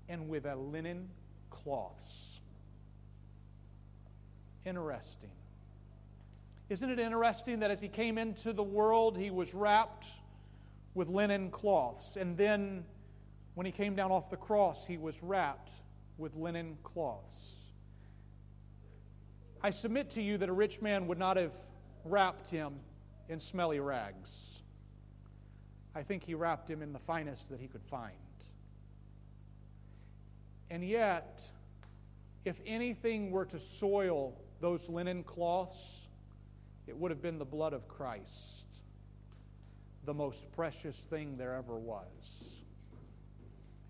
and 0.09 0.28
with 0.28 0.45
a 0.45 0.57
linen 0.57 1.07
cloths. 1.49 2.41
Interesting. 4.66 5.32
Isn't 6.72 6.89
it 6.89 6.99
interesting 6.99 7.59
that 7.59 7.69
as 7.69 7.82
he 7.82 7.89
came 7.89 8.17
into 8.17 8.53
the 8.53 8.63
world, 8.63 9.17
he 9.17 9.30
was 9.30 9.53
wrapped 9.53 10.05
with 10.93 11.09
linen 11.09 11.51
cloths? 11.51 12.15
And 12.15 12.38
then 12.38 12.86
when 13.55 13.65
he 13.65 13.74
came 13.74 13.93
down 13.93 14.09
off 14.09 14.30
the 14.30 14.38
cross, 14.38 14.88
he 14.88 14.97
was 14.97 15.22
wrapped 15.22 15.69
with 16.17 16.34
linen 16.34 16.78
cloths. 16.82 17.74
I 19.61 19.72
submit 19.72 20.11
to 20.11 20.22
you 20.22 20.38
that 20.38 20.47
a 20.47 20.53
rich 20.53 20.82
man 20.82 21.07
would 21.07 21.19
not 21.19 21.36
have 21.36 21.53
wrapped 22.05 22.49
him 22.49 22.76
in 23.28 23.41
smelly 23.41 23.82
rags. 23.82 24.63
I 25.93 26.03
think 26.03 26.24
he 26.24 26.36
wrapped 26.36 26.69
him 26.69 26.82
in 26.82 26.93
the 26.93 26.99
finest 26.99 27.49
that 27.49 27.59
he 27.59 27.67
could 27.67 27.84
find. 27.84 28.13
And 30.69 30.88
yet, 30.88 31.41
if 32.45 32.61
anything 32.65 33.30
were 33.30 33.43
to 33.47 33.59
soil 33.59 34.39
those 34.61 34.88
linen 34.88 35.26
cloths, 35.26 36.07
it 36.88 36.97
would 36.97 37.11
have 37.11 37.21
been 37.21 37.38
the 37.38 37.45
blood 37.45 37.73
of 37.73 37.88
Christ, 37.88 38.65
the 40.05 40.13
most 40.13 40.51
precious 40.53 40.99
thing 40.99 41.38
there 41.38 41.53
ever 41.53 41.77
was. 41.77 42.63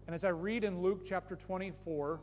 And 0.07 0.15
as 0.15 0.23
I 0.23 0.29
read 0.29 0.63
in 0.63 0.81
Luke 0.81 1.05
chapter 1.05 1.35
24, 1.35 2.19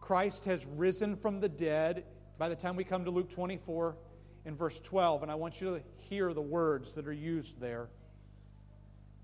Christ 0.00 0.44
has 0.46 0.66
risen 0.66 1.16
from 1.16 1.40
the 1.40 1.48
dead. 1.48 2.04
By 2.38 2.48
the 2.48 2.56
time 2.56 2.76
we 2.76 2.84
come 2.84 3.04
to 3.04 3.10
Luke 3.10 3.30
24 3.30 3.96
in 4.44 4.56
verse 4.56 4.80
12, 4.80 5.22
and 5.22 5.30
I 5.30 5.34
want 5.34 5.60
you 5.60 5.76
to 5.76 5.82
hear 6.08 6.32
the 6.34 6.42
words 6.42 6.94
that 6.94 7.06
are 7.06 7.12
used 7.12 7.60
there. 7.60 7.88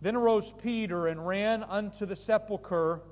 Then 0.00 0.16
arose 0.16 0.54
Peter 0.62 1.08
and 1.08 1.26
ran 1.26 1.62
unto 1.64 2.06
the 2.06 2.16
sepulchre, 2.16 3.02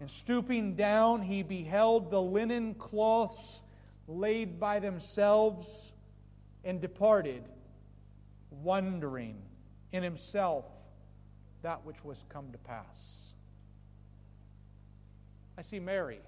and 0.00 0.10
stooping 0.10 0.74
down, 0.74 1.22
he 1.22 1.42
beheld 1.42 2.10
the 2.10 2.20
linen 2.20 2.74
cloths 2.74 3.62
laid 4.06 4.60
by 4.60 4.78
themselves, 4.78 5.93
and 6.64 6.80
departed, 6.80 7.44
wondering 8.50 9.36
in 9.92 10.02
himself 10.02 10.64
that 11.62 11.84
which 11.84 12.04
was 12.04 12.24
come 12.28 12.50
to 12.52 12.58
pass. 12.58 13.34
I 15.56 15.62
see 15.62 15.78
Mary 15.78 16.20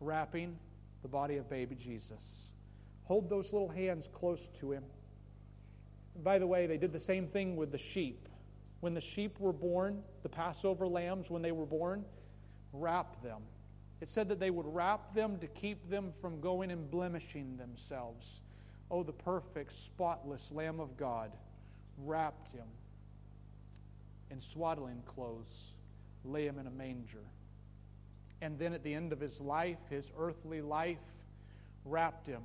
wrapping 0.00 0.56
the 1.02 1.08
body 1.08 1.36
of 1.36 1.48
baby 1.48 1.74
Jesus. 1.74 2.48
Hold 3.04 3.28
those 3.28 3.52
little 3.52 3.68
hands 3.68 4.08
close 4.12 4.48
to 4.54 4.72
him. 4.72 4.84
By 6.22 6.38
the 6.38 6.46
way, 6.46 6.66
they 6.66 6.76
did 6.76 6.92
the 6.92 7.00
same 7.00 7.26
thing 7.26 7.56
with 7.56 7.72
the 7.72 7.78
sheep. 7.78 8.28
When 8.80 8.94
the 8.94 9.00
sheep 9.00 9.38
were 9.38 9.52
born, 9.52 10.02
the 10.22 10.28
Passover 10.28 10.86
lambs, 10.86 11.30
when 11.30 11.42
they 11.42 11.52
were 11.52 11.66
born, 11.66 12.04
wrap 12.72 13.22
them. 13.22 13.42
It 14.02 14.08
said 14.08 14.28
that 14.30 14.40
they 14.40 14.50
would 14.50 14.66
wrap 14.66 15.14
them 15.14 15.38
to 15.38 15.46
keep 15.46 15.88
them 15.88 16.12
from 16.20 16.40
going 16.40 16.72
and 16.72 16.90
blemishing 16.90 17.56
themselves. 17.56 18.40
Oh, 18.90 19.04
the 19.04 19.12
perfect, 19.12 19.72
spotless 19.72 20.50
Lamb 20.50 20.80
of 20.80 20.96
God 20.96 21.30
wrapped 21.96 22.50
him 22.50 22.66
in 24.28 24.40
swaddling 24.40 25.04
clothes, 25.06 25.74
lay 26.24 26.44
him 26.44 26.58
in 26.58 26.66
a 26.66 26.70
manger. 26.72 27.22
And 28.40 28.58
then 28.58 28.72
at 28.72 28.82
the 28.82 28.92
end 28.92 29.12
of 29.12 29.20
his 29.20 29.40
life, 29.40 29.78
his 29.88 30.10
earthly 30.18 30.60
life, 30.60 30.98
wrapped 31.84 32.26
him 32.26 32.42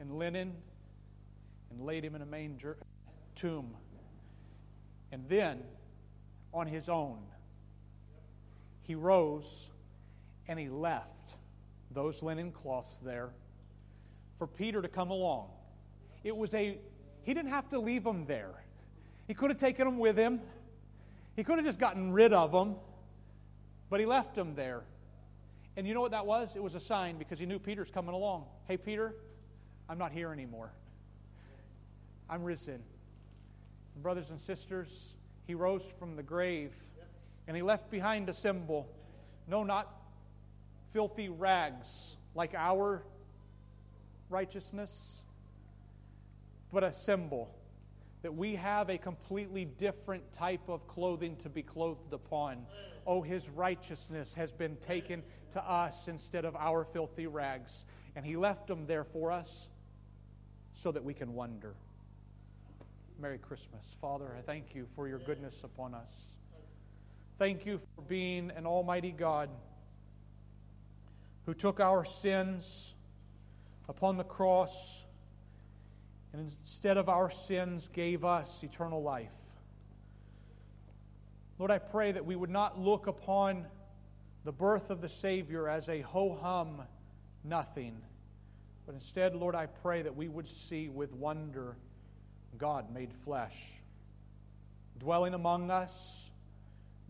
in 0.00 0.18
linen 0.18 0.56
and 1.70 1.86
laid 1.86 2.04
him 2.04 2.16
in 2.16 2.22
a 2.22 2.26
manger 2.26 2.76
tomb. 3.36 3.76
And 5.12 5.24
then, 5.28 5.62
on 6.52 6.66
his 6.66 6.88
own, 6.88 7.20
he 8.82 8.96
rose 8.96 9.70
and 10.48 10.58
he 10.58 10.68
left 10.68 11.36
those 11.90 12.22
linen 12.22 12.52
cloths 12.52 12.98
there 13.02 13.30
for 14.38 14.46
Peter 14.46 14.82
to 14.82 14.88
come 14.88 15.10
along. 15.10 15.48
It 16.24 16.36
was 16.36 16.54
a, 16.54 16.78
he 17.22 17.34
didn't 17.34 17.50
have 17.50 17.68
to 17.70 17.78
leave 17.78 18.04
them 18.04 18.26
there. 18.26 18.64
He 19.26 19.34
could 19.34 19.50
have 19.50 19.58
taken 19.58 19.84
them 19.84 19.98
with 19.98 20.16
him, 20.16 20.40
he 21.36 21.44
could 21.44 21.56
have 21.56 21.64
just 21.64 21.78
gotten 21.78 22.12
rid 22.12 22.32
of 22.32 22.52
them, 22.52 22.76
but 23.88 24.00
he 24.00 24.06
left 24.06 24.34
them 24.34 24.54
there. 24.54 24.82
And 25.76 25.86
you 25.86 25.94
know 25.94 26.02
what 26.02 26.10
that 26.10 26.26
was? 26.26 26.54
It 26.54 26.62
was 26.62 26.74
a 26.74 26.80
sign 26.80 27.16
because 27.18 27.38
he 27.38 27.46
knew 27.46 27.58
Peter's 27.58 27.90
coming 27.90 28.14
along. 28.14 28.44
Hey, 28.68 28.76
Peter, 28.76 29.14
I'm 29.88 29.96
not 29.96 30.12
here 30.12 30.32
anymore. 30.32 30.70
I'm 32.28 32.42
risen. 32.42 32.82
Brothers 33.96 34.30
and 34.30 34.40
sisters, 34.40 35.14
he 35.46 35.54
rose 35.54 35.84
from 35.98 36.16
the 36.16 36.22
grave 36.22 36.72
and 37.46 37.56
he 37.56 37.62
left 37.62 37.90
behind 37.90 38.28
a 38.28 38.32
symbol. 38.32 38.88
No, 39.48 39.64
not 39.64 40.01
filthy 40.92 41.28
rags 41.28 42.16
like 42.34 42.54
our 42.54 43.02
righteousness, 44.28 45.22
but 46.72 46.84
a 46.84 46.92
symbol 46.92 47.54
that 48.22 48.34
we 48.34 48.54
have 48.54 48.88
a 48.88 48.98
completely 48.98 49.64
different 49.64 50.32
type 50.32 50.68
of 50.68 50.86
clothing 50.86 51.36
to 51.36 51.48
be 51.48 51.62
clothed 51.62 52.12
upon. 52.12 52.64
Oh, 53.06 53.20
his 53.20 53.48
righteousness 53.50 54.32
has 54.34 54.52
been 54.52 54.76
taken 54.76 55.22
to 55.52 55.62
us 55.62 56.06
instead 56.06 56.44
of 56.44 56.54
our 56.54 56.84
filthy 56.84 57.26
rags. 57.26 57.84
And 58.14 58.24
he 58.24 58.36
left 58.36 58.68
them 58.68 58.86
there 58.86 59.04
for 59.04 59.32
us 59.32 59.68
so 60.72 60.92
that 60.92 61.02
we 61.02 61.14
can 61.14 61.34
wonder. 61.34 61.74
Merry 63.18 63.38
Christmas. 63.38 63.84
Father, 64.00 64.34
I 64.38 64.42
thank 64.42 64.74
you 64.74 64.86
for 64.94 65.08
your 65.08 65.18
goodness 65.18 65.62
upon 65.64 65.94
us. 65.94 66.28
Thank 67.38 67.66
you 67.66 67.80
for 67.96 68.02
being 68.02 68.52
an 68.56 68.66
almighty 68.66 69.10
God 69.10 69.48
who 71.46 71.54
took 71.54 71.80
our 71.80 72.04
sins 72.04 72.94
upon 73.88 74.16
the 74.16 74.24
cross 74.24 75.04
and 76.32 76.50
instead 76.62 76.96
of 76.96 77.08
our 77.08 77.30
sins 77.30 77.88
gave 77.92 78.24
us 78.24 78.62
eternal 78.62 79.02
life. 79.02 79.28
Lord, 81.58 81.70
I 81.70 81.78
pray 81.78 82.12
that 82.12 82.24
we 82.24 82.36
would 82.36 82.50
not 82.50 82.78
look 82.78 83.06
upon 83.06 83.66
the 84.44 84.52
birth 84.52 84.90
of 84.90 85.00
the 85.00 85.08
Savior 85.08 85.68
as 85.68 85.88
a 85.88 86.00
ho 86.00 86.38
hum 86.40 86.82
nothing, 87.44 88.00
but 88.86 88.94
instead, 88.94 89.34
Lord, 89.34 89.54
I 89.54 89.66
pray 89.66 90.02
that 90.02 90.16
we 90.16 90.28
would 90.28 90.48
see 90.48 90.88
with 90.88 91.12
wonder 91.12 91.76
God 92.58 92.92
made 92.92 93.12
flesh, 93.24 93.58
dwelling 94.98 95.34
among 95.34 95.70
us, 95.70 96.30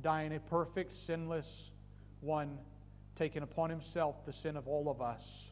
dying 0.00 0.34
a 0.34 0.40
perfect, 0.40 0.92
sinless 0.92 1.70
one, 2.20 2.58
taking 3.16 3.42
upon 3.42 3.70
himself 3.70 4.24
the 4.24 4.32
sin 4.32 4.56
of 4.56 4.66
all 4.66 4.90
of 4.90 5.00
us. 5.00 5.50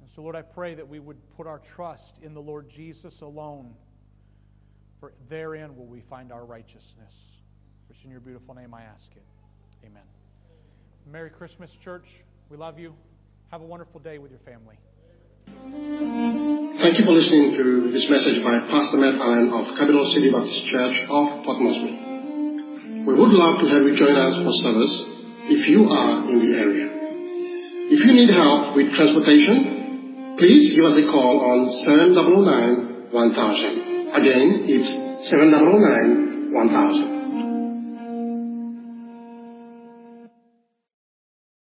And 0.00 0.10
so, 0.10 0.22
Lord, 0.22 0.36
I 0.36 0.42
pray 0.42 0.74
that 0.74 0.86
we 0.86 1.00
would 1.00 1.18
put 1.36 1.46
our 1.46 1.58
trust 1.58 2.18
in 2.22 2.34
the 2.34 2.40
Lord 2.40 2.68
Jesus 2.68 3.22
alone, 3.22 3.74
for 5.00 5.12
therein 5.28 5.76
will 5.76 5.86
we 5.86 6.00
find 6.00 6.30
our 6.30 6.44
righteousness. 6.44 7.38
Which 7.88 8.04
in 8.04 8.10
your 8.10 8.20
beautiful 8.20 8.54
name 8.54 8.72
I 8.74 8.82
ask 8.82 9.10
it. 9.16 9.24
Amen. 9.84 10.02
Merry 11.10 11.30
Christmas, 11.30 11.70
church. 11.82 12.06
We 12.50 12.56
love 12.56 12.78
you. 12.78 12.94
Have 13.50 13.62
a 13.62 13.66
wonderful 13.66 14.00
day 14.00 14.18
with 14.18 14.30
your 14.30 14.40
family. 14.40 14.78
Thank 15.46 16.98
you 16.98 17.04
for 17.04 17.12
listening 17.12 17.54
to 17.58 17.90
this 17.90 18.06
message 18.10 18.42
by 18.42 18.58
Pastor 18.70 18.98
Matt 18.98 19.14
Allen 19.14 19.50
of 19.50 19.78
Capital 19.78 20.12
City 20.14 20.30
Baptist 20.30 20.66
Church 20.70 21.02
of 21.10 21.44
Port 21.44 21.58
Moresby. 21.58 23.06
We 23.06 23.14
would 23.14 23.30
love 23.30 23.58
to 23.62 23.66
have 23.70 23.82
you 23.82 23.96
join 23.96 24.14
us 24.14 24.34
for 24.42 24.52
service 24.62 25.15
if 25.48 25.68
you 25.68 25.84
are 25.88 26.28
in 26.28 26.38
the 26.42 26.58
area. 26.58 26.86
If 27.88 28.02
you 28.04 28.12
need 28.12 28.30
help 28.34 28.74
with 28.74 28.90
transportation, 28.94 30.36
please 30.38 30.74
give 30.74 30.84
us 30.84 30.98
a 30.98 31.06
call 31.06 31.38
on 31.38 31.70
709 31.86 33.12
1000. 33.14 34.16
Again, 34.20 34.66
it's 34.66 34.90
709 35.30 36.52
1000. 36.52 37.15